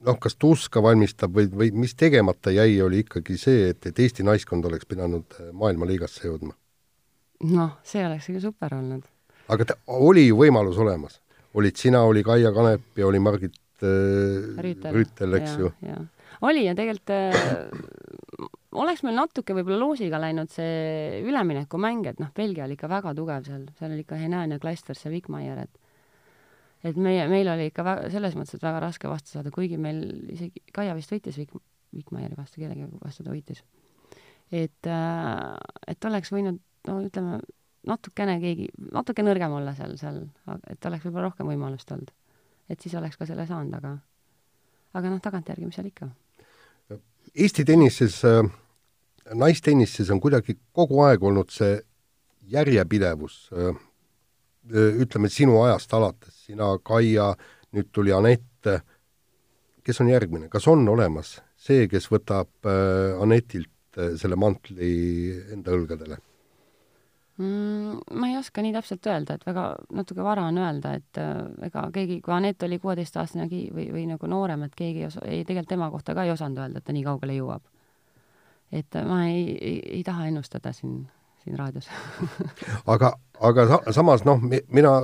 noh, 0.00 0.18
kas 0.18 0.38
tuska 0.40 0.82
valmistab 0.82 1.36
või, 1.36 1.52
või 1.52 1.70
mis 1.84 1.94
tegemata 1.94 2.50
jäi, 2.50 2.80
oli 2.80 3.04
ikkagi 3.04 3.36
see, 3.36 3.68
et, 3.74 3.84
et 3.86 3.98
Eesti 3.98 4.24
naiskond 4.24 4.64
oleks 4.64 4.88
pidanud 4.88 5.36
äh, 5.36 5.52
maailmaliigasse 5.52 6.26
jõudma 6.30 6.56
noh, 7.50 7.76
see 7.86 8.04
oleks 8.06 8.30
ikka 8.30 8.44
super 8.44 8.76
olnud. 8.78 9.04
aga 9.52 9.68
ta, 9.72 9.78
oli 9.98 10.28
ju 10.28 10.38
võimalus 10.38 10.78
olemas. 10.82 11.20
olid 11.54 11.76
sina, 11.76 12.02
oli 12.08 12.22
Kaia 12.24 12.52
Kanep 12.52 12.98
ja 12.98 13.06
oli 13.06 13.20
Margit 13.20 13.58
äh, 13.82 14.62
Rüütel, 14.62 14.94
Rüütel, 14.94 15.38
eks 15.40 15.58
ja, 15.58 15.70
ju. 15.92 16.06
oli 16.48 16.64
ja 16.66 16.74
tegelikult 16.78 17.12
äh, 17.12 18.48
oleks 18.72 19.02
meil 19.04 19.18
natuke 19.18 19.54
võib-olla 19.56 19.80
loosiga 19.82 20.20
läinud 20.22 20.50
see 20.52 21.20
üleminekumäng, 21.26 22.06
et 22.08 22.22
noh, 22.22 22.32
Belgia 22.36 22.66
oli 22.66 22.78
ikka 22.78 22.90
väga 22.90 23.14
tugev 23.18 23.46
seal, 23.48 23.66
seal 23.78 23.92
oli 23.92 24.06
ikka 24.06 24.18
Henan 24.20 24.54
ja 24.54 24.62
Kleisters 24.62 25.04
ja 25.04 25.12
Wigmeier, 25.12 25.64
et 25.66 25.78
et 26.82 26.96
meie, 26.98 27.28
meil 27.30 27.46
oli 27.52 27.68
ikka 27.70 27.84
väga, 27.86 28.08
selles 28.10 28.34
mõttes, 28.34 28.56
et 28.56 28.64
väga 28.64 28.80
raske 28.82 29.10
vastu 29.10 29.36
saada, 29.36 29.52
kuigi 29.54 29.78
meil 29.78 30.02
isegi 30.34 30.64
Kaia 30.74 30.96
vist 30.98 31.12
võitis 31.14 31.38
Wig-, 31.38 31.62
Wigmeieri 31.94 32.38
vastu, 32.38 32.58
kellegi 32.62 32.88
vastu 33.02 33.26
ta 33.26 33.30
võitis. 33.30 33.62
et, 34.50 34.88
äh, 34.90 35.56
et 35.88 36.04
oleks 36.04 36.32
võinud 36.32 36.58
no 36.88 36.98
ütleme, 37.04 37.40
natukene 37.88 38.38
keegi, 38.42 38.68
natuke 38.94 39.24
nõrgem 39.26 39.54
olla 39.58 39.74
seal, 39.76 39.94
seal, 40.00 40.24
et 40.70 40.90
oleks 40.90 41.06
võib-olla 41.06 41.30
rohkem 41.30 41.50
võimalust 41.50 41.90
olnud. 41.94 42.10
et 42.70 42.80
siis 42.80 42.94
oleks 42.94 43.18
ka 43.18 43.26
selle 43.28 43.46
saanud, 43.46 43.74
aga 43.76 43.96
aga 44.94 45.10
noh, 45.10 45.20
tagantjärgi, 45.24 45.66
mis 45.66 45.78
seal 45.78 45.88
ikka. 45.88 46.10
Eesti 47.32 47.64
tennises 47.64 48.18
äh,, 48.28 48.44
naistennises 49.34 50.10
on 50.12 50.20
kuidagi 50.20 50.58
kogu 50.72 51.00
aeg 51.06 51.22
olnud 51.22 51.50
see 51.52 51.78
järjepidevus 52.52 53.48
äh,, 53.56 53.76
ütleme 54.72 55.30
sinu 55.32 55.62
ajast 55.64 55.94
alates, 55.96 56.44
sina, 56.46 56.76
Kaia, 56.84 57.32
nüüd 57.74 57.88
tuli 57.90 58.12
Anett, 58.14 58.68
kes 59.82 60.00
on 60.02 60.12
järgmine, 60.12 60.46
kas 60.52 60.68
on 60.70 60.84
olemas 60.88 61.40
see, 61.58 61.86
kes 61.90 62.08
võtab 62.12 62.68
äh, 62.68 63.16
Anetilt 63.22 63.98
äh, 63.98 64.14
selle 64.20 64.38
mantli 64.38 64.92
enda 65.54 65.74
õlgadele? 65.74 66.20
Mm,? 67.38 68.00
Ma 68.12 68.28
ei 68.28 68.36
oska 68.36 68.62
nii 68.62 68.72
täpselt 68.74 69.06
öelda, 69.06 69.36
et 69.36 69.46
väga 69.46 69.66
natuke 69.96 70.24
vara 70.24 70.44
on 70.50 70.58
öelda, 70.60 70.94
et 70.98 71.20
äh, 71.20 71.44
ega 71.68 71.86
keegi, 71.94 72.20
kui 72.24 72.34
Anett 72.34 72.62
oli 72.66 72.78
kuueteistaastane 72.82 73.48
või, 73.48 73.88
või 73.94 74.06
nagu 74.10 74.30
noorem, 74.30 74.66
et 74.66 74.76
keegi 74.78 75.04
ei 75.04 75.08
osa-, 75.08 75.24
ei, 75.26 75.44
tegelikult 75.48 75.72
tema 75.74 75.90
kohta 75.90 76.16
ka 76.18 76.26
ei 76.26 76.34
osanud 76.34 76.62
öelda, 76.62 76.82
et 76.82 76.88
ta 76.88 76.96
nii 76.96 77.04
kaugele 77.06 77.36
jõuab. 77.38 77.62
et 78.72 78.96
äh, 78.96 79.06
ma 79.08 79.26
ei, 79.28 79.44
ei, 79.60 79.76
ei 79.98 80.02
taha 80.04 80.26
ennustada 80.26 80.72
siin, 80.72 81.06
siin 81.44 81.58
raadios 81.58 81.88
aga, 82.94 83.14
aga 83.40 83.68
sa, 83.68 83.80
samas 83.92 84.24
noh, 84.28 84.40
mina, 84.68 84.98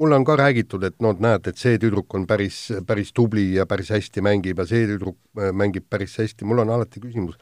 mulle 0.00 0.16
on 0.16 0.24
ka 0.24 0.36
räägitud, 0.36 0.84
et 0.86 0.98
noh, 1.02 1.16
näed, 1.18 1.46
et 1.46 1.58
see 1.58 1.78
tüdruk 1.78 2.14
on 2.14 2.26
päris, 2.26 2.68
päris 2.86 3.12
tubli 3.12 3.52
ja 3.54 3.66
päris 3.66 3.90
hästi 3.94 4.22
mängib 4.24 4.62
ja 4.62 4.66
see 4.66 4.86
tüdruk 4.90 5.18
äh, 5.38 5.54
mängib 5.54 5.86
päris 5.90 6.18
hästi, 6.18 6.44
mul 6.44 6.66
on 6.66 6.76
alati 6.76 7.02
küsimus 7.02 7.38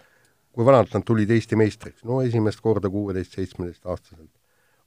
kui 0.58 0.66
vanalt 0.66 0.90
nad 0.96 1.06
tulid 1.06 1.30
Eesti 1.30 1.54
meistriks? 1.54 2.02
no 2.08 2.18
esimest 2.26 2.58
korda 2.64 2.90
kuueteist-seitsmeteistaastaselt. 2.90 4.32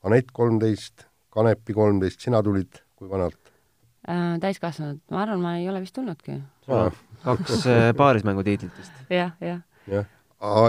Anett 0.03 0.33
kolmteist, 0.35 1.05
Kanepi 1.31 1.71
kolmteist, 1.77 2.19
sina 2.19 2.41
tulid 2.43 2.81
kui 2.99 3.07
vanalt 3.07 3.39
äh,? 4.03 4.35
täiskasvanud, 4.43 4.99
ma 5.13 5.21
arvan, 5.23 5.39
ma 5.39 5.53
ei 5.61 5.69
ole 5.71 5.79
vist 5.79 5.95
tulnudki. 5.95 6.41
kaks 7.23 7.67
äh, 7.71 7.91
paarismängu 7.95 8.43
tiitlit 8.43 8.75
vist 8.75 8.91
ja,. 9.07 9.15
jah, 9.15 9.31
jah. 9.47 9.61
jah, 9.95 10.11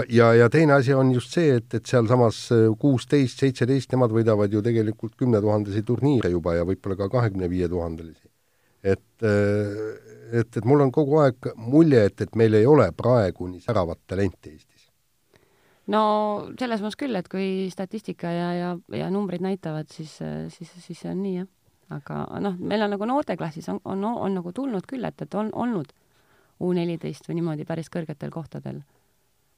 ja, 0.09 0.31
ja 0.39 0.49
teine 0.53 0.77
asi 0.79 0.95
on 0.95 1.11
just 1.11 1.35
see, 1.35 1.57
et, 1.57 1.67
et 1.73 1.89
sealsamas 1.89 2.45
äh, 2.55 2.65
kuusteist, 2.79 3.43
seitseteist, 3.43 3.91
nemad 3.91 4.15
võidavad 4.15 4.55
ju 4.55 4.63
tegelikult 4.63 5.17
kümnetuhandesi 5.19 5.83
turniire 5.83 6.31
juba 6.31 6.55
ja 6.55 6.63
võib-olla 6.69 6.95
ka 7.03 7.11
kahekümne 7.17 7.51
viie 7.51 7.67
tuhandelisi. 7.67 8.29
et, 8.83 9.09
äh, 9.19 9.83
et, 10.31 10.47
et 10.47 10.63
mul 10.63 10.87
on 10.87 10.95
kogu 10.95 11.19
aeg 11.25 11.55
mulje, 11.57 12.05
et, 12.07 12.21
et 12.21 12.39
meil 12.39 12.55
ei 12.55 12.69
ole 12.69 12.87
praegu 12.95 13.51
nii 13.51 13.67
säravat 13.67 13.99
talenti 14.07 14.55
Eestis 14.55 14.72
no 15.91 16.03
selles 16.59 16.83
mõttes 16.83 16.99
küll, 16.99 17.15
et 17.19 17.27
kui 17.31 17.67
statistika 17.73 18.31
ja, 18.31 18.53
ja, 18.55 18.69
ja 18.95 19.09
numbrid 19.11 19.43
näitavad, 19.43 19.89
siis, 19.91 20.15
siis, 20.53 20.71
siis 20.85 20.99
see 20.99 21.11
on 21.11 21.23
nii, 21.23 21.35
jah. 21.41 21.49
aga 21.97 22.23
noh, 22.43 22.55
meil 22.59 22.85
on 22.85 22.95
nagu 22.95 23.07
noorteklassis 23.09 23.67
on, 23.73 23.81
on, 23.83 24.03
on, 24.03 24.17
on 24.27 24.39
nagu 24.39 24.53
tulnud 24.55 24.87
küll, 24.89 25.03
et, 25.05 25.21
et 25.21 25.39
on 25.39 25.51
olnud 25.53 25.91
U 26.63 26.69
neliteist 26.71 27.25
või 27.27 27.39
niimoodi 27.39 27.65
päris 27.67 27.89
kõrgetel 27.91 28.29
kohtadel. 28.31 28.83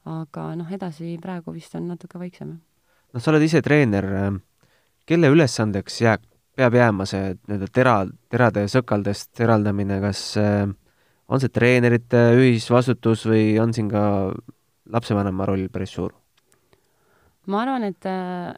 aga 0.05 0.53
noh, 0.55 0.69
edasi 0.71 1.17
praegu 1.21 1.53
vist 1.53 1.75
on 1.75 1.89
natuke 1.91 2.19
vaiksem. 2.19 2.55
noh, 3.13 3.21
sa 3.21 3.31
oled 3.31 3.43
ise 3.43 3.61
treener, 3.61 4.07
kelle 5.05 5.29
ülesandeks 5.29 6.01
jääb, 6.01 6.23
peab 6.55 6.73
jääma 6.73 7.05
see 7.05 7.35
nii-öelda 7.35 7.69
tera, 7.73 7.95
terade 8.31 8.65
sõkaldest 8.71 9.39
eraldamine, 9.43 9.99
kas 10.01 10.37
äh, 10.39 10.65
on 11.27 11.41
see 11.41 11.51
treenerite 11.51 12.21
ühisvastutus 12.39 13.25
või 13.27 13.57
on 13.61 13.73
siin 13.75 13.89
ka 13.91 14.05
lapsevanema 14.91 15.45
roll 15.45 15.67
päris 15.73 15.95
suur? 15.97 16.13
ma 17.45 17.61
arvan, 17.61 17.83
et, 17.85 18.05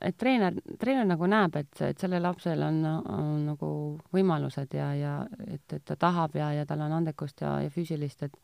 et 0.02 0.16
treener, 0.16 0.56
treener 0.80 1.08
nagu 1.10 1.28
näeb, 1.28 1.56
et, 1.60 1.82
et 1.90 2.00
sellel 2.00 2.24
lapsel 2.24 2.62
on, 2.64 2.78
on 2.88 3.32
nagu 3.50 3.70
võimalused 4.16 4.78
ja, 4.78 4.92
ja 4.96 5.16
et, 5.48 5.66
et 5.74 5.84
ta 5.84 5.98
tahab 6.00 6.38
ja, 6.40 6.54
ja 6.56 6.66
tal 6.66 6.86
on 6.86 6.96
andekust 7.02 7.44
ja, 7.44 7.58
ja 7.66 7.74
füüsilist, 7.74 8.24
et 8.24 8.38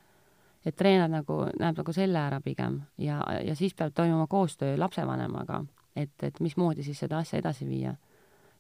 et 0.64 0.76
treener 0.80 1.10
nagu 1.12 1.42
näeb 1.60 1.76
nagu 1.80 1.94
selle 1.96 2.20
ära 2.20 2.40
pigem 2.44 2.78
ja, 3.02 3.20
ja 3.44 3.56
siis 3.56 3.74
peab 3.76 3.92
toimuma 3.96 4.30
koostöö 4.32 4.78
lapsevanemaga, 4.80 5.60
et, 5.96 6.14
et 6.24 6.40
mismoodi 6.40 6.86
siis 6.88 7.02
seda 7.04 7.20
asja 7.20 7.42
edasi 7.42 7.68
viia. 7.68 7.96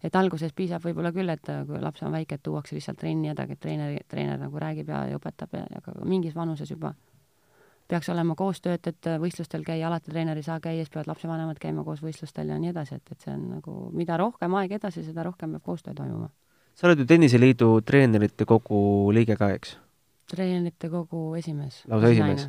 et 0.04 0.16
alguses 0.16 0.52
piisab 0.52 0.84
võib-olla 0.84 1.14
küll, 1.16 1.30
et 1.30 1.48
kui 1.68 1.80
laps 1.80 2.04
on 2.04 2.12
väike, 2.12 2.36
et 2.36 2.44
tuuakse 2.44 2.76
lihtsalt 2.76 3.00
trenni 3.00 3.30
ja 3.30 3.36
ta, 3.36 3.48
treener, 3.48 4.02
treener 4.08 4.40
nagu 4.40 4.60
räägib 4.60 4.90
ja, 4.92 5.06
ja 5.08 5.20
õpetab 5.20 5.56
ja, 5.56 5.64
ja 5.76 5.82
ka 5.82 5.96
mingis 6.04 6.36
vanuses 6.36 6.72
juba 6.72 6.94
peaks 7.88 8.10
olema 8.10 8.36
koostööd, 8.40 8.88
et 8.90 9.10
võistlustel 9.22 9.66
käia, 9.68 9.88
alati 9.88 10.12
treener 10.12 10.40
ei 10.40 10.46
saa 10.46 10.60
käia, 10.64 10.84
siis 10.84 10.94
peavad 10.94 11.12
lapsevanemad 11.12 11.60
käima 11.62 11.84
koos 11.84 12.02
võistlustel 12.04 12.50
ja 12.50 12.60
nii 12.60 12.72
edasi, 12.72 12.98
et, 13.00 13.12
et 13.12 13.26
see 13.26 13.34
on 13.34 13.44
nagu, 13.58 13.78
mida 13.94 14.18
rohkem 14.20 14.56
aeg 14.60 14.78
edasi, 14.80 15.04
seda 15.06 15.26
rohkem 15.28 15.56
peab 15.58 15.66
koostöö 15.72 15.96
toimuma. 15.98 16.30
sa 16.76 16.88
oled 16.88 17.04
ju 17.04 17.06
Tenniseliidu 17.06 17.70
treenerite 17.86 18.46
kogu 18.50 19.12
liige 19.14 19.38
ka, 19.40 19.52
eks? 19.58 19.78
treenerite 20.32 20.90
kogu 20.90 21.34
esimees. 21.36 21.84
lausa 21.88 22.14
esimees? 22.14 22.48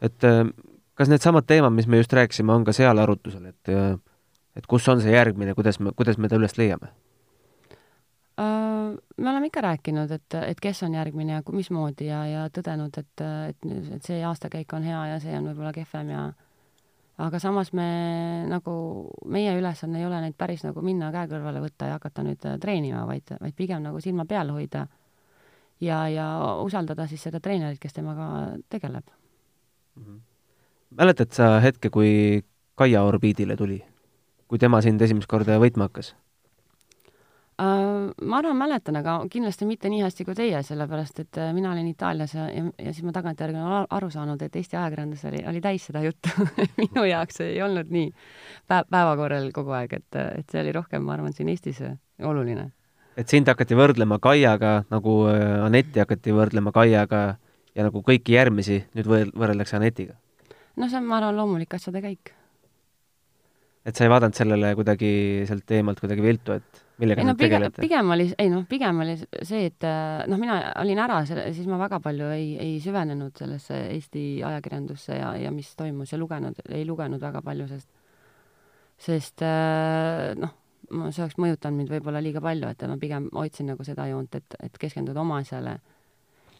et 0.00 0.24
äh, 0.28 0.46
kas 0.94 1.12
needsamad 1.12 1.46
teemad, 1.46 1.72
mis 1.72 1.86
me 1.86 2.00
just 2.00 2.12
rääkisime, 2.12 2.52
on 2.52 2.64
ka 2.64 2.72
seal 2.76 2.98
arutusel, 2.98 3.46
et 3.52 3.68
äh, 3.72 3.94
et 4.56 4.66
kus 4.68 4.88
on 4.88 5.00
see 5.00 5.14
järgmine, 5.14 5.54
kuidas 5.56 5.80
me, 5.80 5.92
kuidas 5.96 6.18
me 6.18 6.28
ta 6.28 6.40
üles 6.40 6.56
leiame? 6.58 6.92
Äh, 8.42 8.98
me 9.16 9.30
oleme 9.30 9.46
ikka 9.46 9.60
rääkinud, 9.60 10.10
et, 10.10 10.34
et 10.46 10.60
kes 10.60 10.82
on 10.82 10.94
järgmine 10.94 11.32
ja 11.36 11.42
mismoodi 11.52 12.06
ja, 12.08 12.22
ja 12.26 12.46
tõdenud, 12.54 12.96
et, 12.98 13.24
et, 13.48 13.66
et 13.96 14.06
see 14.08 14.22
aastakäik 14.24 14.72
on 14.72 14.86
hea 14.86 15.02
ja 15.12 15.18
see 15.22 15.34
on 15.36 15.50
võib-olla 15.50 15.72
kehvem 15.76 16.10
ja 16.14 16.22
aga 17.22 17.38
samas 17.42 17.72
me 17.76 17.86
nagu, 18.48 18.74
meie 19.30 19.52
ülesanne 19.58 20.00
ei 20.00 20.06
ole 20.08 20.22
neid 20.24 20.36
päris 20.38 20.64
nagu 20.64 20.82
minna 20.82 21.10
käe 21.14 21.28
kõrvale 21.30 21.60
võtta 21.62 21.90
ja 21.90 21.98
hakata 21.98 22.24
nüüd 22.26 22.48
äh, 22.48 22.56
treenima, 22.62 23.04
vaid, 23.06 23.34
vaid 23.40 23.56
pigem 23.58 23.84
nagu 23.84 24.00
silma 24.02 24.24
peal 24.28 24.50
hoida 24.54 24.86
ja, 25.82 26.06
ja 26.08 26.26
usaldada 26.64 27.06
siis 27.10 27.22
seda 27.28 27.40
treenerit, 27.40 27.80
kes 27.82 27.94
temaga 27.98 28.56
tegeleb 28.72 29.04
mm. 29.04 30.02
-hmm. 30.02 30.20
mäletad 30.98 31.36
sa 31.36 31.58
hetke, 31.60 31.90
kui 31.90 32.42
Kaia 32.74 33.02
orbiidile 33.02 33.56
tuli? 33.56 33.84
kui 34.48 34.58
tema 34.58 34.80
sind 34.80 35.00
esimest 35.02 35.28
korda 35.28 35.60
võitma 35.60 35.90
hakkas? 35.90 36.14
Uh, 37.60 38.08
ma 38.24 38.38
arvan, 38.40 38.56
mäletan, 38.56 38.96
aga 38.96 39.18
kindlasti 39.30 39.66
mitte 39.68 39.90
nii 39.92 40.00
hästi 40.00 40.24
kui 40.24 40.34
teie, 40.34 40.62
sellepärast 40.64 41.18
et 41.20 41.38
äh, 41.38 41.50
mina 41.52 41.74
olin 41.74 41.90
Itaalias 41.90 42.32
ja, 42.32 42.46
ja, 42.48 42.62
ja 42.80 42.92
siis 42.94 43.04
ma 43.04 43.12
tagantjärgi 43.12 43.58
olen 43.60 43.90
aru 43.92 44.08
saanud, 44.10 44.40
et 44.40 44.54
Eesti 44.56 44.78
ajakirjandus 44.80 45.26
oli, 45.28 45.42
oli 45.50 45.60
täis 45.60 45.84
seda 45.90 46.00
juttu 46.00 46.32
minu 46.80 47.04
jaoks 47.04 47.42
ei 47.44 47.60
olnud 47.62 47.92
nii 47.92 48.08
päev, 48.72 48.88
päevakorral 48.88 49.50
kogu 49.52 49.76
aeg, 49.76 49.92
et, 50.00 50.20
et 50.40 50.48
see 50.48 50.62
oli 50.64 50.72
rohkem, 50.72 51.04
ma 51.04 51.12
arvan, 51.18 51.36
siin 51.36 51.50
Eestis 51.52 51.82
oluline. 52.24 52.70
et 53.20 53.28
sind 53.28 53.52
hakati 53.52 53.76
võrdlema 53.76 54.16
Kaiaga, 54.24 54.78
nagu 54.90 55.18
Anetti 55.28 56.00
hakati 56.00 56.32
võrdlema 56.32 56.72
Kaiaga 56.72 57.24
ja 57.76 57.84
nagu 57.84 58.00
kõiki 58.06 58.32
järgmisi 58.32 58.80
nüüd 58.96 59.12
võrreldakse 59.12 59.76
Anetiga? 59.76 60.16
no 60.80 60.88
see 60.88 61.02
on, 61.02 61.04
ma 61.04 61.20
arvan, 61.20 61.36
loomulik 61.36 61.76
asjade 61.76 62.00
käik 62.00 62.32
et 63.84 63.98
sa 63.98 64.06
ei 64.06 64.12
vaadanud 64.12 64.40
sellele 64.40 64.72
kuidagi 64.78 65.12
sealt 65.48 65.76
eemalt 65.76 66.00
kuidagi 66.00 66.24
viltu, 66.24 66.56
et 66.56 66.81
millega 67.00 67.22
ei, 67.22 67.26
no, 67.26 67.32
nad 67.32 67.40
tegelevad? 67.40 67.80
pigem 67.80 68.12
oli, 68.14 68.26
ei 68.38 68.50
noh, 68.52 68.64
pigem 68.68 69.00
oli 69.04 69.16
see, 69.20 69.64
et 69.70 69.86
äh, 69.88 70.22
noh, 70.30 70.40
mina 70.40 70.58
olin 70.82 71.00
ära, 71.04 71.22
siis 71.26 71.66
ma 71.70 71.80
väga 71.80 72.02
palju 72.04 72.30
ei, 72.34 72.52
ei 72.60 72.76
süvenenud 72.84 73.38
sellesse 73.38 73.78
Eesti 73.94 74.26
ajakirjandusse 74.46 75.16
ja, 75.16 75.32
ja 75.40 75.52
mis 75.54 75.72
toimus 75.78 76.12
ja 76.12 76.20
lugenud, 76.20 76.60
ei 76.68 76.84
lugenud 76.88 77.22
väga 77.22 77.42
palju, 77.44 77.68
sest 77.72 77.88
sest 79.02 79.42
äh, 79.42 80.34
noh, 80.38 80.52
see 81.10 81.24
oleks 81.24 81.38
mõjutanud 81.40 81.80
mind 81.80 81.90
võib-olla 81.96 82.20
liiga 82.22 82.42
palju, 82.44 82.68
et 82.70 82.84
ma 82.90 82.98
pigem 83.00 83.28
hoidsin 83.34 83.72
nagu 83.72 83.84
seda 83.86 84.06
joont, 84.10 84.36
et, 84.38 84.58
et 84.62 84.78
keskenduda 84.78 85.22
oma 85.24 85.40
asjale 85.42 85.78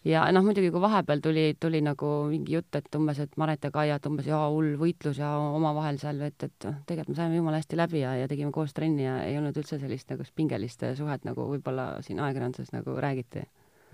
ja 0.09 0.25
noh, 0.35 0.45
muidugi 0.45 0.71
kui 0.75 0.83
vahepeal 0.83 1.23
tuli, 1.23 1.45
tuli 1.61 1.81
nagu 1.85 2.11
mingi 2.31 2.57
jutt, 2.57 2.75
et 2.79 2.99
umbes, 2.99 3.21
et 3.23 3.37
Maret 3.41 3.69
ja 3.69 3.71
Kaia, 3.75 3.99
et 4.01 4.09
umbes 4.09 4.27
jaa, 4.27 4.43
hull 4.51 4.75
võitlus 4.81 5.21
ja 5.23 5.31
omavahel 5.55 6.01
seal, 6.03 6.21
et, 6.27 6.37
et 6.43 6.69
noh, 6.69 6.81
tegelikult 6.89 7.15
me 7.15 7.21
saime 7.21 7.39
jumala 7.39 7.63
hästi 7.63 7.79
läbi 7.79 8.03
ja, 8.03 8.17
ja 8.23 8.29
tegime 8.31 8.53
koos 8.55 8.75
trenni 8.77 9.07
ja 9.07 9.21
ei 9.27 9.39
olnud 9.39 9.57
üldse 9.63 9.79
sellist 9.83 10.11
nagu 10.13 10.27
pingelist 10.37 10.85
suhet, 10.99 11.27
nagu 11.29 11.47
võib-olla 11.55 11.89
siin 12.07 12.21
ajakirjanduses 12.21 12.75
nagu 12.75 12.99
räägiti. 13.01 13.47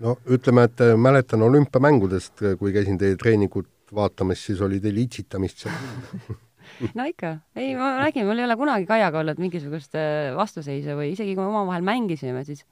no 0.05 0.17
ütleme, 0.27 0.65
et 0.69 0.85
äh, 0.85 0.97
mäletan 0.97 1.45
olümpiamängudest, 1.45 2.43
äh, 2.43 2.59
kui 2.59 2.73
käisin 2.73 2.97
teie 2.97 3.17
treeningut 3.19 3.69
vaatamas, 3.95 4.45
siis 4.45 4.61
oli 4.61 4.79
teil 4.79 4.97
itsitamist 5.05 5.65
seal 5.65 6.37
no 6.97 7.05
ikka, 7.09 7.37
ei, 7.57 7.73
ma 7.77 7.95
räägin, 7.99 8.25
mul 8.27 8.41
ei 8.41 8.49
ole 8.49 8.57
kunagi 8.57 8.89
Kaiaga 8.89 9.21
olnud 9.21 9.41
mingisugust 9.41 9.97
äh, 9.97 10.33
vastuseisu 10.37 10.97
või 10.97 11.13
isegi 11.13 11.35
kui 11.35 11.43
me 11.43 11.53
omavahel 11.53 11.85
mängisime, 11.85 12.43
siis 12.47 12.65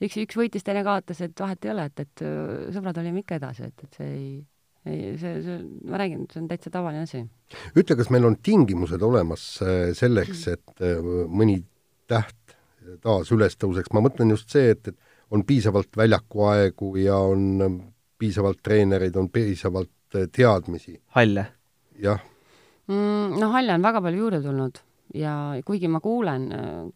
üks, 0.00 0.16
üks 0.24 0.38
võitis, 0.38 0.64
teine 0.66 0.84
kaotas, 0.86 1.20
et 1.24 1.38
vahet 1.40 1.66
ei 1.66 1.74
ole, 1.74 1.86
et, 1.90 2.02
et 2.06 2.24
äh, 2.26 2.72
sõbrad 2.74 2.98
olime 3.02 3.22
ikka 3.22 3.38
edasi, 3.40 3.68
et, 3.68 3.84
et 3.86 4.00
see 4.00 4.08
ei, 4.08 4.26
ei, 4.88 5.12
see, 5.20 5.38
see, 5.44 5.58
ma 5.90 6.00
räägin, 6.02 6.26
see 6.32 6.42
on 6.42 6.48
täitsa 6.50 6.72
tavaline 6.74 7.06
asi. 7.06 7.24
ütle, 7.76 7.98
kas 7.98 8.10
meil 8.14 8.28
on 8.28 8.38
tingimused 8.42 9.02
olemas 9.06 9.46
äh, 9.64 9.90
selleks, 9.98 10.46
et 10.54 10.84
äh, 10.84 11.00
mõni 11.28 11.60
täht 12.10 12.56
taas 13.02 13.30
üles 13.34 13.54
tõuseks, 13.60 13.92
ma 13.94 14.02
mõtlen 14.04 14.34
just 14.34 14.50
see, 14.52 14.72
et, 14.74 14.92
et 14.92 15.32
on 15.32 15.44
piisavalt 15.46 15.96
väljakuaegu 15.96 16.94
ja 17.00 17.16
on 17.16 17.80
piisavalt 18.18 18.60
treenereid, 18.62 19.16
on 19.16 19.30
piisavalt 19.32 19.90
teadmisi. 20.12 20.98
halle? 21.16 21.46
jah 22.02 22.20
mm,. 22.88 23.38
no 23.40 23.52
halle 23.54 23.76
on 23.76 23.84
väga 23.84 24.02
palju 24.04 24.24
juurde 24.24 24.40
tulnud 24.44 24.80
ja 25.14 25.32
kuigi 25.64 25.88
ma 25.88 26.00
kuulen, 26.00 26.48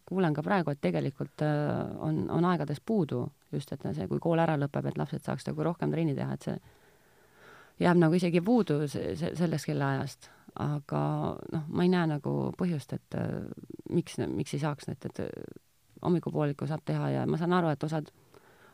kuulen 0.05 0.33
ka 0.33 0.43
praegu, 0.43 0.73
et 0.73 0.81
tegelikult 0.81 1.43
äh, 1.45 1.99
on, 2.03 2.25
on 2.33 2.45
aegadest 2.49 2.81
puudu 2.85 3.27
just, 3.51 3.71
et 3.71 3.85
see, 3.93 4.07
kui 4.09 4.19
kool 4.23 4.39
ära 4.41 4.57
lõpeb, 4.59 4.89
et 4.89 4.97
lapsed 4.97 5.23
saaks 5.25 5.47
nagu 5.47 5.63
rohkem 5.63 5.93
trenni 5.93 6.15
teha, 6.17 6.33
et 6.33 6.49
see 6.49 6.57
jääb 7.83 8.01
nagu 8.01 8.17
isegi 8.17 8.41
puudu 8.41 8.81
see, 8.89 9.13
see, 9.19 9.35
sellest 9.37 9.69
kellaajast. 9.69 10.31
aga 10.57 10.99
noh, 11.53 11.65
ma 11.69 11.83
ei 11.85 11.89
näe 11.93 12.07
nagu 12.09 12.31
põhjust, 12.57 12.93
et 12.97 13.17
äh, 13.19 13.41
miks, 13.93 14.17
miks 14.31 14.55
ei 14.57 14.63
saaks, 14.63 14.87
et, 14.89 15.05
et 15.05 15.19
hommikupooliku 16.01 16.65
saab 16.69 16.81
teha 16.85 17.11
ja 17.13 17.25
ma 17.29 17.37
saan 17.37 17.53
aru, 17.53 17.69
et 17.69 17.83
osad, 17.83 18.09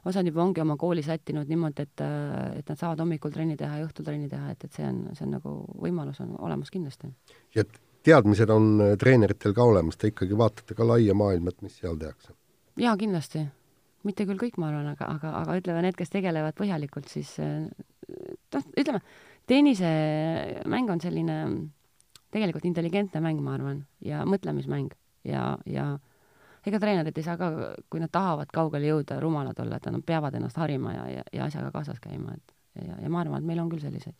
osad 0.07 0.27
juba 0.27 0.43
ongi 0.43 0.63
oma 0.63 0.77
kooli 0.79 1.03
sättinud 1.03 1.51
niimoodi, 1.51 1.83
et, 1.83 2.03
äh, 2.05 2.59
et 2.61 2.69
nad 2.71 2.79
saavad 2.79 3.03
hommikul 3.03 3.35
trenni 3.35 3.59
teha 3.59 3.81
ja 3.81 3.89
õhtul 3.89 4.07
trenni 4.07 4.31
teha, 4.31 4.53
et, 4.55 4.63
et 4.63 4.79
see 4.79 4.87
on, 4.87 5.09
see 5.11 5.27
on 5.27 5.35
nagu 5.35 5.57
võimalus 5.83 6.23
on 6.23 6.37
olemas 6.39 6.71
kindlasti. 6.71 7.11
ja 7.55 7.67
teadmised 8.03 8.49
on 8.53 8.69
äh, 8.81 8.93
treeneritel 8.99 9.55
ka 9.55 9.65
olemas, 9.67 9.97
te 9.97 10.11
ikkagi 10.11 10.37
vaatate 10.37 10.77
ka 10.77 10.87
laia 10.87 11.15
maailma, 11.17 11.53
et 11.53 11.61
mis 11.65 11.75
seal 11.81 11.99
tehakse? 11.99 12.33
jaa, 12.79 12.95
kindlasti. 12.97 13.45
mitte 14.03 14.25
küll 14.27 14.39
kõik, 14.39 14.57
ma 14.59 14.71
arvan, 14.71 14.89
aga, 14.95 15.07
aga, 15.15 15.35
aga 15.43 15.59
ütleme, 15.59 15.83
need, 15.85 15.95
kes 15.99 16.11
tegelevad 16.11 16.57
põhjalikult, 16.59 17.11
siis 17.11 17.35
äh, 17.43 17.67
noh, 18.55 18.65
ütleme, 18.79 19.03
tennisemäng 19.47 20.91
on 20.91 21.03
selline 21.03 21.37
tegelikult 22.33 22.65
intelligentne 22.65 23.21
mäng, 23.21 23.43
ma 23.45 23.55
arvan, 23.57 23.83
ja 24.03 24.23
mõtlemismäng 24.25 24.95
ja, 25.27 25.53
ja 25.69 25.93
ega 26.65 26.79
treenerid 26.79 27.17
ei 27.19 27.25
saa 27.25 27.37
ka, 27.39 27.51
kui 27.91 28.01
nad 28.01 28.11
tahavad 28.11 28.51
kaugele 28.53 28.89
jõuda, 28.89 29.19
rumalad 29.21 29.59
olla, 29.59 29.77
et 29.77 29.89
nad 29.91 30.05
peavad 30.05 30.35
ennast 30.39 30.59
harima 30.59 30.95
ja, 30.95 31.07
ja, 31.19 31.23
ja 31.33 31.47
asjaga 31.47 31.71
kaasas 31.75 32.01
käima, 32.03 32.35
et 32.35 32.87
ja, 32.87 32.97
ja 33.03 33.11
ma 33.11 33.21
arvan, 33.21 33.43
et 33.43 33.47
meil 33.51 33.61
on 33.63 33.71
küll 33.71 33.83
selliseid. 33.83 34.17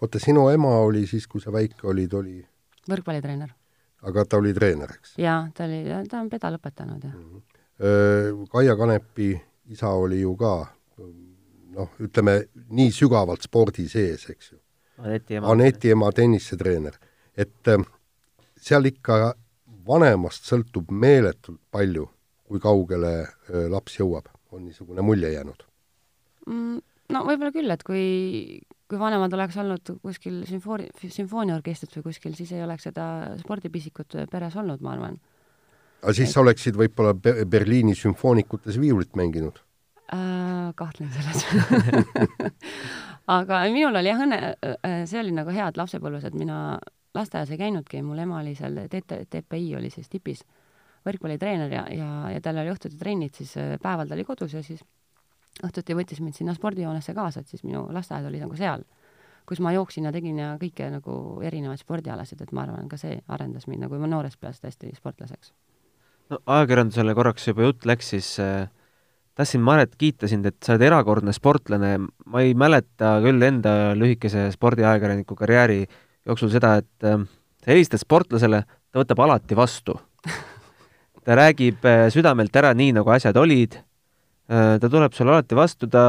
oota, 0.00 0.20
sinu 0.22 0.48
ema 0.52 0.76
oli 0.84 1.06
siis, 1.10 1.26
kui 1.26 1.40
sa 1.40 1.52
väike 1.52 1.88
olid, 1.88 2.14
oli 2.14 2.38
võrkpallitreener. 2.90 3.54
aga 4.02 4.24
ta 4.24 4.38
oli 4.42 4.54
treener, 4.54 4.90
eks? 4.98 5.16
jaa, 5.18 5.48
ta 5.54 5.64
oli, 5.64 5.82
ta 6.10 6.20
on 6.20 6.30
peda 6.30 6.50
lõpetanud, 6.56 7.04
jah 7.04 7.14
mm. 7.14 7.30
-hmm. 7.30 7.48
Kaia 8.52 8.76
Kanepi 8.76 9.32
isa 9.74 9.88
oli 9.88 10.20
ju 10.20 10.36
ka 10.36 10.52
noh, 11.74 11.88
ütleme 12.00 12.36
nii 12.70 12.92
sügavalt 12.92 13.42
spordi 13.42 13.88
sees, 13.88 14.28
eks 14.30 14.52
ju. 14.52 14.58
Aneti 15.02 15.34
ema. 15.34 15.50
Aneti 15.50 15.90
ema 15.90 16.12
tennisetreener. 16.12 16.98
et 17.36 17.70
seal 18.60 18.84
ikka 18.84 19.34
vanemast 19.86 20.44
sõltub 20.44 20.90
meeletult 20.90 21.60
palju, 21.70 22.06
kui 22.44 22.60
kaugele 22.60 23.12
laps 23.72 23.98
jõuab, 23.98 24.28
on 24.52 24.66
niisugune 24.66 25.02
mulje 25.02 25.32
jäänud 25.32 25.64
mm,? 26.46 26.80
No 27.12 27.24
võib-olla 27.26 27.52
küll, 27.54 27.72
et 27.74 27.82
kui, 27.86 28.04
kui 28.90 29.00
vanemad 29.00 29.34
oleks 29.36 29.58
olnud 29.60 29.92
kuskil 30.04 30.42
sümfooni, 30.48 30.88
sümfooniaorkestris 31.02 31.98
või 31.98 32.08
kuskil, 32.10 32.36
siis 32.38 32.54
ei 32.56 32.64
oleks 32.64 32.88
seda 32.88 33.06
spordipisikut 33.42 34.16
peres 34.32 34.56
olnud, 34.60 34.82
ma 34.84 34.96
arvan. 34.96 35.20
aga 36.02 36.16
siis 36.16 36.32
sa 36.32 36.42
oleksid 36.42 36.78
võib-olla 36.78 37.14
Berliini 37.18 37.94
sümfoonikutes 37.98 38.80
viiulit 38.80 39.16
mänginud 39.18 39.60
äh,? 40.12 40.72
kahtlen 40.76 41.10
selles 41.12 41.44
aga 43.36 43.62
minul 43.72 43.96
oli 44.00 44.10
jah 44.10 44.24
õnne, 44.24 44.40
äh, 44.64 45.04
see 45.08 45.20
oli 45.20 45.34
nagu 45.36 45.52
hea, 45.54 45.68
et 45.68 45.78
lapsepõlves, 45.78 46.26
et 46.28 46.36
mina 46.38 46.78
lasteaias 47.14 47.52
ei 47.52 47.60
käinudki, 47.60 48.02
mul 48.04 48.22
ema 48.24 48.40
oli 48.40 48.54
seal 48.58 48.84
TT, 48.90 49.24
TPI 49.30 49.76
oli 49.78 49.90
siis 49.92 50.08
tipis 50.12 50.42
võrkpallitreener 51.06 51.72
ja, 51.72 51.84
ja, 51.92 52.10
ja 52.32 52.42
tal 52.42 52.60
oli 52.62 52.72
õhtuti 52.72 52.98
trennid, 52.98 53.34
siis 53.36 53.54
äh, 53.60 53.76
päeval 53.82 54.08
ta 54.08 54.16
oli 54.16 54.26
kodus 54.26 54.56
ja 54.56 54.62
siis 54.64 54.82
õhtuti 55.60 55.96
võttis 55.96 56.20
mind 56.22 56.36
sinna 56.38 56.54
spordihoonesse 56.56 57.14
kaasa, 57.14 57.42
et 57.42 57.50
siis 57.52 57.64
minu 57.66 57.84
lasteaed 57.92 58.26
oli 58.28 58.40
nagu 58.42 58.56
seal, 58.58 58.84
kus 59.48 59.60
ma 59.60 59.72
jooksin 59.74 60.06
ja 60.08 60.12
tegin 60.14 60.38
ja 60.40 60.52
kõike 60.60 60.88
nagu 60.92 61.14
erinevaid 61.44 61.82
spordialasid, 61.82 62.40
et 62.44 62.52
ma 62.56 62.64
arvan, 62.66 62.88
ka 62.90 62.98
see 63.00 63.18
arendas 63.28 63.68
mind 63.68 63.86
nagu 63.86 63.98
noorest 64.06 64.40
peast 64.40 64.64
hästi 64.64 64.94
sportlaseks. 64.96 65.52
no 66.30 66.38
ajakirjandusele 66.46 67.14
korraks 67.14 67.48
juba 67.50 67.68
jutt 67.68 67.86
läks, 67.86 68.12
siis 68.14 68.30
äh, 68.40 68.70
tahtsin, 69.34 69.60
Maret, 69.60 69.96
kiita 69.98 70.28
sind, 70.30 70.46
et 70.46 70.58
sa 70.62 70.74
oled 70.74 70.86
erakordne 70.88 71.34
sportlane, 71.36 71.98
ma 72.00 72.44
ei 72.44 72.54
mäleta 72.54 73.18
küll 73.24 73.42
enda 73.42 73.92
lühikese 73.98 74.48
spordiajakirjaniku 74.54 75.36
karjääri 75.36 75.84
jooksul 76.26 76.52
seda, 76.54 76.78
et 76.80 77.08
äh, 77.08 77.20
sa 77.62 77.74
helistad 77.74 78.02
sportlasele, 78.02 78.64
ta 78.92 79.02
võtab 79.02 79.24
alati 79.26 79.58
vastu 79.58 79.98
ta 81.24 81.38
räägib 81.38 81.84
äh, 81.84 82.06
südamelt 82.14 82.56
ära 82.56 82.72
nii, 82.76 82.94
nagu 82.98 83.12
asjad 83.14 83.36
olid 83.36 83.82
ta 84.46 84.88
tuleb 84.90 85.12
sulle 85.16 85.34
alati 85.34 85.56
vastu, 85.56 85.88
ta, 85.90 86.04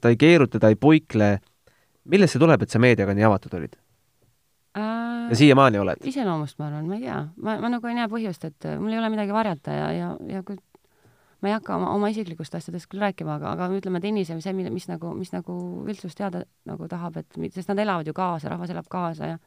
ta 0.00 0.12
ei 0.12 0.16
keeruta, 0.16 0.58
ta 0.58 0.70
ei 0.72 0.76
puikle. 0.76 1.38
millest 2.04 2.34
see 2.34 2.42
tuleb, 2.42 2.62
et 2.62 2.70
sa 2.70 2.78
meediaga 2.78 3.14
nii 3.14 3.24
avatud 3.24 3.54
olid 3.56 3.76
äh,? 4.76 5.28
ja 5.30 5.36
siiamaani 5.36 5.78
oled? 5.78 6.04
iseloomust, 6.04 6.58
ma 6.58 6.68
arvan, 6.68 6.88
ma 6.88 6.98
ei 6.98 7.06
tea. 7.06 7.18
ma, 7.36 7.58
ma 7.60 7.72
nagu 7.76 7.90
ei 7.90 7.98
näe 7.98 8.08
põhjust, 8.12 8.46
et 8.48 8.70
mul 8.80 8.92
ei 8.92 9.00
ole 9.00 9.10
midagi 9.12 9.32
varjata 9.36 9.76
ja, 9.76 9.90
ja, 9.92 10.12
ja 10.28 10.42
kui 10.42 10.58
ma 11.44 11.50
ei 11.50 11.56
hakka 11.58 11.76
oma, 11.76 11.90
oma 11.92 12.08
isiklikust 12.08 12.54
asjadest 12.56 12.88
küll 12.88 13.02
rääkima, 13.04 13.36
aga, 13.36 13.52
aga 13.52 13.68
ütleme, 13.76 14.00
tennise 14.00 14.36
või 14.36 14.44
see, 14.44 14.54
mis, 14.72 14.86
nagu, 14.88 15.12
mis 15.18 15.32
nagu 15.34 15.56
üldsus 15.84 16.16
teada 16.16 16.46
nagu 16.68 16.88
tahab, 16.88 17.18
et 17.20 17.36
sest 17.52 17.68
nad 17.68 17.82
elavad 17.84 18.08
ju 18.08 18.14
kaasa, 18.16 18.48
rahvas 18.52 18.72
elab 18.72 18.88
kaasa 18.88 19.34
ja 19.34 19.40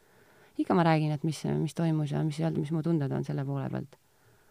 ikka 0.62 0.78
ma 0.78 0.86
räägin, 0.86 1.16
et 1.16 1.26
mis, 1.26 1.40
mis 1.58 1.74
toimus 1.78 2.14
ja 2.14 2.22
mis 2.26 2.38
mis 2.58 2.74
mu 2.74 2.84
tunded 2.86 3.12
on 3.12 3.26
selle 3.26 3.46
poole 3.46 3.70
pealt. 3.74 3.98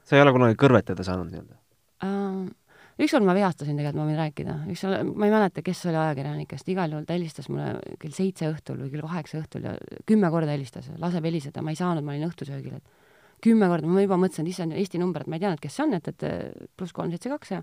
sa 0.05 0.19
ei 0.19 0.23
ole 0.23 0.35
kunagi 0.35 0.59
kõrvetada 0.59 1.07
saanud 1.07 1.31
nii-öelda 1.31 1.55
uh,? 2.03 2.51
Ükskord 2.97 3.27
ma 3.27 3.35
vihastasin 3.37 3.77
tegelikult, 3.77 4.01
ma 4.01 4.07
võin 4.09 4.19
rääkida, 4.21 4.57
üks, 4.73 4.85
ma 4.89 5.29
ei 5.29 5.33
mäleta, 5.35 5.63
kes 5.65 5.83
oli 5.91 5.99
ajakirjanikest, 6.01 6.69
igal 6.73 6.95
juhul 6.95 7.09
ta 7.09 7.17
helistas 7.17 7.51
mulle 7.53 7.97
kell 8.01 8.15
seitse 8.17 8.49
õhtul 8.49 8.85
või 8.85 8.93
kell 8.95 9.05
kaheksa 9.05 9.41
õhtul 9.43 9.67
ja 9.69 9.75
kümme 10.09 10.31
korda 10.33 10.55
helistas, 10.55 10.89
laseb 11.03 11.27
heliseda, 11.29 11.65
ma 11.65 11.75
ei 11.75 11.81
saanud, 11.81 12.07
ma 12.07 12.15
olin 12.15 12.29
õhtusöögil, 12.31 12.79
et 12.79 13.43
kümme 13.45 13.69
korda, 13.69 13.91
ma 13.91 14.05
juba 14.05 14.21
mõtlesin, 14.21 14.47
et 14.47 14.55
issand, 14.55 14.77
Eesti 14.77 15.01
number, 15.03 15.27
et 15.27 15.33
ma 15.33 15.37
ei 15.37 15.45
teadnud, 15.45 15.61
kes 15.61 15.77
see 15.77 15.85
on, 15.85 15.99
et, 15.99 16.09
et 16.09 16.71
pluss 16.77 16.97
kolm, 16.97 17.13
seitse, 17.13 17.33
kaks 17.33 17.53
ja 17.53 17.61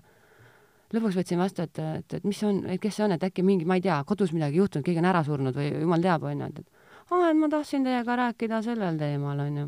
lõpuks 0.94 1.18
võtsin 1.18 1.40
vastu, 1.40 1.64
et, 1.66 1.80
et, 1.82 2.14
et 2.20 2.28
mis 2.28 2.38
see 2.38 2.46
on, 2.46 2.60
et 2.70 2.78
kes 2.78 2.94
see 2.94 3.06
on, 3.08 3.16
et 3.16 3.26
äkki 3.26 3.42
mingi, 3.42 3.66
ma 3.66 3.80
ei 3.80 3.82
tea, 3.82 3.96
kodus 4.06 4.30
midagi 4.36 4.60
juhtunud, 4.60 4.86
keegi 4.86 5.02
on 5.02 5.10
ära 5.10 5.24
surnud 5.26 5.56
või 5.56 5.72
jumal 5.72 6.04
teab, 6.04 6.28
onju, 6.30 6.50
et, 6.52 6.62
et 6.62 7.10
aa, 7.10 7.32
et 7.32 7.40
ma 7.40 7.50
tahtsin 7.50 7.88
teiega 7.88 8.20
rääkida 8.20 8.62
sellel 8.62 9.00
teemal, 9.00 9.42
onju 9.48 9.66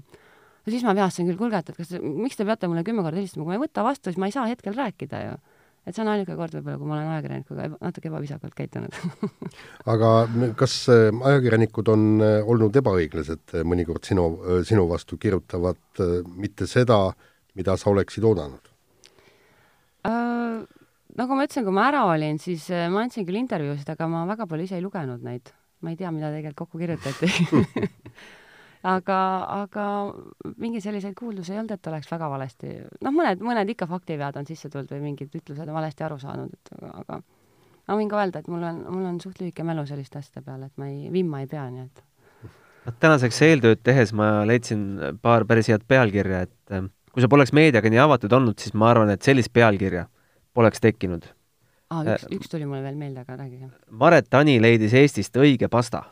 no 0.67 0.75
siis 0.75 0.85
ma 0.87 0.95
vihastasin 0.99 1.31
küll, 1.31 1.39
kuulge, 1.39 1.61
et, 1.62 1.71
et 1.71 1.79
kas, 1.79 1.93
miks 2.03 2.39
te 2.39 2.47
peate 2.47 2.69
mulle 2.71 2.83
kümme 2.87 3.05
korda 3.07 3.21
helistama, 3.21 3.47
kui 3.47 3.55
ma 3.55 3.59
ei 3.59 3.62
võta 3.62 3.85
vastu, 3.87 4.11
siis 4.11 4.19
ma 4.21 4.31
ei 4.31 4.35
saa 4.35 4.49
hetkel 4.51 4.75
rääkida 4.77 5.23
ju. 5.23 5.37
Et 5.87 5.95
see 5.95 6.03
on 6.03 6.11
ainuke 6.11 6.34
kord 6.39 6.55
võib-olla, 6.57 6.78
kui 6.80 6.89
ma 6.91 6.97
olen 6.97 7.11
ajakirjanikuga 7.14 7.66
eba, 7.68 7.78
natuke 7.87 8.11
ebaviisakalt 8.11 8.55
käitunud 8.59 8.97
aga 9.93 10.12
kas 10.59 10.78
äh, 10.93 11.09
ajakirjanikud 11.30 11.91
on 11.93 12.07
äh, 12.24 12.39
olnud 12.43 12.78
ebaõiglased 12.82 13.55
äh, 13.55 13.66
mõnikord 13.68 14.07
sinu, 14.09 14.28
sinu 14.66 14.87
vastu, 14.91 15.18
kirjutavad 15.22 16.03
mitte 16.37 16.68
seda, 16.70 17.01
mida 17.59 17.76
sa 17.80 17.93
oleksid 17.93 18.26
oodanud 18.26 18.72
uh,? 20.09 20.64
nagu 21.16 21.32
ma 21.39 21.47
ütlesin, 21.47 21.64
kui 21.64 21.72
ma 21.72 21.87
ära 21.89 22.03
olin, 22.11 22.37
siis 22.43 22.66
ma 22.93 23.07
andsin 23.07 23.24
küll 23.24 23.39
intervjuusid, 23.41 23.89
aga 23.95 24.11
ma 24.11 24.26
väga 24.28 24.45
palju 24.51 24.66
ise 24.66 24.76
ei 24.76 24.84
lugenud 24.84 25.22
neid. 25.24 25.55
ma 25.80 25.93
ei 25.93 25.97
tea, 25.97 26.11
mida 26.12 26.28
tegelikult 26.34 26.66
kokku 26.66 26.82
kirjutati 26.82 27.30
aga, 28.83 29.18
aga 29.62 29.87
mingeid 30.57 30.85
selliseid 30.85 31.14
kuuldusi 31.18 31.55
ei 31.55 31.61
olnud, 31.61 31.72
et 31.77 31.87
oleks 31.91 32.11
väga 32.11 32.29
valesti, 32.31 32.74
noh, 33.05 33.14
mõned, 33.14 33.43
mõned 33.45 33.72
ikka 33.72 33.89
faktivead 33.91 34.37
on 34.41 34.49
sisse 34.49 34.70
tulnud 34.72 34.91
või 34.93 35.03
mingid 35.11 35.35
ütlused 35.35 35.66
on 35.66 35.77
valesti 35.77 36.07
aru 36.07 36.18
saanud, 36.22 36.53
et 36.53 36.74
aga, 36.77 36.93
aga 37.05 37.20
ma 37.89 38.01
võin 38.01 38.11
ka 38.11 38.20
öelda, 38.22 38.43
et 38.43 38.51
mul 38.53 38.66
on, 38.66 38.83
mul 38.91 39.07
on 39.12 39.22
suht 39.22 39.41
lühike 39.41 39.64
mälu 39.66 39.87
selliste 39.89 40.20
asjade 40.20 40.45
peale, 40.47 40.70
et 40.70 40.83
ma 40.83 40.91
ei, 40.91 41.09
vimma 41.12 41.43
ei 41.43 41.51
pea, 41.51 41.68
nii 41.70 41.87
et 41.87 42.05
tänaseks 43.03 43.41
eeltööd 43.43 43.81
tehes 43.83 44.12
ma 44.14 44.45
leidsin 44.47 45.16
paar 45.22 45.47
päris 45.49 45.70
head 45.72 45.87
pealkirja, 45.89 46.45
et 46.47 46.77
äh, 46.77 46.85
kui 47.12 47.24
sa 47.24 47.31
poleks 47.33 47.55
meediaga 47.57 47.91
nii 47.91 48.03
avatud 48.03 48.33
olnud, 48.39 48.59
siis 48.62 48.77
ma 48.79 48.93
arvan, 48.93 49.11
et 49.14 49.27
sellist 49.27 49.53
pealkirja 49.57 50.07
poleks 50.57 50.83
tekkinud. 50.85 51.27
aa, 51.91 52.05
üks, 52.05 52.29
üks 52.39 52.53
tuli 52.53 52.68
mulle 52.68 52.83
veel 52.85 52.99
meelde, 52.99 53.24
aga 53.27 53.41
rääkige. 53.43 53.70
Maret 53.91 54.31
Tani 54.31 54.61
leidis 54.62 54.95
Eestist 54.95 55.37
õige 55.37 55.68
pasta. 55.72 56.05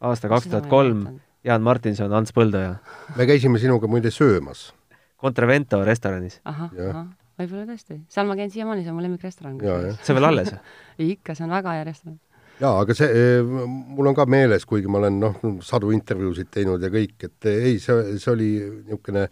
aasta 0.00 0.28
kaks 0.30 0.46
tuhat 0.50 0.66
kolm 0.70 1.06
Jaan 1.46 1.62
Martinson, 1.62 2.12
Ants 2.12 2.34
Põldoja. 2.34 2.76
me 3.16 3.26
käisime 3.28 3.60
sinuga 3.62 3.86
muide 3.90 4.10
söömas. 4.10 4.72
Contravento 5.18 5.80
restoranis. 5.86 6.40
ahah, 6.44 6.70
ahah, 6.90 7.04
võib-olla 7.38 7.66
tõesti. 7.68 8.00
seal 8.10 8.26
ma 8.26 8.36
käin 8.38 8.50
siiamaani, 8.50 8.82
see 8.84 8.92
on 8.92 8.98
mu 8.98 9.04
lemmikrestoran. 9.04 9.58
see 9.60 10.14
on 10.14 10.18
veel 10.18 10.30
alles 10.30 10.50
või? 10.54 11.10
ikka, 11.14 11.36
see 11.38 11.46
on 11.46 11.54
väga 11.54 11.76
hea 11.78 11.84
restoran. 11.86 12.18
jaa, 12.58 12.72
aga 12.82 12.96
see, 12.98 13.10
eh, 13.10 13.52
mul 13.68 14.10
on 14.10 14.18
ka 14.18 14.26
meeles, 14.26 14.66
kuigi 14.66 14.90
ma 14.90 14.98
olen 15.02 15.20
noh, 15.22 15.38
sadu 15.62 15.92
intervjuusid 15.94 16.50
teinud 16.54 16.82
ja 16.82 16.90
kõik, 16.94 17.14
et 17.30 17.50
eh, 17.50 17.70
ei, 17.70 17.78
see, 17.82 18.18
see 18.18 18.34
oli 18.34 18.50
niisugune 18.88 19.28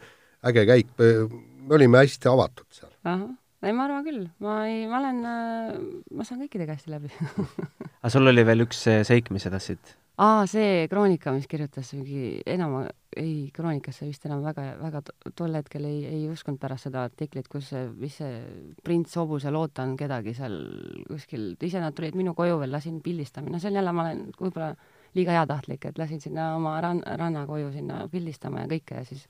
äge 0.47 0.67
käik, 0.69 0.95
me 0.97 1.75
olime 1.75 2.05
hästi 2.05 2.31
avatud 2.31 2.71
seal. 2.71 2.95
ahah 3.03 3.29
ei, 3.67 3.73
ma 3.75 3.87
arvan 3.89 4.05
küll, 4.07 4.27
ma 4.45 4.61
ei, 4.71 4.85
ma 4.87 5.01
olen, 5.01 5.23
ma 6.15 6.27
saan 6.27 6.43
kõikidega 6.45 6.77
hästi 6.77 6.93
läbi 6.93 7.11
aga 8.05 8.11
sul 8.15 8.31
oli 8.31 8.45
veel 8.47 8.63
üks 8.63 8.85
seik, 9.09 9.33
mis 9.35 9.43
sa 9.43 9.51
tahtsid 9.51 9.97
aa, 10.17 10.47
see 10.49 10.87
Kroonika, 10.89 11.33
mis 11.37 11.47
kirjutas 11.51 11.91
mingi 11.97 12.41
enam, 12.49 12.79
ei, 13.17 13.51
Kroonikasse 13.55 14.09
vist 14.09 14.25
enam 14.29 14.43
väga, 14.45 14.65
väga 14.81 15.03
tol 15.37 15.57
hetkel 15.59 15.85
ei, 15.89 16.03
ei 16.09 16.23
uskunud 16.33 16.61
pärast 16.61 16.89
seda 16.89 17.03
artiklit, 17.05 17.49
kus 17.53 17.71
see, 17.73 17.85
mis 18.01 18.17
see 18.23 18.39
prints 18.85 19.17
hobuse 19.21 19.53
loota 19.53 19.85
on 19.85 19.97
kedagi 20.01 20.33
seal 20.37 20.57
kuskil, 21.11 21.51
ise 21.61 21.83
nad 21.83 21.97
tulid 21.97 22.17
minu 22.17 22.33
koju 22.39 22.61
veel, 22.63 22.73
lasin 22.73 23.03
pildistama, 23.05 23.53
no 23.53 23.61
see 23.61 23.73
on 23.73 23.81
jälle, 23.81 23.93
ma 23.97 24.07
olen 24.07 24.23
võib-olla 24.39 24.71
liiga 25.17 25.37
heatahtlik, 25.37 25.85
et 25.91 26.01
lasin 26.01 26.23
sinna 26.23 26.55
oma 26.57 26.79
ran-, 26.85 27.05
rannakoju 27.21 27.73
sinna 27.75 28.05
pildistama 28.13 28.65
ja 28.65 28.71
kõike 28.73 29.03
ja 29.03 29.09
siis 29.09 29.27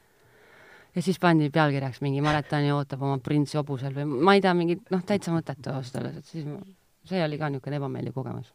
ja 0.97 1.03
siis 1.03 1.19
pandi 1.21 1.51
pealkirjaks 1.53 1.99
mingi 2.01 2.23
Maretani 2.25 2.71
ootab 2.73 3.03
oma 3.05 3.19
printsi 3.23 3.59
hobusel 3.59 3.95
või 3.97 4.07
ma 4.07 4.37
ei 4.39 4.45
tea, 4.45 4.55
mingi 4.57 4.79
noh, 4.91 5.03
täitsa 5.07 5.35
mõttetu 5.35 5.75
ausalt 5.75 5.99
öeldes, 6.01 6.23
et 6.23 6.31
siis 6.31 6.47
ma, 6.47 6.63
see 7.07 7.21
oli 7.27 7.43
ka 7.43 7.51
niisugune 7.51 7.83
ebameeldiv 7.83 8.17
kogemus 8.17 8.55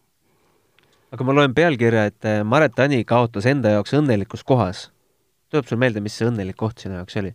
aga 1.11 1.27
ma 1.27 1.35
loen 1.35 1.53
pealkirja, 1.55 2.07
et 2.11 2.27
eh, 2.27 2.41
Maret 2.47 2.79
Ani 2.79 3.03
kaotas 3.07 3.47
enda 3.49 3.75
jaoks 3.75 3.93
õnnelikus 3.97 4.45
kohas. 4.47 4.89
tuleb 5.51 5.67
sul 5.67 5.79
meelde, 5.81 6.01
mis 6.03 6.15
see 6.15 6.29
õnnelik 6.29 6.55
koht 6.59 6.79
sinu 6.79 6.99
jaoks 6.99 7.17
oli 7.19 7.33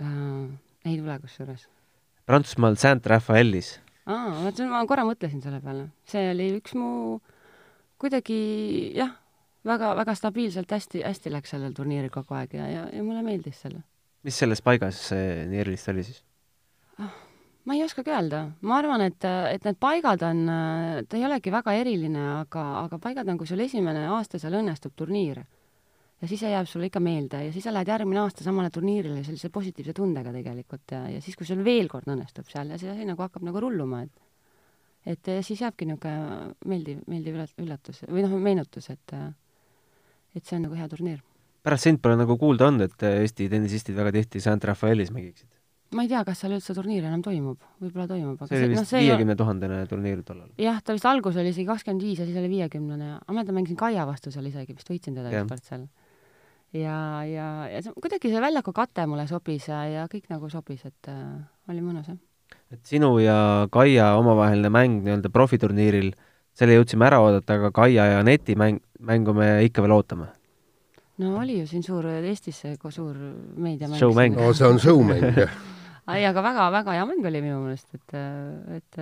uh,? 0.00 0.48
ei 0.82 0.98
tule 0.98 1.18
kusjuures. 1.22 1.68
Prantsusmaal 2.26 2.78
Saint-Raphaelis. 2.80 3.76
aa, 4.06 4.32
vot 4.46 4.64
ma 4.70 4.82
korra 4.88 5.04
mõtlesin 5.06 5.42
selle 5.44 5.60
peale. 5.64 5.90
see 6.08 6.30
oli 6.32 6.48
üks 6.58 6.74
mu 6.78 7.20
kuidagi 8.02 8.40
jah, 8.96 9.14
väga, 9.68 9.92
väga 9.98 10.16
stabiilselt 10.18 10.72
hästi, 10.72 11.04
hästi 11.06 11.32
läks 11.36 11.54
sellel 11.54 11.76
turniiril 11.76 12.10
kogu 12.14 12.34
aeg 12.38 12.56
ja, 12.58 12.66
ja, 12.70 12.88
ja 12.90 13.04
mulle 13.04 13.22
meeldis 13.26 13.62
selle. 13.66 13.84
mis 14.24 14.38
selles 14.38 14.64
paigas 14.64 15.04
nii 15.12 15.60
erilist 15.66 15.92
oli 15.92 16.06
siis? 16.08 16.22
Ma 17.64 17.76
ei 17.76 17.82
oskagi 17.84 18.10
öelda, 18.10 18.42
ma 18.66 18.78
arvan, 18.80 19.04
et, 19.06 19.24
et 19.24 19.66
need 19.68 19.78
paigad 19.82 20.22
on, 20.26 20.44
ta 21.08 21.18
ei 21.18 21.26
olegi 21.28 21.52
väga 21.54 21.74
eriline, 21.78 22.22
aga, 22.42 22.64
aga 22.84 22.98
paigad 23.02 23.28
on, 23.30 23.38
kui 23.38 23.50
sul 23.50 23.62
esimene 23.62 24.08
aasta 24.10 24.40
seal 24.42 24.58
õnnestub 24.58 24.96
turniir 24.98 25.42
ja 26.22 26.28
siis 26.30 26.42
see 26.44 26.52
jääb 26.52 26.68
sulle 26.70 26.86
ikka 26.86 27.02
meelde 27.02 27.40
ja 27.48 27.52
siis 27.54 27.66
sa 27.66 27.74
lähed 27.74 27.90
järgmine 27.90 28.22
aasta 28.22 28.44
samale 28.46 28.70
turniirile 28.74 29.24
sellise 29.26 29.50
positiivse 29.54 29.94
tundega 29.96 30.34
tegelikult 30.34 30.94
ja, 30.94 31.04
ja 31.10 31.22
siis, 31.22 31.36
kui 31.38 31.46
sul 31.48 31.64
veel 31.66 31.90
kord 31.90 32.06
õnnestub 32.10 32.46
seal 32.50 32.70
ja 32.70 32.78
see 32.78 32.92
asi 32.92 33.06
nagu 33.08 33.24
hakkab 33.24 33.46
nagu 33.46 33.62
rulluma, 33.62 34.04
et 34.06 34.28
et 35.02 35.30
siis 35.42 35.58
jääbki 35.58 35.88
niisugune 35.88 36.52
meeldiv, 36.70 37.00
meeldiv 37.10 37.40
üllatus 37.58 38.04
või 38.06 38.22
noh, 38.22 38.36
meenutus, 38.38 38.86
et 38.94 39.16
et 40.32 40.44
see 40.46 40.56
on 40.60 40.68
nagu 40.68 40.78
hea 40.78 40.86
turniir. 40.88 41.18
pärast 41.62 41.88
sind 41.88 41.98
pole 42.02 42.14
nagu 42.18 42.38
kuulda 42.38 42.70
olnud, 42.70 42.86
et 42.86 43.08
Eesti 43.10 43.48
tennisistid 43.50 43.98
väga 43.98 44.14
tihti 44.18 44.40
Saint 44.40 44.64
Rafaelis 44.64 45.10
mängiksid? 45.10 45.50
Ma 45.96 46.04
ei 46.04 46.10
tea, 46.10 46.22
kas 46.26 46.42
seal 46.42 46.54
üldse 46.56 46.74
turniir 46.76 47.04
enam 47.06 47.22
toimub, 47.24 47.58
võib-olla 47.82 48.06
toimub. 48.10 48.40
see 48.48 48.64
oli 48.64 48.72
vist 48.72 48.94
viiekümne 48.96 49.36
tuhandene 49.38 49.82
turniir 49.90 50.22
tollal. 50.26 50.48
jah, 50.60 50.80
ta 50.84 50.96
vist 50.96 51.06
algus 51.08 51.36
oli 51.40 51.52
isegi 51.52 51.68
kakskümmend 51.68 52.04
viis 52.04 52.22
ja 52.22 52.26
siis 52.28 52.38
oli 52.40 52.50
viiekümnene 52.52 53.08
ja 53.10 53.18
ma 53.20 53.36
mäletan, 53.36 53.56
mängisin 53.58 53.78
Kaia 53.80 54.06
vastu 54.08 54.32
seal 54.32 54.48
isegi, 54.48 54.76
vist 54.78 54.88
võitsin 54.88 55.16
teda 55.18 55.32
ükskord 55.32 55.64
seal. 55.68 55.86
ja, 56.76 56.98
ja, 57.28 57.48
ja 57.72 57.84
see, 57.84 57.94
kuidagi 58.00 58.32
see 58.32 58.42
väljaku 58.44 58.74
kate 58.76 59.06
mulle 59.10 59.26
sobis 59.30 59.68
ja, 59.68 59.82
ja 59.90 60.04
kõik 60.12 60.30
nagu 60.32 60.50
sobis, 60.52 60.84
et 60.88 61.12
äh, 61.12 61.24
oli 61.72 61.84
mõnus, 61.84 62.08
jah. 62.08 62.20
et 62.72 62.84
sinu 62.88 63.14
ja 63.22 63.68
Kaia 63.72 64.14
omavaheline 64.20 64.72
mäng 64.72 65.02
nii-öelda 65.04 65.32
profiturniiril, 65.34 66.14
selle 66.56 66.78
jõudsime 66.78 67.08
ära 67.08 67.20
oodata, 67.24 67.58
aga 67.60 67.72
Kaia 67.82 68.08
ja 68.14 68.22
Aneti 68.24 68.56
mäng, 68.56 68.80
mängu 69.00 69.36
me 69.36 69.58
ikka 69.68 69.84
veel 69.84 69.98
ootame 69.98 70.32
no 71.20 71.36
oli 71.42 71.60
ju 71.60 71.68
siin 71.68 71.84
suur, 71.84 72.08
Eestis 72.08 72.64
see 72.64 72.72
suur 72.90 73.18
meediamäng. 73.60 74.32
No 74.34 74.54
see 74.56 74.66
on 74.66 74.80
showmäng, 74.80 75.28
jah 75.36 75.52
ei, 76.10 76.24
aga 76.26 76.42
väga-väga 76.44 76.96
hea 76.96 77.04
mäng 77.08 77.28
oli 77.30 77.42
minu 77.44 77.60
meelest, 77.62 77.94
et, 77.94 78.16
et 78.78 78.98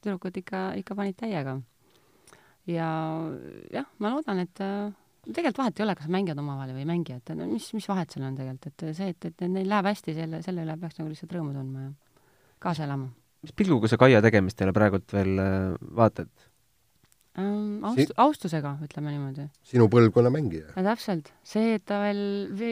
tüdrukud 0.00 0.40
ikka, 0.40 0.70
ikka 0.80 0.96
panid 0.96 1.18
täiega. 1.20 1.58
ja 2.70 2.88
jah, 3.74 3.88
ma 3.98 4.14
loodan, 4.14 4.42
et 4.44 4.62
tegelikult 5.26 5.62
vahet 5.62 5.80
ei 5.80 5.86
ole, 5.86 5.96
kas 5.98 6.10
mängijad 6.12 6.40
omavahel 6.40 6.74
või 6.74 6.84
ei 6.84 6.90
mängi, 6.90 7.16
et 7.20 7.32
mis, 7.40 7.70
mis 7.76 7.88
vahet 7.90 8.12
seal 8.12 8.26
on 8.28 8.38
tegelikult, 8.38 8.70
et 8.72 8.96
see, 8.96 9.14
et, 9.14 9.30
et 9.32 9.48
neil 9.48 9.68
läheb 9.68 9.90
hästi, 9.90 10.16
selle, 10.16 10.42
selle 10.46 10.64
üle 10.66 10.76
peaks 10.80 11.00
nagu 11.00 11.12
lihtsalt 11.12 11.34
rõõmu 11.36 11.56
tundma 11.56 11.88
ja 11.88 11.90
kaasa 12.62 12.86
elama. 12.88 13.10
mis 13.44 13.56
pilguga 13.56 13.88
sa 13.88 14.00
Kaia 14.00 14.22
tegemist 14.24 14.60
jälle 14.60 14.76
praegult 14.76 15.12
veel 15.16 15.36
vaatad? 15.96 16.32
Ähm, 17.38 17.84
aust-, 17.86 18.14
austusega, 18.16 18.74
ütleme 18.86 19.14
niimoodi. 19.14 19.46
sinu 19.66 19.86
põlvkonna 19.92 20.32
mängija. 20.34 20.72
täpselt, 20.74 21.30
see, 21.46 21.76
et 21.78 21.84
ta 21.88 22.00
veel, 22.02 22.22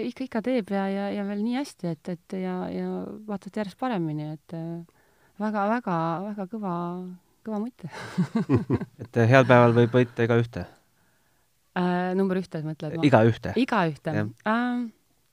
ikka, 0.08 0.26
ikka 0.28 0.42
teeb 0.46 0.72
ja, 0.74 0.86
ja, 0.92 1.08
ja 1.14 1.26
veel 1.28 1.44
nii 1.44 1.58
hästi, 1.60 1.94
et, 1.94 2.12
et 2.14 2.38
ja, 2.42 2.56
ja 2.72 2.88
vaatad 3.28 3.60
järjest 3.62 3.78
paremini, 3.80 4.32
et 4.38 4.56
äh, 4.58 4.82
kõva, 6.50 6.74
kõva 7.46 7.62
mutt 7.62 7.86
et 9.02 9.22
äh, 9.22 9.30
heal 9.30 9.46
päeval 9.48 9.76
võib 9.76 9.94
võita 10.00 10.26
igaühte 10.26 10.66
äh,? 11.78 12.12
number 12.18 12.40
ühte 12.40 12.62
mõtled? 12.66 12.98
igaühte. 13.06 13.54
igaühte 13.56 14.14
äh,? 14.18 14.84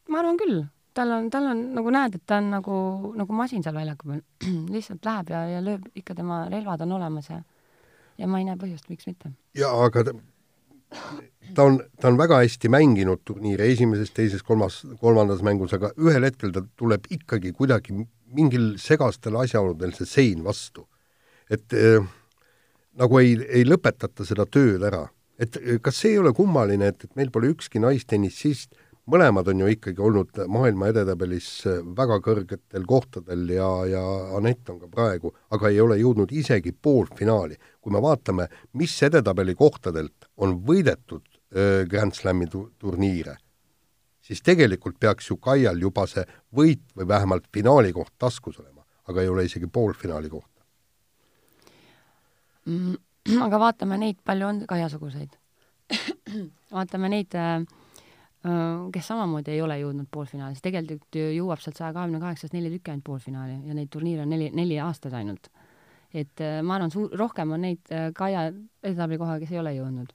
ma 0.05 0.21
arvan 0.21 0.37
küll 0.39 0.63
tal 0.95 1.11
on, 1.11 1.29
tal 1.33 1.49
on 1.51 1.63
nagu 1.75 1.91
näed, 1.91 2.15
et 2.19 2.23
ta 2.27 2.39
on 2.39 2.53
nagu, 2.53 2.77
nagu 3.19 3.35
masin 3.35 3.63
seal 3.65 3.75
väljaku 3.75 4.11
peal 4.11 4.23
lihtsalt 4.75 5.05
läheb 5.07 5.33
ja, 5.33 5.43
ja 5.55 5.65
lööb, 5.65 5.89
ikka 5.97 6.15
tema 6.17 6.45
relvad 6.51 6.85
on 6.85 6.95
olemas 6.99 7.29
ja 7.31 7.41
ja 8.17 8.27
ma 8.27 8.41
ei 8.41 8.47
näe 8.47 8.57
põhjust, 8.59 8.89
miks 8.89 9.07
mitte. 9.09 9.31
jaa, 9.57 9.73
aga 9.85 10.05
ta, 10.07 10.15
ta 11.55 11.67
on, 11.69 11.79
ta 12.01 12.09
on 12.11 12.19
väga 12.19 12.41
hästi 12.43 12.71
mänginud 12.71 13.23
turniire 13.27 13.67
esimeses, 13.71 14.11
teises, 14.15 14.43
kolmas, 14.43 14.81
kolmandas 15.01 15.43
mängus, 15.45 15.73
aga 15.77 15.91
ühel 16.01 16.27
hetkel 16.27 16.53
ta 16.55 16.63
tuleb 16.79 17.09
ikkagi 17.11 17.53
kuidagi 17.57 17.95
mingil 18.35 18.75
segastel 18.81 19.37
asjaoludel 19.41 19.93
see 19.97 20.09
sein 20.09 20.43
vastu. 20.43 20.87
et 21.49 21.73
äh, 21.77 22.01
nagu 22.97 23.19
ei, 23.21 23.35
ei 23.49 23.65
lõpetata 23.67 24.25
seda 24.25 24.47
tööd 24.49 24.83
ära. 24.83 25.05
et 25.39 25.57
eh, 25.59 25.79
kas 25.83 25.99
see 25.99 26.15
ei 26.15 26.19
ole 26.21 26.31
kummaline, 26.33 26.87
et, 26.93 27.03
et 27.03 27.15
meil 27.19 27.31
pole 27.31 27.51
ükski 27.51 27.81
naistennisist 27.83 28.75
mõlemad 29.11 29.49
on 29.51 29.61
ju 29.61 29.69
ikkagi 29.69 30.01
olnud 30.01 30.41
maailma 30.51 30.89
edetabelis 30.89 31.49
väga 31.97 32.17
kõrgetel 32.25 32.85
kohtadel 32.89 33.47
ja, 33.53 33.69
ja 33.89 34.03
Anett 34.37 34.69
on 34.73 34.79
ka 34.81 34.89
praegu, 34.91 35.33
aga 35.53 35.69
ei 35.69 35.79
ole 35.81 35.99
jõudnud 36.01 36.31
isegi 36.33 36.71
poolfinaali. 36.73 37.57
kui 37.81 37.93
me 37.93 38.01
vaatame, 38.01 38.47
mis 38.73 38.95
edetabeli 39.03 39.55
kohtadelt 39.55 40.25
on 40.37 40.57
võidetud 40.65 41.21
äh, 41.21 41.85
Grand 41.89 42.13
Slami 42.13 42.47
tu-, 42.47 42.71
turniire, 42.79 43.37
siis 44.21 44.41
tegelikult 44.41 44.99
peaks 44.99 45.29
ju 45.29 45.37
Kaial 45.37 45.77
juba 45.81 46.07
see 46.07 46.25
võit 46.55 46.83
või 46.97 47.07
vähemalt 47.07 47.45
finaali 47.53 47.93
koht 47.93 48.13
taskus 48.17 48.59
olema, 48.59 48.85
aga 49.07 49.21
ei 49.21 49.29
ole 49.29 49.45
isegi 49.45 49.67
poolfinaali 49.67 50.29
kohta 50.29 50.61
mm,. 52.65 52.95
aga 53.45 53.59
vaatame 53.59 53.97
neid, 53.97 54.17
palju 54.25 54.47
on 54.47 54.65
Kaia-suguseid 54.69 55.37
vaatame 56.75 57.09
neid 57.13 57.37
äh, 57.37 57.61
kes 58.93 59.07
samamoodi 59.09 59.55
ei 59.55 59.61
ole 59.65 59.79
jõudnud 59.79 60.09
poolfinaali, 60.11 60.53
siis 60.53 60.65
tegelikult 60.65 61.17
ju 61.17 61.29
jõuab 61.33 61.61
sealt 61.63 61.79
saja 61.79 61.93
kahekümne 61.95 62.19
kaheksast 62.21 62.53
neli 62.53 62.69
tükki 62.75 62.91
ainult 62.93 63.05
poolfinaali 63.07 63.55
ja 63.65 63.77
neid 63.77 63.89
turniire 63.93 64.21
on 64.21 64.29
neli, 64.29 64.51
neli 64.53 64.77
aastas 64.79 65.15
ainult. 65.17 65.49
et 66.13 66.43
ma 66.63 66.77
arvan, 66.77 66.91
suur, 66.93 67.09
rohkem 67.17 67.51
on 67.51 67.65
neid 67.65 67.95
Kaia 68.15 68.45
edetabeli 68.83 69.17
koha, 69.19 69.39
kes 69.41 69.51
ei 69.51 69.59
ole 69.59 69.73
jõudnud. 69.75 70.13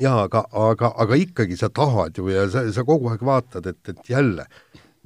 Jaa, 0.00 0.22
aga, 0.28 0.44
aga, 0.54 0.92
aga 1.02 1.18
ikkagi 1.18 1.56
sa 1.58 1.68
tahad 1.74 2.16
ju 2.16 2.28
ja 2.30 2.46
sa, 2.48 2.62
sa 2.72 2.84
kogu 2.86 3.10
aeg 3.10 3.24
vaatad, 3.26 3.66
et, 3.66 3.80
et 3.90 4.10
jälle 4.10 4.46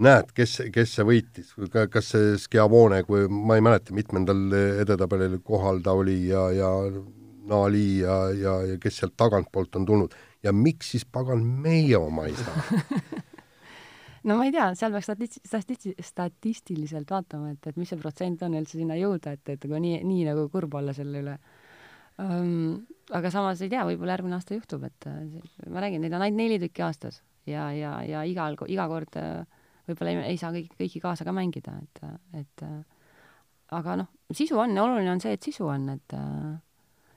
näed, 0.02 0.32
kes, 0.36 0.58
kes 0.74 0.96
see 0.96 1.06
võitis, 1.06 1.54
kas 1.72 2.12
see 2.12 2.36
Schiavone, 2.40 3.02
kui 3.08 3.24
ma 3.28 3.56
ei 3.56 3.64
mäleta, 3.64 3.94
mitmendal 3.96 4.52
edetabelil 4.82 5.38
kohal 5.44 5.80
ta 5.84 5.96
oli 5.96 6.18
ja, 6.28 6.48
ja 6.56 6.70
Nali 7.48 8.02
ja, 8.02 8.16
ja, 8.38 8.58
ja 8.70 8.76
kes 8.82 9.00
sealt 9.00 9.16
tagantpoolt 9.18 9.80
on 9.80 9.86
tulnud 9.86 10.14
ja 10.42 10.52
miks 10.52 10.92
siis 10.94 11.04
pagan 11.04 11.44
meie 11.64 11.96
oma 11.98 12.26
ei 12.30 12.36
saa? 12.38 12.64
No 14.22 14.36
ma 14.38 14.44
ei 14.46 14.52
tea, 14.54 14.68
seal 14.78 14.92
peaks 14.94 15.08
statisti-, 15.08 15.40
statisti-, 15.50 15.92
statistiliselt 16.06 17.10
vaatama, 17.10 17.56
et, 17.56 17.66
et 17.66 17.78
mis 17.80 17.90
see 17.90 17.98
protsent 17.98 18.44
on 18.46 18.54
üldse 18.54 18.78
sinna 18.78 18.94
jõuda, 18.94 19.32
et, 19.34 19.50
et 19.50 19.64
kui 19.66 19.80
nii, 19.82 19.96
nii 20.06 20.28
nagu 20.28 20.44
kurb 20.52 20.76
olla 20.78 20.94
selle 20.94 21.24
üle. 21.24 21.34
Um, 22.22 22.84
aga 23.10 23.32
samas 23.34 23.64
ei 23.64 23.72
tea, 23.72 23.82
võib-olla 23.88 24.14
järgmine 24.14 24.38
aasta 24.38 24.54
juhtub, 24.54 24.84
et 24.86 25.08
äh, 25.10 25.42
ma 25.74 25.82
räägin, 25.82 26.04
neid 26.04 26.14
on 26.14 26.22
ainult 26.22 26.38
neli 26.38 26.60
tükki 26.62 26.84
aastas 26.86 27.18
ja, 27.50 27.70
ja, 27.74 27.96
ja 28.06 28.22
igal, 28.28 28.54
iga 28.70 28.86
kord 28.92 29.18
äh, 29.18 29.42
võib-olla 29.88 30.12
ei, 30.12 30.20
ei 30.34 30.38
saa 30.38 30.52
kõiki, 30.54 30.76
kõiki 30.78 31.02
kaasa 31.02 31.26
ka 31.26 31.34
mängida, 31.34 31.74
et, 31.82 32.02
et 32.44 32.66
äh, 32.68 32.76
aga 33.74 33.96
noh, 34.04 34.12
sisu 34.30 34.60
on, 34.60 34.76
oluline 34.84 35.16
on 35.16 35.24
see, 35.24 35.34
et 35.34 35.50
sisu 35.50 35.66
on, 35.72 35.88
et 35.96 36.16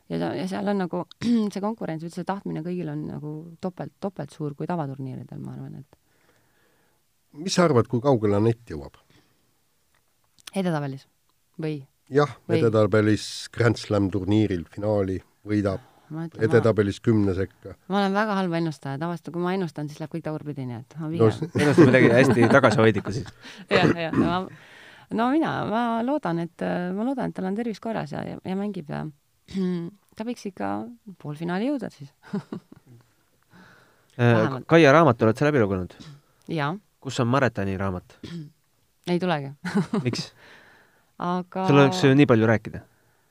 ja, 0.09 0.31
ja 0.37 0.47
seal 0.49 0.67
on 0.71 0.83
nagu 0.83 1.03
see 1.53 1.63
konkurents 1.63 2.05
või 2.05 2.13
see 2.13 2.27
tahtmine 2.27 2.63
kõigil 2.65 2.91
on 2.93 3.07
nagu 3.09 3.33
topelt, 3.61 3.95
topelt 3.99 4.35
suur 4.35 4.55
kui 4.57 4.69
tavaturniiridel, 4.69 5.41
ma 5.41 5.55
arvan, 5.55 5.81
et 5.81 7.41
mis 7.45 7.55
sa 7.55 7.65
arvad, 7.67 7.89
kui 7.91 8.03
kaugele 8.03 8.39
Anett 8.39 8.71
jõuab? 8.71 9.01
edetabelis 10.55 11.07
või? 11.61 11.81
jah, 12.13 12.37
edetabelis 12.49 13.49
Grand 13.53 13.79
Slam 13.81 14.11
turniiril 14.13 14.65
finaali 14.71 15.19
võidab 15.45 15.91
edetabelis 16.39 16.99
kümne 17.01 17.33
sekka. 17.33 17.75
ma 17.89 17.99
olen 18.03 18.13
väga 18.13 18.37
halb 18.37 18.53
ennustaja, 18.59 18.99
tavaliselt 19.01 19.33
kui 19.33 19.41
ma 19.41 19.55
ennustan, 19.57 19.89
siis 19.89 19.99
läheb 19.99 20.13
kõik 20.13 20.25
tagurpidi, 20.27 20.67
nii 20.69 20.77
et 20.77 20.95
ma 21.01 21.09
pigem 21.09 21.33
no, 21.33 21.49
ennustab 21.61 21.89
midagi 21.89 22.11
hästi 22.13 22.49
tagasihoidlikku 22.53 23.13
siis. 23.15 23.31
jah, 23.73 23.89
jah, 24.05 24.13
no, 24.13 24.39
no 25.17 25.29
mina, 25.33 25.53
ma 25.71 25.83
loodan, 26.05 26.43
et, 26.45 26.65
ma 26.95 27.07
loodan, 27.07 27.33
et 27.33 27.37
tal 27.37 27.49
on 27.49 27.57
tervis 27.57 27.81
korras 27.81 28.13
ja, 28.13 28.21
ja, 28.27 28.37
ja 28.45 28.57
mängib 28.59 28.91
ja 28.93 29.05
ta 30.15 30.27
võiks 30.27 30.47
ikka 30.49 30.71
poolfinaali 31.21 31.69
jõuda 31.69 31.91
siis 31.93 32.09
äh, 34.19 34.57
Kaia 34.67 34.95
raamat 34.95 35.21
oled 35.27 35.37
sa 35.37 35.49
läbi 35.49 35.61
lugenud? 35.63 35.95
jaa. 36.51 36.73
kus 36.99 37.19
on 37.23 37.31
Maretani 37.31 37.77
raamat? 37.77 38.17
ei 39.11 39.21
tulegi 39.21 39.53
miks? 40.07 40.31
aga 41.21 41.69
sul 41.69 41.83
oleks 41.83 42.03
ju 42.03 42.17
nii 42.17 42.29
palju 42.29 42.51
rääkida 42.51 42.83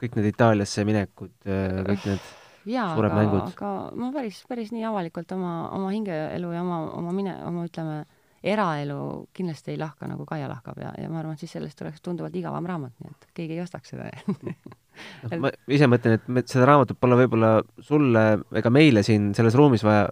kõik 0.05 0.19
need 0.19 0.33
Itaaliasse 0.33 0.85
minekud, 0.87 1.33
äh, 1.49 1.83
kõik 1.89 2.09
need 2.11 2.25
jaa, 2.77 2.91
aga, 2.97 3.45
aga 3.45 3.71
ma 4.01 4.11
päris, 4.15 4.43
päris 4.49 4.73
nii 4.75 4.85
avalikult 4.89 5.33
oma, 5.37 5.55
oma 5.77 5.93
hingeelu 5.95 6.53
ja 6.55 6.65
oma, 6.65 6.81
oma 6.99 7.15
mine, 7.17 7.37
oma 7.49 7.67
ütleme, 7.69 8.03
eraelu 8.45 8.99
kindlasti 9.37 9.73
ei 9.73 9.79
lahka, 9.81 10.09
nagu 10.11 10.27
Kaia 10.29 10.49
lahkab 10.51 10.79
ja, 10.83 10.93
ja 11.01 11.09
ma 11.11 11.21
arvan, 11.23 11.37
et 11.37 11.45
siis 11.45 11.55
sellest 11.57 11.81
oleks 11.85 12.03
tunduvalt 12.05 12.37
igavam 12.37 12.67
raamat, 12.69 12.93
nii 13.01 13.15
et 13.15 13.27
keegi 13.37 13.57
ei 13.57 13.65
ostaks 13.65 13.95
seda 13.95 14.11
noh, 14.29 15.37
ma 15.43 15.53
ise 15.73 15.89
mõtlen, 15.91 16.19
et 16.19 16.29
me, 16.29 16.45
seda 16.51 16.69
raamatut 16.71 17.01
pole 17.01 17.19
võib-olla 17.25 17.57
sulle 17.85 18.25
ega 18.61 18.73
meile 18.75 19.05
siin 19.07 19.33
selles 19.37 19.57
ruumis 19.59 19.85
vaja, 19.87 20.09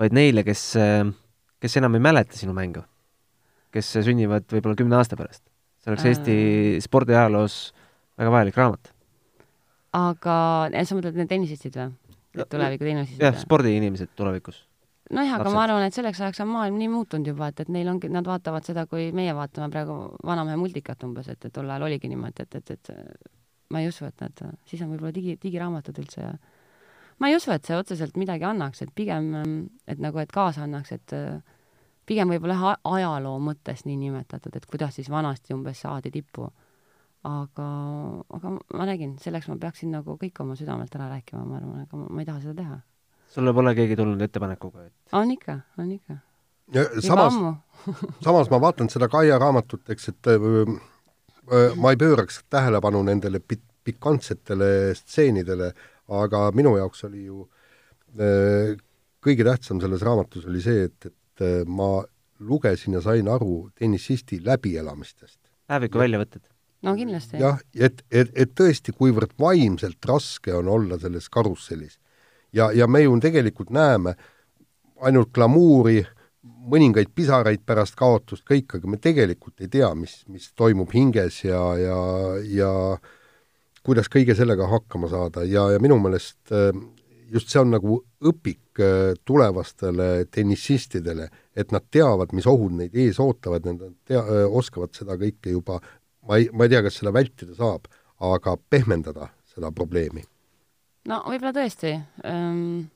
vaid 0.00 0.16
neile, 0.16 0.46
kes, 0.46 0.66
kes 1.62 1.80
enam 1.82 1.98
ei 1.98 2.06
mäleta 2.08 2.38
sinu 2.38 2.56
mängu. 2.56 2.86
kes 3.74 3.96
sünnivad 4.06 4.46
võib-olla 4.52 4.78
kümne 4.78 5.00
aasta 5.00 5.18
pärast. 5.18 5.42
see 5.82 5.92
oleks 5.92 6.10
Eesti 6.10 6.36
spordiajaloos 6.86 7.60
väga 8.18 8.30
vajalik 8.30 8.58
raamat 8.62 8.94
aga 9.94 10.36
sa 10.82 10.96
mõtled 10.96 11.18
need 11.18 11.30
tennisistid 11.30 11.78
või? 11.78 11.92
Tuleviku 12.50 12.86
tennisistid? 12.86 13.22
jah, 13.22 13.36
spordiinimesed 13.38 14.14
tulevikus. 14.18 14.64
Nojah, 15.10 15.36
aga 15.38 15.52
ma 15.52 15.62
arvan, 15.66 15.84
et 15.86 15.96
selleks 15.96 16.20
ajaks 16.22 16.42
on 16.44 16.50
maailm 16.52 16.78
nii 16.80 16.90
muutunud 16.92 17.28
juba, 17.28 17.50
et, 17.52 17.64
et 17.64 17.70
neil 17.72 17.88
ongi, 17.92 18.10
nad 18.12 18.26
vaatavad 18.28 18.66
seda, 18.66 18.86
kui 18.90 19.10
meie 19.16 19.34
vaatame 19.36 19.70
praegu 19.72 19.98
vanamehe 20.24 20.56
multikat 20.60 21.04
umbes, 21.06 21.28
et, 21.32 21.44
et 21.44 21.54
tol 21.54 21.70
ajal 21.70 21.86
oligi 21.88 22.10
niimoodi, 22.12 22.46
et, 22.46 22.60
et, 22.60 22.70
et 22.76 22.92
ma 23.74 23.82
ei 23.82 23.88
usu, 23.90 24.06
et 24.08 24.24
nad, 24.24 24.44
siis 24.70 24.82
on 24.84 24.92
võib-olla 24.92 25.14
digi, 25.14 25.38
digiraamatud 25.42 26.00
üldse 26.04 26.22
ja 26.22 26.34
ma 27.20 27.30
ei 27.30 27.36
usu, 27.36 27.52
et 27.54 27.64
see 27.64 27.76
otseselt 27.76 28.16
midagi 28.20 28.46
annaks, 28.48 28.82
et 28.84 28.92
pigem, 28.94 29.32
et 29.86 30.00
nagu, 30.02 30.20
et 30.22 30.32
kaasa 30.32 30.64
annaks, 30.64 30.92
et 30.96 31.16
pigem 32.08 32.32
võib-olla 32.34 32.58
ühe 32.58 32.76
ajaloo 32.96 33.38
mõttes 33.42 33.84
niinimetatud, 33.88 34.56
et 34.56 34.68
kuidas 34.68 34.96
siis 34.98 35.10
vanasti 35.12 35.56
umbes 35.56 35.84
saadi 35.84 36.12
tippu 36.14 36.48
aga, 37.24 37.68
aga 38.36 38.52
ma 38.76 38.86
nägin, 38.88 39.16
selleks 39.20 39.48
ma 39.48 39.56
peaksin 39.60 39.94
nagu 39.94 40.16
kõik 40.20 40.40
oma 40.44 40.56
südamelt 40.58 40.94
ära 40.96 41.08
rääkima, 41.14 41.44
ma 41.48 41.58
arvan, 41.60 41.84
aga 41.86 42.00
ma, 42.00 42.08
ma 42.10 42.22
ei 42.22 42.28
taha 42.28 42.42
seda 42.42 42.56
teha. 42.60 42.80
Sulle 43.34 43.54
pole 43.56 43.74
keegi 43.76 43.96
tulnud 43.98 44.22
ettepanekuga, 44.24 44.86
et 44.86 45.18
on 45.18 45.30
ikka, 45.34 45.58
on 45.78 45.90
ikka. 45.94 46.18
samas, 47.04 47.38
samas 48.26 48.50
ma 48.52 48.60
vaatan 48.62 48.90
seda 48.92 49.08
Kaia 49.12 49.38
raamatut, 49.42 49.84
eks, 49.90 50.08
et 50.14 50.30
öö, 50.32 50.64
öö, 51.52 51.74
ma 51.76 51.92
ei 51.94 52.00
pööraks 52.00 52.42
tähelepanu 52.50 53.02
nendele 53.06 53.42
pik-, 53.42 53.66
pikantsetele 53.84 54.70
stseenidele, 54.98 55.72
aga 56.22 56.46
minu 56.56 56.76
jaoks 56.78 57.04
oli 57.08 57.26
ju 57.26 57.44
öö, 58.18 58.74
kõige 59.24 59.46
tähtsam 59.46 59.80
selles 59.82 60.04
raamatus 60.04 60.48
oli 60.48 60.62
see, 60.64 60.88
et, 60.88 61.10
et 61.10 61.46
ma 61.66 62.04
lugesin 62.44 62.96
ja 62.96 63.00
sain 63.04 63.28
aru 63.30 63.68
tennisisti 63.78 64.40
läbielamistest. 64.44 65.38
päeviku 65.66 65.98
väljavõtted 65.98 66.44
no 66.84 66.94
kindlasti. 66.98 67.38
jah, 67.40 67.60
et, 67.74 68.02
et, 68.10 68.32
et 68.34 68.54
tõesti, 68.56 68.94
kuivõrd 68.96 69.34
vaimselt 69.40 70.08
raske 70.08 70.54
on 70.54 70.68
olla 70.68 70.98
selles 71.00 71.30
karussellis. 71.32 71.98
Ja, 72.54 72.70
ja 72.72 72.88
me 72.88 73.04
ju 73.04 73.14
tegelikult 73.22 73.72
näeme 73.74 74.14
ainult 75.04 75.32
glamuuri, 75.34 76.00
mõningaid 76.44 77.10
pisaraid 77.16 77.64
pärast 77.66 77.96
kaotust, 77.96 78.44
kõik, 78.48 78.76
aga 78.78 78.88
me 78.88 79.00
tegelikult 79.00 79.60
ei 79.64 79.68
tea, 79.72 79.90
mis, 79.96 80.22
mis 80.32 80.50
toimub 80.56 80.92
hinges 80.94 81.42
ja, 81.44 81.60
ja, 81.80 81.98
ja 82.48 82.72
kuidas 83.84 84.08
kõige 84.12 84.36
sellega 84.36 84.68
hakkama 84.70 85.10
saada 85.12 85.44
ja, 85.48 85.66
ja 85.74 85.80
minu 85.82 85.98
meelest 86.00 86.52
äh, 86.52 86.70
just 87.32 87.50
see 87.52 87.60
on 87.60 87.72
nagu 87.74 87.98
õpik 88.24 88.80
äh, 88.80 89.16
tulevastele 89.26 90.26
tennisistidele, 90.32 91.28
et 91.56 91.72
nad 91.74 91.84
teavad, 91.92 92.32
mis 92.36 92.48
ohud 92.50 92.76
neid 92.78 92.96
ees 92.96 93.20
ootavad, 93.22 93.66
nad 93.68 93.84
tea-, 94.08 94.22
äh, 94.22 94.44
oskavad 94.48 94.94
seda 94.96 95.18
kõike 95.20 95.52
juba 95.56 95.80
ma 96.28 96.38
ei, 96.40 96.48
ma 96.52 96.64
ei 96.64 96.72
tea, 96.72 96.84
kas 96.84 97.00
seda 97.00 97.12
vältida 97.14 97.56
saab, 97.56 97.88
aga 98.24 98.56
pehmendada 98.70 99.30
seda 99.54 99.72
probleemi? 99.74 100.24
No 101.10 101.22
võib-olla 101.28 101.54
tõesti 101.56 101.94
ähm,. 102.24 102.90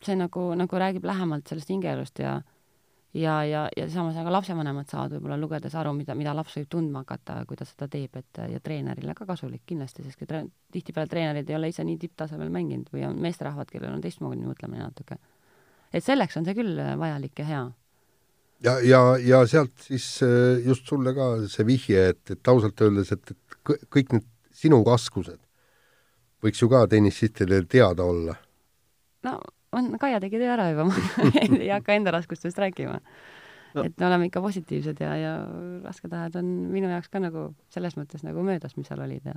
see 0.00 0.16
nagu, 0.16 0.54
nagu 0.56 0.80
räägib 0.80 1.04
lähemalt 1.04 1.50
sellest 1.50 1.68
hingeelust 1.68 2.22
ja 2.22 2.40
ja, 3.14 3.44
ja, 3.44 3.64
ja 3.76 3.88
samas 3.90 4.16
aga 4.20 4.32
lapsevanemad 4.32 4.88
saavad 4.90 5.16
võib-olla 5.16 5.38
lugedes 5.40 5.74
aru, 5.74 5.92
mida, 5.96 6.14
mida 6.14 6.34
laps 6.36 6.54
võib 6.58 6.68
tundma 6.70 7.02
hakata, 7.02 7.40
kui 7.48 7.58
ta 7.58 7.66
seda 7.66 7.88
teeb, 7.90 8.14
et 8.20 8.40
ja 8.52 8.60
treenerile 8.62 9.16
ka 9.18 9.26
kasulik 9.26 9.64
kindlasti, 9.66 10.04
sest 10.06 10.22
tre, 10.28 10.44
tihtipeale 10.72 11.10
treenerid 11.10 11.50
ei 11.50 11.58
ole 11.58 11.72
ise 11.72 11.84
nii 11.86 11.98
tipptasemel 12.04 12.52
mänginud 12.54 12.92
või 12.94 13.04
on 13.08 13.18
meesterahvad, 13.22 13.70
kellel 13.72 13.96
on 13.96 14.04
teistmoodi 14.04 14.46
mõtlemine 14.46 14.86
natuke. 14.86 15.18
et 15.92 16.06
selleks 16.06 16.36
on 16.38 16.46
see 16.46 16.54
küll 16.54 16.78
vajalik 16.98 17.42
ja 17.42 17.44
hea 17.50 17.66
ja, 18.62 18.78
ja, 18.84 19.02
ja 19.18 19.44
sealt 19.46 19.74
siis 19.88 20.06
äh, 20.22 20.62
just 20.66 20.86
sulle 20.86 21.14
ka 21.16 21.32
see 21.50 21.66
vihje, 21.66 22.08
et, 22.14 22.24
et 22.30 22.48
ausalt 22.48 22.80
öeldes, 22.80 23.12
et, 23.12 23.34
et 23.34 23.86
kõik 23.90 24.14
need 24.14 24.26
sinu 24.54 24.84
raskused 24.86 25.40
võiks 26.44 26.62
ju 26.62 26.68
ka 26.72 26.84
tennisistidel 26.90 27.66
teada 27.70 28.04
olla. 28.04 28.36
no 29.26 29.38
on, 29.76 29.92
Kaia 30.00 30.20
tegi 30.22 30.40
töö 30.40 30.52
ära 30.54 30.70
juba 30.72 30.88
ma 30.88 30.96
ei 31.44 31.70
hakka 31.70 31.96
enda 31.98 32.14
raskustest 32.14 32.58
rääkima 32.58 32.98
no.. 33.74 33.84
et 33.84 33.94
me 33.96 34.06
oleme 34.08 34.28
ikka 34.30 34.42
positiivsed 34.44 35.00
ja, 35.04 35.14
ja 35.20 35.32
rasked 35.84 36.12
ajad 36.12 36.40
on 36.42 36.52
minu 36.72 36.90
jaoks 36.90 37.10
ka 37.12 37.22
nagu 37.22 37.50
selles 37.72 37.96
mõttes 37.98 38.24
nagu 38.26 38.44
möödas, 38.46 38.76
mis 38.76 38.90
seal 38.90 39.02
olid 39.04 39.26
ja 39.26 39.36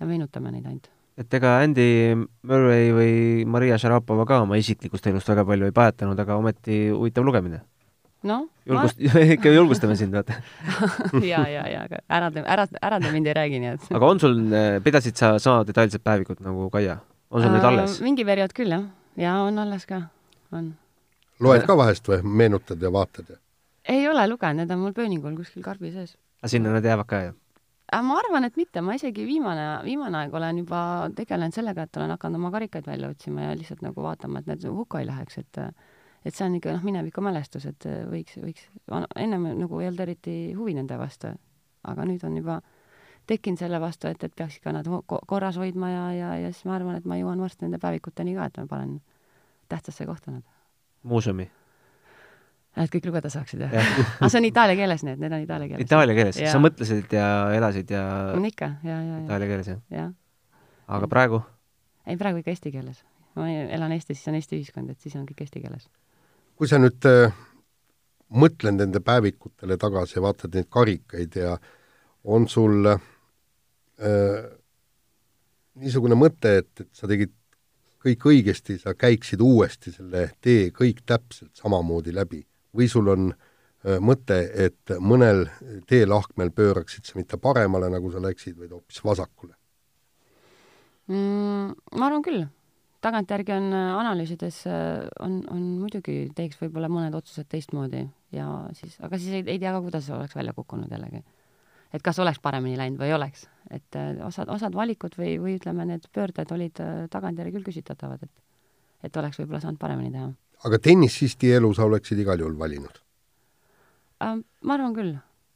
ja 0.00 0.08
meenutame 0.08 0.52
neid 0.54 0.66
ainult. 0.66 0.90
et 1.20 1.38
ega 1.38 1.58
Andy 1.62 2.16
Murray 2.16 2.90
või 2.94 3.12
Maria 3.46 3.78
Šarapova 3.78 4.26
ka 4.28 4.42
oma 4.46 4.58
isiklikust 4.60 5.06
elust 5.10 5.30
väga 5.30 5.46
palju 5.46 5.70
ei 5.70 5.76
paetanud, 5.76 6.18
aga 6.18 6.40
ometi 6.40 6.88
huvitav 6.90 7.26
lugemine 7.26 7.62
noh. 8.28 8.46
julgust 8.68 9.00
ma..., 9.00 9.22
ikka 9.36 9.52
julgustame 9.54 9.96
sind, 10.00 10.14
vaata 10.16 10.38
ja, 11.32 11.44
ja, 11.50 11.66
ja, 11.70 11.84
aga 11.84 12.00
ära 12.18 12.30
te, 12.34 12.44
ära, 12.56 12.66
ära 12.80 13.00
te 13.02 13.12
mind 13.14 13.30
ei 13.30 13.36
räägi, 13.38 13.60
nii 13.62 13.72
et. 13.74 13.86
aga 13.98 14.10
on 14.10 14.22
sul, 14.22 14.40
eh, 14.52 14.78
pidasid 14.84 15.20
sa 15.20 15.34
sama 15.42 15.66
detailset 15.68 16.04
päevikut 16.04 16.42
nagu 16.44 16.68
Kaia? 16.74 16.98
on 17.30 17.42
sul 17.42 17.50
uh, 17.50 17.56
nüüd 17.56 17.68
alles? 17.70 18.00
mingi 18.04 18.26
periood 18.26 18.56
küll, 18.56 18.74
jah. 18.74 18.88
ja 19.20 19.36
on 19.44 19.62
alles 19.62 19.86
ka, 19.90 20.04
on. 20.52 20.74
loed 21.44 21.64
ka 21.68 21.78
vahest 21.78 22.10
või, 22.10 22.20
meenutad 22.42 22.82
ja 22.82 22.92
vaatad 22.94 23.34
ja? 23.36 23.40
ei 23.94 24.08
ole 24.08 24.26
lugenud, 24.30 24.62
need 24.62 24.74
on 24.74 24.84
mul 24.84 24.96
pööningul 24.96 25.38
kuskil 25.38 25.64
karbi 25.64 25.92
sees. 25.94 26.16
aga 26.42 26.52
sinna 26.56 26.74
nad 26.76 26.84
jäävad 26.84 27.10
ka, 27.10 27.24
jah? 27.28 27.40
ma 28.02 28.16
arvan, 28.18 28.48
et 28.48 28.56
mitte, 28.58 28.80
ma 28.82 28.96
isegi 28.96 29.26
viimane, 29.28 29.66
viimane 29.84 30.24
aeg 30.24 30.32
olen 30.34 30.62
juba 30.64 30.78
tegelenud 31.14 31.54
sellega, 31.54 31.84
et 31.84 31.98
olen 32.00 32.14
hakanud 32.16 32.40
oma 32.40 32.50
karikaid 32.54 32.86
välja 32.88 33.10
otsima 33.12 33.50
ja 33.50 33.58
lihtsalt 33.58 33.84
nagu 33.84 34.02
vaatama, 34.02 34.40
et 34.40 34.48
need 34.50 34.64
hukka 34.72 35.02
ei 35.02 35.06
läheks, 35.06 35.38
et 35.44 35.60
et 36.24 36.34
see 36.34 36.46
on 36.46 36.54
ikka 36.58 36.72
noh, 36.76 36.84
minevikumälestus, 36.86 37.66
et 37.70 37.86
äh, 37.90 38.04
võiks, 38.08 38.38
võiks, 38.40 38.68
ennem 39.20 39.48
nagu 39.60 39.80
ei 39.80 39.90
olnud 39.90 40.04
eriti 40.06 40.36
huvi 40.56 40.76
nende 40.76 40.98
vastu, 41.00 41.32
aga 41.84 42.06
nüüd 42.08 42.24
on 42.24 42.38
juba 42.40 42.60
tekkinud 43.28 43.60
selle 43.60 43.80
vastu, 43.80 44.08
et, 44.08 44.22
et 44.24 44.32
peaks 44.36 44.58
ikka 44.60 44.72
nad 44.76 44.88
korras 45.28 45.58
hoidma 45.60 45.90
ja, 45.90 46.06
ja, 46.12 46.30
ja 46.44 46.52
siis 46.52 46.66
ma 46.68 46.78
arvan, 46.78 46.98
et 47.00 47.08
ma 47.08 47.18
jõuan 47.20 47.40
varsti 47.40 47.66
nende 47.66 47.80
päevikuteni 47.82 48.36
ka, 48.36 48.48
et 48.48 48.58
ma 48.60 48.66
panen 48.70 48.96
tähtsasse 49.72 50.06
kohta 50.08 50.34
nad. 50.34 50.42
muuseumi? 51.02 51.48
et 52.82 52.90
kõik 52.90 53.06
lugeda 53.06 53.30
saaksid, 53.30 53.64
jah 53.64 53.74
ja. 53.76 53.84
aga 54.18 54.28
see 54.28 54.40
on 54.40 54.48
itaalia 54.48 54.76
keeles, 54.78 55.04
need, 55.06 55.20
need 55.22 55.32
on 55.32 55.44
itaalia 55.44 55.70
keeles. 55.70 55.86
Itaalia 55.86 56.16
keeles, 56.18 56.40
sa 56.42 56.60
mõtlesid 56.60 57.16
ja 57.16 57.26
elasid 57.54 57.92
ja 57.94 58.04
on 58.34 58.46
ikka, 58.48 58.74
ja, 58.82 58.96
ja, 58.98 59.18
ja. 59.18 59.24
Itaalia 59.28 59.50
keeles, 59.52 59.72
jah 59.72 59.82
ja.? 59.94 60.06
aga 60.98 61.10
praegu? 61.10 61.44
ei, 62.06 62.16
praegu 62.20 62.42
ikka 62.42 62.52
eesti 62.52 62.72
keeles. 62.74 63.04
ma 63.38 63.48
elan 63.48 63.94
Eestis, 63.94 64.20
siis 64.20 64.32
on 64.32 64.40
Eesti 64.40 64.58
ühiskond, 64.60 64.90
et 64.90 65.00
siis 65.00 65.14
on 65.18 65.24
kõik 65.28 65.46
eesti 65.46 65.62
keeles. 65.62 65.88
Kui 66.54 66.70
sa 66.70 66.78
nüüd 66.78 67.06
äh, 67.10 67.34
mõtled 68.34 68.78
nende 68.78 69.00
päevikutele 69.04 69.78
tagasi 69.80 70.18
ja 70.18 70.24
vaatad 70.24 70.54
neid 70.54 70.68
karikaid 70.72 71.38
ja 71.38 71.56
on 72.24 72.46
sul 72.48 72.88
äh, 72.90 74.44
niisugune 75.74 76.18
mõte, 76.18 76.58
et, 76.62 76.70
et 76.80 76.90
sa 76.94 77.10
tegid 77.10 77.34
kõik 78.04 78.26
õigesti, 78.30 78.78
sa 78.80 78.94
käiksid 78.98 79.42
uuesti 79.42 79.92
selle 79.94 80.28
tee 80.44 80.68
kõik 80.76 81.02
täpselt 81.08 81.54
samamoodi 81.58 82.14
läbi 82.14 82.42
või 82.76 82.88
sul 82.90 83.10
on 83.12 83.30
äh, 83.32 83.98
mõte, 84.00 84.40
et 84.66 84.96
mõnel 85.00 85.46
teelahkmel 85.90 86.54
pööraksid 86.54 87.08
sa 87.08 87.18
mitte 87.18 87.40
paremale, 87.40 87.90
nagu 87.92 88.12
sa 88.12 88.22
läksid, 88.22 88.58
vaid 88.58 88.74
hoopis 88.76 89.02
vasakule 89.04 89.54
mm,? 91.10 91.74
Ma 91.98 92.06
arvan 92.08 92.22
küll. 92.24 92.44
Tagantjärgi 93.04 93.54
on 93.54 93.70
äh, 93.76 93.92
analüüsides, 94.00 94.60
äh, 94.70 95.06
on, 95.24 95.40
on 95.52 95.64
muidugi, 95.82 96.18
teeks 96.36 96.60
võib-olla 96.62 96.90
mõned 96.92 97.16
otsused 97.18 97.48
teistmoodi 97.52 98.04
ja 98.34 98.48
siis, 98.78 98.98
aga 99.04 99.20
siis 99.20 99.40
ei, 99.40 99.46
ei 99.46 99.60
tea 99.62 99.74
ka, 99.74 99.82
kuidas 99.84 100.06
see 100.08 100.16
oleks 100.16 100.36
välja 100.36 100.54
kukkunud 100.56 100.92
jällegi. 100.92 101.22
et 101.94 102.02
kas 102.02 102.18
oleks 102.18 102.40
paremini 102.42 102.78
läinud 102.80 103.00
või 103.00 103.12
ei 103.12 103.18
oleks. 103.18 103.48
et 103.70 104.00
osad, 104.26 104.48
osad 104.52 104.74
valikud 104.74 105.18
või, 105.18 105.36
või 105.42 105.58
ütleme, 105.60 105.86
need 105.88 106.08
pöörded 106.12 106.50
olid 106.56 106.80
tagantjärgi 107.10 107.58
küll 107.58 107.70
küsitatavad, 107.72 108.24
et 108.24 108.42
et 109.04 109.16
oleks 109.20 109.36
võib-olla 109.36 109.60
saanud 109.60 109.78
paremini 109.78 110.10
teha 110.14 110.32
aga 110.64 110.80
tennisisti 110.80 111.52
elu 111.58 111.70
sa 111.76 111.84
oleksid 111.88 112.20
igal 112.24 112.40
juhul 112.40 112.56
valinud 112.58 113.00
äh,? 114.24 114.36
ma 114.40 114.76
arvan 114.76 114.96
küll. 114.96 115.14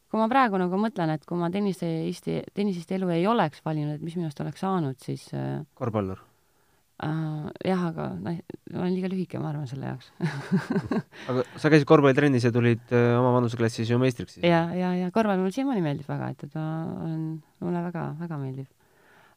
kui 0.09 0.21
ma 0.21 0.29
praegu 0.31 0.61
nagu 0.61 0.81
mõtlen, 0.81 1.13
et 1.17 1.25
kui 1.29 1.39
ma 1.41 1.51
tennisisti, 1.53 2.41
tennisisti 2.57 2.97
elu 2.97 3.13
ei 3.17 3.27
oleks 3.29 3.65
valinud, 3.65 3.99
et 3.99 4.05
mis 4.05 4.17
minust 4.17 4.41
oleks 4.45 4.65
saanud, 4.65 4.97
siis 5.05 5.29
äh, 5.37 5.61
korvpallur 5.79 6.28
äh,? 7.05 7.51
jah, 7.69 7.85
aga 7.91 8.09
noh, 8.19 8.39
ma 8.73 8.83
olen 8.83 8.95
liiga 8.95 9.11
lühike, 9.13 9.41
ma 9.43 9.53
arvan, 9.53 9.69
selle 9.71 9.93
jaoks 9.93 10.11
aga 11.31 11.45
sa 11.61 11.71
käisid 11.73 11.89
korvpallitrennis 11.89 12.49
ja 12.49 12.53
tulid 12.55 12.95
äh, 12.95 13.13
oma 13.19 13.35
vanuseklassis 13.37 13.91
ju 13.91 14.01
meistriks 14.03 14.39
siis? 14.39 14.47
ja, 14.47 14.67
ja, 14.75 14.93
ja 14.99 15.13
korvpall 15.15 15.41
mulle 15.41 15.55
siiamaani 15.55 15.85
meeldib 15.85 16.11
väga, 16.11 16.33
et, 16.35 16.45
et 16.49 16.59
ma 16.59 16.69
olen, 17.05 17.23
mulle 17.65 17.85
väga, 17.89 18.05
väga 18.23 18.41
meeldib. 18.43 18.71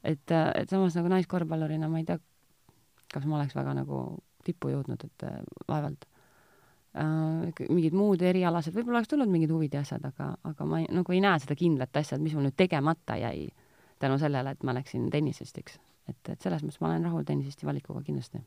et, 0.04 0.26
äh, 0.34 0.48
et 0.64 0.74
samas 0.74 0.98
nagu 0.98 1.12
naiskorvpallurina 1.14 1.92
ma 1.92 2.02
ei 2.02 2.08
tea, 2.10 2.18
kas 3.14 3.28
ma 3.28 3.40
oleks 3.40 3.56
väga 3.58 3.76
nagu 3.82 4.02
tippu 4.46 4.74
jõudnud, 4.74 5.06
et 5.06 5.28
äh, 5.28 5.42
vaevalt 5.70 6.08
äh,. 6.98 7.66
mingid 7.70 7.94
muud 7.98 8.26
erialased, 8.26 8.74
võib-olla 8.76 9.02
oleks 9.02 9.14
tulnud 9.14 9.32
mingid 9.32 9.54
huvid 9.54 9.78
ja 9.78 9.86
asjad, 9.86 10.06
aga, 10.10 10.34
aga 10.50 10.68
ma 10.68 10.82
ei, 10.82 10.90
nagu 10.92 11.14
ei 11.14 11.22
näe 11.24 11.44
seda 11.44 11.58
kindlat 11.60 12.02
asja, 12.02 12.18
et 12.18 12.26
mis 12.26 12.34
mul 12.38 12.50
nüüd 12.50 12.58
tegemata 12.58 13.20
jäi 13.22 13.52
tänu 14.02 14.18
sellele, 14.18 14.56
et 14.56 14.64
ma 14.66 14.74
läksin 14.74 15.10
tennisistiks. 15.14 15.78
Et, 16.10 16.22
et 16.34 16.42
selles 16.42 16.64
mõttes 16.64 16.82
ma 16.82 16.92
olen 16.92 17.06
rahul 17.10 17.28
tennisisti 17.28 17.68
valikuga 17.68 18.04
kindlasti. 18.06 18.42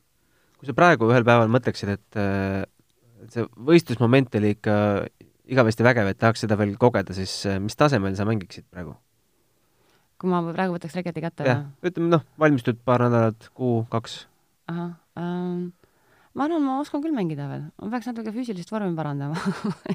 kui 0.59 0.69
sa 0.69 0.77
praegu 0.77 1.11
ühel 1.11 1.27
päeval 1.27 1.53
mõtleksid, 1.53 1.95
et 1.95 2.21
äh, 2.21 2.65
see 3.33 3.47
võistlusmoment 3.71 4.35
oli 4.41 4.55
ikka 4.57 4.77
igavesti 5.51 5.85
vägev, 5.85 6.11
et 6.11 6.21
tahaks 6.21 6.45
seda 6.45 6.57
veel 6.61 6.77
kogeda, 6.81 7.17
siis 7.17 7.35
äh, 7.51 7.61
mis 7.63 7.77
tasemel 7.77 8.17
sa 8.17 8.27
mängiksid 8.29 8.67
praegu? 8.71 8.97
kui 10.21 10.31
ma 10.31 10.41
praegu 10.47 10.77
võtaks 10.77 10.95
reketi 10.97 11.25
kätte? 11.25 11.47
jah, 11.49 11.65
ütleme 11.85 12.13
noh, 12.17 12.27
valmistud 12.41 12.79
paar 12.87 13.07
nädalat, 13.07 13.51
kuu, 13.57 13.83
kaks. 13.93 14.25
ahah 14.71 14.95
ähm,, 15.21 15.73
ma 16.35 16.47
arvan, 16.49 16.65
ma 16.65 16.79
oskan 16.83 17.03
küll 17.05 17.15
mängida 17.17 17.47
veel, 17.51 17.67
ma 17.83 17.91
peaks 17.93 18.09
natuke 18.11 18.33
füüsilist 18.35 18.73
vormi 18.73 18.95
parandama 18.97 19.39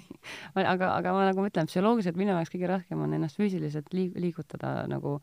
aga, 0.56 0.94
aga 0.94 1.16
ma 1.16 1.26
nagu 1.32 1.44
mõtlen, 1.44 1.70
psühholoogiliselt 1.72 2.20
minu 2.20 2.36
jaoks 2.36 2.54
kõige 2.54 2.70
raskem 2.72 3.02
on 3.04 3.16
ennast 3.18 3.40
füüsiliselt 3.40 3.92
liig-, 3.96 4.16
liigutada 4.20 4.84
nagu 4.92 5.18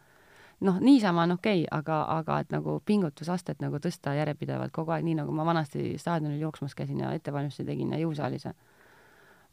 noh, 0.61 0.79
niisama 0.81 1.27
on 1.27 1.37
okei 1.37 1.65
okay,, 1.65 1.79
aga, 1.79 2.01
aga 2.19 2.39
et 2.45 2.55
nagu 2.55 2.79
pingutusastet 2.85 3.61
nagu 3.61 3.81
tõsta 3.83 4.15
järjepidevalt 4.17 4.73
kogu 4.73 4.95
aeg, 4.95 5.05
nii 5.05 5.19
nagu 5.21 5.35
ma 5.37 5.45
vanasti 5.49 5.97
staadionil 6.01 6.41
jooksmas 6.41 6.75
käisin 6.79 7.03
ja 7.05 7.13
ettevalmistusi 7.17 7.67
tegin 7.69 7.93
ja 7.93 8.01
jõusaalis 8.01 8.49
ja 8.49 8.55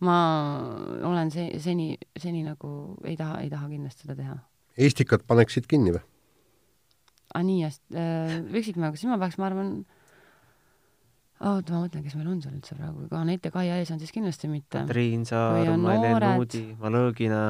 ma 0.03 0.17
olen 1.03 1.31
se-, 1.31 1.51
seni, 1.63 1.93
seni 2.17 2.43
nagu 2.45 2.95
ei 3.03 3.17
taha, 3.19 3.41
ei 3.43 3.51
taha 3.51 3.69
kindlasti 3.71 4.07
seda 4.07 4.17
teha. 4.19 4.37
Eestikat 4.77 5.27
paneksid 5.27 5.67
kinni 5.69 5.93
või? 5.95 6.03
aa, 7.33 7.43
nii 7.43 7.63
hästi 7.65 7.97
äh,, 7.97 8.39
üksikmängu, 8.61 8.97
siis 8.99 9.09
ma 9.09 9.17
peaks, 9.21 9.39
ma 9.41 9.47
arvan, 9.49 9.69
oota, 11.41 11.73
ma 11.73 11.83
mõtlen, 11.83 12.03
kes 12.05 12.17
meil 12.17 12.29
on 12.29 12.41
seal 12.43 12.57
üldse 12.57 12.77
praegu, 12.77 13.07
kui 13.09 13.17
Anett 13.17 13.47
ja 13.47 13.53
Kaia 13.53 13.79
ees 13.81 13.91
on, 13.93 14.01
siis 14.01 14.13
kindlasti 14.13 14.49
mitte. 14.51 14.83
Katriin 14.83 15.25
Saar, 15.25 15.71
Mailen 15.81 16.19
Nuudi, 16.21 16.65
Malõgina. 16.81 17.41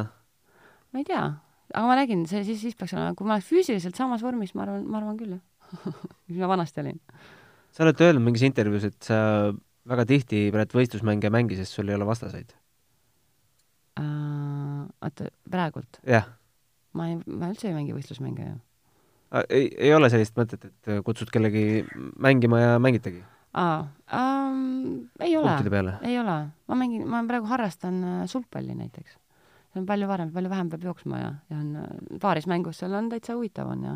ma 0.93 1.01
ei 1.01 1.07
tea, 1.09 1.25
aga 1.71 1.85
ma 1.87 1.97
räägin, 1.97 2.25
see 2.29 2.43
siis, 2.47 2.61
siis 2.61 2.75
peaks 2.79 2.93
olema, 2.95 3.15
kui 3.17 3.27
ma 3.27 3.37
oleks 3.37 3.49
füüsiliselt 3.49 3.97
samas 3.97 4.23
vormis, 4.25 4.53
ma 4.57 4.65
arvan, 4.67 4.83
ma 4.89 4.99
arvan 4.99 5.19
küll, 5.19 5.37
jah 5.37 5.43
mis 6.27 6.39
ma 6.39 6.49
vanasti 6.51 6.83
olin. 6.83 6.99
sa 7.73 7.85
oled 7.85 8.03
öelnud 8.05 8.25
mingis 8.27 8.45
intervjuus, 8.45 8.89
et 8.89 8.99
sa 9.07 9.17
väga 9.89 10.05
tihti 10.09 10.45
praegu 10.53 10.79
võistlusmänge 10.79 11.29
ei 11.29 11.33
mängi, 11.33 11.57
sest 11.59 11.75
sul 11.75 11.89
ei 11.89 11.97
ole 11.97 12.07
vastaseid 12.07 12.53
uh,. 14.01 14.85
oota, 15.03 15.31
praegult? 15.49 16.01
jah. 16.07 16.29
ma 16.97 17.09
ei, 17.11 17.19
ma 17.25 17.51
üldse 17.53 17.69
ei 17.69 17.77
mängi 17.77 17.95
võistlusmänge 17.95 18.47
ju. 18.47 18.55
ei, 19.47 19.69
ei 19.89 19.93
ole 19.95 20.11
sellist 20.13 20.37
mõtet, 20.39 20.69
et 20.69 20.93
kutsud 21.05 21.33
kellegi 21.33 21.83
mängima 22.21 22.61
ja 22.61 22.75
mängitegi? 22.83 23.23
aa 23.53 23.83
ähm,, 24.13 25.09
ei 25.21 25.35
ole, 25.37 25.57
ei 26.01 26.19
ole. 26.21 26.37
ma 26.67 26.79
mängin, 26.79 27.05
ma 27.09 27.23
praegu 27.29 27.49
harrastan 27.51 27.99
äh, 28.03 28.23
sulgpalli 28.29 28.75
näiteks. 28.77 29.17
See 29.73 29.81
on 29.81 29.87
palju 29.89 30.07
varem, 30.09 30.31
palju 30.33 30.51
vähem 30.51 30.69
peab 30.69 30.83
jooksma 30.89 31.19
ja, 31.19 31.31
ja 31.49 31.59
on 31.59 31.77
äh, 31.81 32.19
paarismängus, 32.21 32.81
seal 32.83 32.93
on 32.97 33.09
täitsa 33.09 33.37
huvitav 33.37 33.71
on 33.73 33.87
ja 33.87 33.95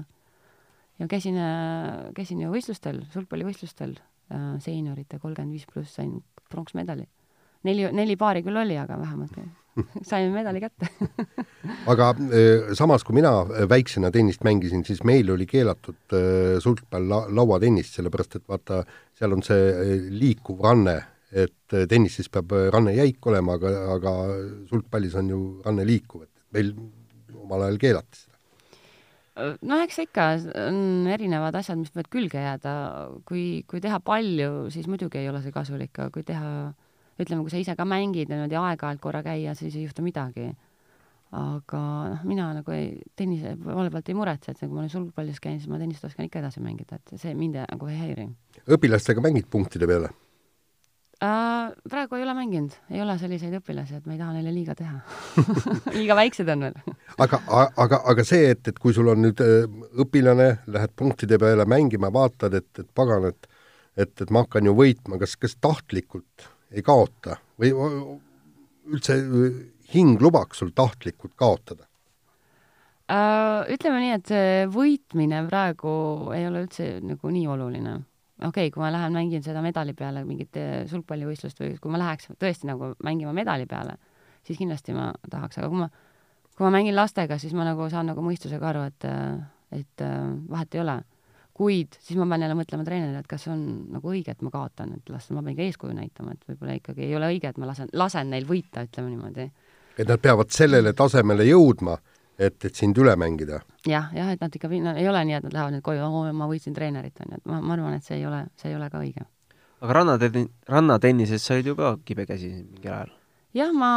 ja 0.98 1.08
käisin 1.08 1.38
äh,, 1.38 2.10
käisin 2.18 2.42
ju 2.42 2.50
võistlustel, 2.50 3.04
sulgpallivõistlustel 3.14 3.94
äh, 4.34 4.58
seeniorite 4.64 5.20
kolmkümmend 5.22 5.54
viis 5.54 5.68
pluss, 5.70 5.94
sain 6.00 6.18
pronksmedali. 6.50 7.06
neli, 7.64 7.88
neli 7.94 8.16
paari 8.18 8.44
küll 8.44 8.58
oli, 8.58 8.78
aga 8.78 8.98
vähemalt 9.00 9.38
saime 10.10 10.32
medali 10.34 10.64
kätte 10.64 10.90
aga 11.94 12.10
eh, 12.34 12.74
samas, 12.74 13.04
kui 13.06 13.14
mina 13.20 13.32
väiksena 13.70 14.10
tennist 14.12 14.42
mängisin, 14.44 14.82
siis 14.86 15.04
meil 15.04 15.30
oli 15.30 15.46
keelatud 15.46 16.18
sulgpall 16.64 17.06
la 17.10 17.22
lauatennist, 17.30 17.94
sellepärast 18.00 18.40
et 18.40 18.48
vaata, 18.50 18.82
seal 19.14 19.38
on 19.38 19.46
see 19.46 20.02
liikuv 20.10 20.66
ranne, 20.66 20.98
et 21.32 21.78
tennises 21.92 22.30
peab 22.32 22.54
ranne 22.72 22.94
jäik 22.96 23.26
olema, 23.28 23.58
aga, 23.60 23.74
aga 23.98 24.16
sulgpallis 24.70 25.18
on 25.20 25.30
ju 25.34 25.42
ranne 25.66 25.86
liikuv, 25.88 26.24
et 26.24 26.46
meil 26.56 26.74
omal 27.36 27.68
ajal 27.68 27.80
keelati 27.82 28.22
seda 28.24 28.38
no 29.38 29.80
eks 29.84 30.00
ikka 30.06 30.28
on 30.68 31.08
erinevad 31.14 31.56
asjad, 31.60 31.80
mis 31.80 31.92
võivad 31.94 32.10
külge 32.14 32.42
jääda, 32.42 32.74
kui, 33.28 33.64
kui 33.70 33.82
teha 33.84 34.00
palju, 34.04 34.68
siis 34.74 34.88
muidugi 34.90 35.22
ei 35.22 35.30
ole 35.30 35.42
see 35.44 35.54
kasulik, 35.56 35.94
aga 35.94 36.10
kui 36.14 36.26
teha 36.28 36.52
ütleme, 37.22 37.44
kui 37.44 37.54
sa 37.54 37.62
ise 37.62 37.76
ka 37.78 37.86
mängid 37.88 38.30
ja 38.30 38.38
niimoodi 38.38 38.58
aeg-ajalt 38.60 39.04
korra 39.04 39.24
käia, 39.26 39.56
siis 39.58 39.76
ei 39.78 39.86
juhtu 39.86 40.06
midagi. 40.06 40.52
aga 41.38 41.80
noh, 42.08 42.22
mina 42.24 42.46
nagu 42.56 42.72
ei, 42.72 43.02
tennise 43.20 43.58
poole 43.60 43.90
pealt 43.92 44.08
ei 44.08 44.16
muretse, 44.16 44.54
et 44.54 44.62
kui 44.62 44.72
ma 44.72 44.86
olen 44.86 44.94
sulgpallis 44.94 45.42
käinud, 45.44 45.60
siis 45.60 45.72
ma 45.72 45.80
tennist 45.82 46.06
oskan 46.08 46.24
ikka 46.24 46.40
edasi 46.40 46.64
mängida, 46.64 47.02
et 47.02 47.20
see 47.20 47.34
mind 47.36 47.60
nagu 47.60 47.90
ei 47.92 47.98
häiri. 48.00 48.30
õpilastega 48.78 49.24
mängid 49.26 49.50
punktide 49.52 49.90
peale 49.90 50.14
äh,? 51.24 51.74
Praegu 51.90 52.16
ei 52.18 52.24
ole 52.24 52.34
mänginud, 52.38 52.76
ei 52.94 53.02
ole 53.02 53.18
selliseid 53.22 53.58
õpilasi, 53.60 54.00
et 54.00 54.06
ma 54.06 54.16
ei 54.16 54.22
taha 54.22 54.38
neile 54.38 54.54
liiga 54.56 54.76
teha 54.78 55.00
liiga 56.00 56.18
väiksed 56.20 56.50
on 56.54 56.68
veel 56.68 56.80
aga, 57.18 57.42
aga, 57.86 58.02
aga 58.14 58.26
see, 58.28 58.52
et, 58.56 58.68
et 58.68 58.80
kui 58.80 58.96
sul 58.96 59.10
on 59.14 59.24
nüüd 59.26 59.44
äh, 59.44 59.66
õpilane, 60.04 60.50
lähed 60.74 60.96
punktide 60.96 61.40
peale 61.42 61.66
mängima, 61.70 62.12
vaatad, 62.14 62.58
et, 62.62 62.72
et 62.80 62.90
pagan, 62.96 63.32
et 63.32 63.50
et, 63.98 64.14
et 64.22 64.32
ma 64.34 64.46
hakkan 64.46 64.70
ju 64.70 64.76
võitma, 64.78 65.18
kas, 65.22 65.36
kas 65.42 65.58
tahtlikult 65.62 66.48
ei 66.72 66.84
kaota 66.86 67.40
või 67.60 67.74
üldse 68.88 69.18
hing 69.94 70.22
lubaks 70.22 70.62
sul 70.62 70.74
tahtlikult 70.76 71.34
kaotada? 71.40 71.88
Äh, 73.08 73.64
ütleme 73.72 74.02
nii, 74.04 74.14
et 74.18 74.30
see 74.30 74.68
võitmine 74.72 75.46
praegu 75.48 75.92
ei 76.36 76.44
ole 76.48 76.66
üldse 76.66 76.98
nagu 77.00 77.32
nii 77.32 77.48
oluline. 77.54 78.02
Okei 78.38 78.68
okay,, 78.68 78.72
kui 78.74 78.84
ma 78.84 78.92
lähen 78.94 79.16
mängin 79.16 79.44
seda 79.44 79.62
medali 79.66 79.94
peale 79.98 80.24
mingit 80.26 80.58
äh, 80.60 80.86
sulgpallivõistlust 80.90 81.62
või 81.64 81.76
kui 81.82 81.94
ma 81.94 82.02
läheks 82.02 82.32
tõesti 82.40 82.70
nagu 82.70 82.94
mängima 83.04 83.34
medali 83.34 83.66
peale, 83.70 83.98
siis 84.48 84.60
kindlasti 84.60 84.96
ma 84.98 85.12
tahaks, 85.30 85.60
aga 85.60 85.70
kui 85.74 85.84
ma, 85.84 85.90
kui 86.56 86.68
ma 86.68 86.74
mängin 86.80 86.96
lastega, 86.96 87.38
siis 87.42 87.54
ma 87.58 87.68
nagu 87.68 87.90
saan 87.90 88.12
nagu 88.12 88.24
mõistusega 88.26 88.72
aru, 88.72 88.88
et, 88.92 89.08
et 89.78 90.08
vahet 90.50 90.78
ei 90.78 90.84
ole 90.86 91.00
kuid 91.58 91.98
siis 92.00 92.18
ma 92.20 92.28
pean 92.30 92.46
jälle 92.46 92.58
mõtlema 92.58 92.86
treenerile, 92.86 93.24
et 93.24 93.30
kas 93.30 93.48
on 93.50 93.62
nagu 93.94 94.12
õige, 94.12 94.34
et 94.36 94.44
ma 94.46 94.52
kaotan, 94.54 94.94
et 94.98 95.10
las 95.10 95.30
ma 95.34 95.42
pean 95.42 95.56
ikka 95.56 95.66
eeskuju 95.66 95.96
näitama, 95.98 96.36
et 96.36 96.52
võib-olla 96.52 96.76
ikkagi 96.78 97.08
ei 97.08 97.16
ole 97.18 97.32
õige, 97.34 97.50
et 97.50 97.58
ma 97.58 97.70
lasen, 97.72 97.90
lasen 97.98 98.30
neil 98.34 98.46
võita, 98.50 98.86
ütleme 98.86 99.10
niimoodi. 99.14 99.48
et 99.98 100.06
nad 100.08 100.22
peavad 100.22 100.54
sellele 100.54 100.94
tasemele 100.94 101.48
jõudma, 101.48 101.98
et, 102.38 102.66
et 102.66 102.76
sind 102.76 102.98
üle 103.02 103.16
mängida. 103.20 103.62
jah, 103.88 104.12
jah, 104.16 104.32
et 104.34 104.42
nad 104.42 104.54
ikka, 104.54 104.70
no 104.70 104.94
ei 104.96 105.08
ole 105.10 105.24
nii, 105.26 105.38
et 105.40 105.48
nad 105.48 105.56
lähevad 105.56 105.78
nüüd 105.78 105.86
koju, 105.86 106.06
oo, 106.06 106.24
ma 106.38 106.48
võitsin 106.50 106.76
treenerit, 106.76 107.18
on 107.26 107.34
ju, 107.34 107.42
et 107.42 107.50
ma, 107.50 107.62
ma 107.62 107.76
arvan, 107.78 107.98
et 107.98 108.06
see 108.06 108.20
ei 108.20 108.26
ole, 108.30 108.46
see 108.60 108.72
ei 108.72 108.78
ole 108.78 108.90
ka 108.94 109.02
õige. 109.04 109.28
aga 109.82 110.00
rannatenni-, 110.00 110.50
rannatennises 110.70 111.44
sa 111.44 111.56
olid 111.58 111.72
ju 111.72 111.78
ka 111.78 111.96
kibe 112.06 112.26
käsi 112.30 112.52
mingil 112.54 112.94
ajal? 112.94 113.14
jah, 113.58 113.72
ma, 113.74 113.92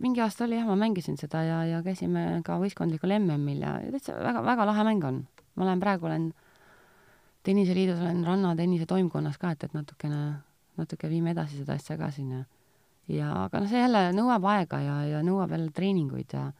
mingi 0.00 0.22
aasta 0.24 0.46
oli 0.46 0.58
jah, 0.58 0.68
ma 0.68 0.76
mängisin 0.80 1.18
seda 1.20 1.42
ja, 1.44 1.64
ja 1.68 1.82
käisime 1.86 2.42
ka 2.46 2.60
võistkondlikul 2.62 3.16
MM-il 3.18 3.64
ja 3.64 3.74
ja 3.84 3.90
täitsa 3.96 4.16
väga, 4.20 4.44
väga 4.46 4.68
lahe 4.72 4.86
mäng 4.88 5.04
on. 5.04 5.26
ma 5.56 5.66
olen 5.66 5.82
praegu 5.82 6.08
olen 6.08 6.30
tenniseliidus, 7.44 8.00
olen 8.00 8.24
rannatennise 8.24 8.86
toimkonnas 8.86 9.38
ka, 9.40 9.52
et, 9.52 9.64
et 9.64 9.76
natukene, 9.76 10.40
natuke 10.80 11.08
viime 11.08 11.32
edasi 11.34 11.60
seda 11.60 11.76
asja 11.76 11.98
ka 12.00 12.10
siin 12.14 12.32
ja 12.38 12.42
ja 13.10 13.30
aga 13.44 13.60
noh, 13.60 13.68
see 13.70 13.80
jälle 13.80 14.10
nõuab 14.14 14.44
aega 14.52 14.78
ja, 14.84 14.96
ja 15.08 15.22
nõuab 15.26 15.50
jälle 15.50 15.72
treeninguid 15.74 16.36
ja 16.36 16.50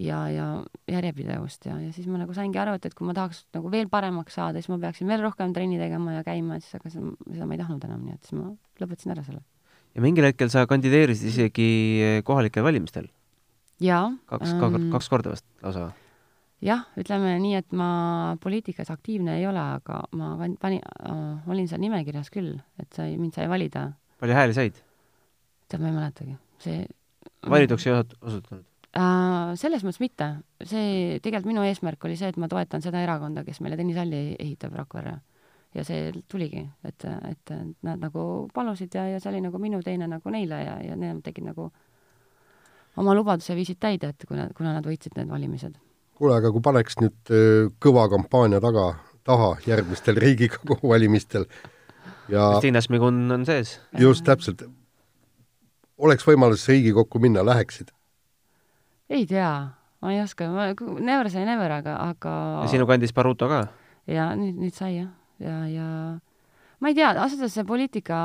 ja, 0.00 0.20
ja 0.32 0.46
järjepidevust 0.90 1.66
ja, 1.68 1.76
ja 1.80 1.92
siis 1.94 2.08
ma 2.10 2.20
nagu 2.20 2.34
saingi 2.36 2.60
aru, 2.60 2.76
et, 2.78 2.88
et 2.88 2.96
kui 2.96 3.06
ma 3.08 3.14
tahaks 3.16 3.44
nagu 3.56 3.70
veel 3.72 3.88
paremaks 3.92 4.36
saada, 4.38 4.60
siis 4.60 4.70
ma 4.72 4.80
peaksin 4.82 5.08
veel 5.10 5.22
rohkem 5.24 5.54
trenni 5.56 5.80
tegema 5.80 6.16
ja 6.18 6.26
käima, 6.26 6.58
et 6.58 6.66
siis 6.66 6.78
aga 6.78 6.92
seda, 6.92 7.14
seda 7.28 7.48
ma 7.48 7.56
ei 7.56 7.62
tahtnud 7.62 7.88
enam, 7.88 8.04
nii 8.06 8.16
et 8.16 8.28
siis 8.28 8.38
ma 8.38 8.50
lõpetasin 8.82 9.14
ära 9.16 9.24
selle. 9.26 9.42
ja 9.94 10.04
mingil 10.04 10.28
hetkel 10.28 10.52
sa 10.52 10.66
kandideerisid 10.70 11.32
isegi 11.32 11.70
kohalikel 12.26 12.64
valimistel? 12.66 13.10
jaa. 13.84 14.06
kaks 14.30 14.54
ähm,, 14.54 14.86
kaks 14.94 15.10
korda 15.12 15.34
vast 15.34 15.46
lausa 15.64 15.90
jah, 16.64 16.86
ütleme 17.00 17.36
nii, 17.42 17.56
et 17.60 17.76
ma 17.76 17.90
poliitikas 18.40 18.92
aktiivne 18.92 19.38
ei 19.40 19.48
ole, 19.50 19.66
aga 19.80 20.04
ma 20.16 20.32
panin 20.60 20.80
äh,, 20.80 21.50
olin 21.50 21.68
seal 21.68 21.82
nimekirjas 21.84 22.32
küll, 22.32 22.56
et 22.80 22.88
sai, 22.96 23.16
mind 23.20 23.36
sai 23.36 23.50
valida. 23.52 23.90
palju 24.22 24.38
hääli 24.38 24.56
said? 24.56 24.80
tead, 25.68 25.84
ma 25.84 25.92
ei 25.92 26.00
mäletagi, 26.00 26.40
see 26.64 26.82
valituks 27.50 27.86
ei 27.86 27.96
osutunud 28.00 28.69
äh,? 28.96 29.56
Selles 29.60 29.84
mõttes 29.86 30.00
mitte. 30.02 30.28
see, 30.64 31.18
tegelikult 31.22 31.50
minu 31.52 31.66
eesmärk 31.66 32.04
oli 32.04 32.16
see, 32.18 32.30
et 32.30 32.38
ma 32.40 32.48
toetan 32.48 32.82
seda 32.82 33.02
erakonda, 33.02 33.44
kes 33.44 33.60
meile 33.60 33.78
tennisalli 33.80 34.36
ehitab 34.38 34.74
Rakverre. 34.78 35.20
ja 35.74 35.84
see 35.86 36.10
tuligi, 36.28 36.64
et, 36.84 37.04
et 37.28 37.52
nad 37.86 38.00
nagu 38.02 38.48
palusid 38.54 38.94
ja, 38.94 39.06
ja 39.06 39.20
see 39.20 39.30
oli 39.30 39.44
nagu 39.44 39.58
minu 39.62 39.82
teine 39.86 40.08
nagu 40.10 40.30
neile 40.30 40.64
ja, 40.64 40.80
ja 40.82 40.96
nemad 40.96 41.22
tegid 41.22 41.46
nagu 41.46 41.68
oma 42.98 43.14
lubaduse 43.14 43.54
viisid 43.54 43.78
täide, 43.78 44.10
et 44.10 44.26
kuna, 44.26 44.48
kuna 44.56 44.74
nad 44.74 44.86
võitsid 44.86 45.14
need 45.16 45.30
valimised. 45.30 45.78
kuule, 46.18 46.34
aga 46.36 46.50
kui 46.50 46.60
paneks 46.60 46.98
nüüd 47.00 47.34
kõva 47.78 48.08
kampaania 48.10 48.60
taga, 48.60 48.88
taha 49.24 49.54
järgmistel 49.66 50.18
Riigikogu 50.24 50.80
valimistel 50.82 51.46
ja 52.30 52.50
Kristiina 52.50 52.80
Šmigun 52.80 53.30
on 53.32 53.46
sees. 53.46 53.78
just, 53.98 54.24
täpselt. 54.24 54.64
oleks 55.98 56.26
võimalus 56.26 56.66
Riigikokku 56.68 57.18
minna, 57.22 57.44
läheksid? 57.46 57.90
Ei 59.10 59.26
tea, 59.26 59.52
ma 60.00 60.14
ei 60.14 60.22
oska, 60.22 60.48
ma, 60.54 60.70
never 61.02 61.30
say 61.32 61.44
never, 61.48 61.72
aga, 61.80 61.96
aga 62.12 62.34
ja 62.64 62.72
sinu 62.72 62.88
kandis 62.90 63.14
Baruto 63.16 63.50
ka? 63.50 63.64
ja 64.10 64.30
nüüd, 64.38 64.58
nüüd 64.62 64.76
sai 64.76 64.94
jah, 65.00 65.10
ja, 65.42 65.58
ja 65.70 65.88
ma 66.80 66.92
ei 66.92 66.96
tea, 66.96 67.10
ausalt 67.12 67.42
öeldes 67.42 67.58
see 67.58 67.68
poliitika 67.68 68.22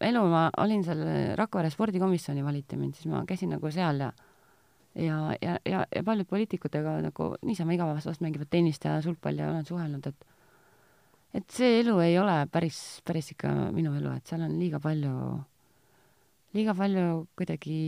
elu, 0.00 0.24
ma 0.30 0.48
olin 0.62 0.86
seal 0.86 1.04
Rakvere 1.38 1.70
spordikomisjoni 1.74 2.46
valiti 2.46 2.78
mind, 2.80 2.96
siis 2.96 3.10
ma 3.10 3.24
käisin 3.28 3.52
nagu 3.56 3.74
seal 3.74 4.06
ja 4.06 4.12
ja, 4.98 5.18
ja, 5.42 5.58
ja, 5.68 5.84
ja 5.94 6.02
paljud 6.02 6.26
poliitikutega 6.26 6.98
nagu 7.04 7.34
niisama 7.46 7.76
igapäevaselt 7.76 8.22
mängivad 8.24 8.50
tennist 8.50 8.84
ja 8.84 8.96
sulgpalli 9.02 9.42
ja 9.42 9.50
olen 9.52 9.66
suhelnud, 9.66 10.06
et 10.06 10.26
et 11.38 11.50
see 11.52 11.80
elu 11.82 11.98
ei 12.00 12.16
ole 12.18 12.34
päris, 12.52 12.78
päris 13.06 13.32
ikka 13.34 13.52
minu 13.74 13.92
elu, 13.98 14.14
et 14.16 14.26
seal 14.26 14.42
on 14.46 14.54
liiga 14.58 14.80
palju, 14.80 15.14
liiga 16.56 16.74
palju 16.74 17.26
kuidagi 17.36 17.80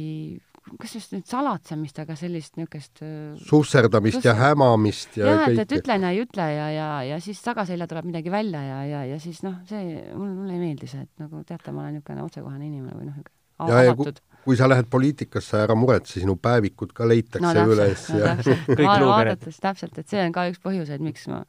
kas 0.79 0.95
just 0.95 1.15
nüüd 1.15 1.27
salatsemist, 1.29 1.99
aga 2.03 2.15
sellist 2.19 2.57
niisugust 2.59 3.03
susserdamist 3.49 4.21
Susser... 4.21 4.31
ja 4.31 4.37
hämamist 4.39 5.19
ja 5.19 5.27
jah, 5.33 5.45
et, 5.49 5.63
et 5.65 5.75
ütlen 5.81 6.07
ja 6.07 6.13
ei 6.15 6.23
ütle 6.23 6.47
ja, 6.53 6.71
ja, 6.75 6.89
ja 7.09 7.21
siis 7.25 7.43
tagaselja 7.45 7.89
tuleb 7.91 8.11
midagi 8.11 8.33
välja 8.33 8.63
ja, 8.63 8.79
ja, 8.87 9.03
ja 9.15 9.19
siis 9.23 9.43
noh, 9.47 9.59
see, 9.69 9.83
mulle, 10.15 10.35
mulle 10.37 10.57
ei 10.57 10.63
meeldi 10.63 10.91
see, 10.91 11.05
et 11.07 11.23
nagu 11.23 11.43
teate, 11.49 11.75
ma 11.75 11.85
olen 11.85 11.99
niisugune 11.99 12.27
otsekohene 12.27 12.67
inimene 12.69 12.97
või 12.97 13.09
noh, 13.09 13.19
niisugune 13.19 13.39
ja, 13.69 13.83
ja 13.91 13.97
kui, 13.97 14.57
sa 14.57 14.69
lähed 14.71 14.89
poliitikasse, 14.93 15.59
ära 15.67 15.77
muretse, 15.79 16.21
sinu 16.23 16.37
päevikud 16.41 16.95
ka 16.97 17.09
leitakse 17.09 17.45
no, 17.45 17.53
täpselt, 17.57 17.75
üles 17.77 18.07
no, 18.15 18.23
ja 18.23 18.35
kõik 18.81 19.07
vaadates 19.11 19.61
täpselt, 19.63 20.01
et 20.01 20.13
see 20.13 20.23
on 20.25 20.35
ka 20.37 20.47
üks 20.53 20.63
põhjuseid, 20.65 21.05
miks 21.05 21.27
ma, 21.33 21.43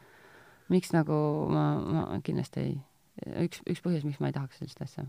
miks 0.73 0.93
nagu 0.95 1.21
ma, 1.51 1.65
ma 1.79 2.21
kindlasti 2.25 2.65
ei, 2.65 2.77
üks, 3.45 3.63
üks 3.69 3.83
põhjus, 3.85 4.05
miks 4.07 4.21
ma 4.23 4.31
ei 4.31 4.37
tahaks 4.37 4.59
sellist 4.59 4.83
asja 4.83 5.05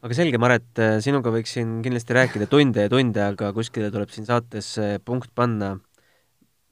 aga 0.00 0.16
selge, 0.16 0.40
Maret, 0.40 0.80
sinuga 1.04 1.32
võiks 1.34 1.52
siin 1.56 1.78
kindlasti 1.84 2.16
rääkida 2.16 2.48
tunde 2.50 2.86
ja 2.86 2.92
tunde, 2.92 3.22
aga 3.34 3.50
kuskile 3.56 3.90
tuleb 3.92 4.12
siin 4.14 4.28
saates 4.28 4.72
punkt 5.04 5.32
panna. 5.36 5.78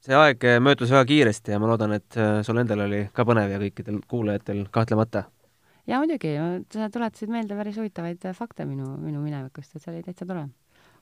see 0.04 0.14
aeg 0.14 0.44
möödus 0.62 0.92
väga 0.94 1.04
kiiresti 1.10 1.52
ja 1.52 1.58
ma 1.60 1.68
loodan, 1.68 1.92
et 1.98 2.16
sul 2.46 2.60
endal 2.62 2.86
oli 2.86 3.02
ka 3.12 3.26
põnev 3.28 3.50
ja 3.52 3.58
kõikidel 3.60 4.00
kuulajatel 4.08 4.64
kahtlemata. 4.72 5.24
jaa, 5.86 6.00
muidugi, 6.00 6.34
sa 6.72 6.88
tuletasid 6.88 7.28
meelde 7.28 7.58
päris 7.58 7.76
huvitavaid 7.76 8.30
fakte 8.34 8.64
minu, 8.64 8.96
minu 8.96 9.20
minevikust, 9.20 9.76
et 9.76 9.82
see 9.82 9.92
oli 9.92 10.02
täitsa 10.06 10.26
tore. 10.26 10.48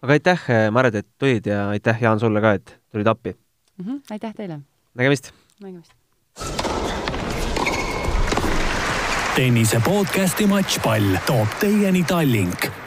aga 0.02 0.18
aitäh, 0.18 0.46
Maret, 0.72 1.02
et 1.02 1.10
tulid 1.18 1.46
ja 1.46 1.68
aitäh, 1.68 2.02
Jaan, 2.02 2.20
sulle 2.20 2.42
ka, 2.42 2.56
et 2.58 2.78
tulid 2.90 3.06
appi 3.06 3.36
mm! 3.36 3.84
-hmm, 3.84 4.00
aitäh 4.10 4.34
teile! 4.34 4.60
nägemist! 4.94 5.30
nägemist! 5.60 5.94
Tennise 9.36 9.76
podcasti 9.84 10.46
Matšpall 10.48 11.18
toob 11.28 11.58
teieni 11.60 12.04
Tallink 12.08 12.85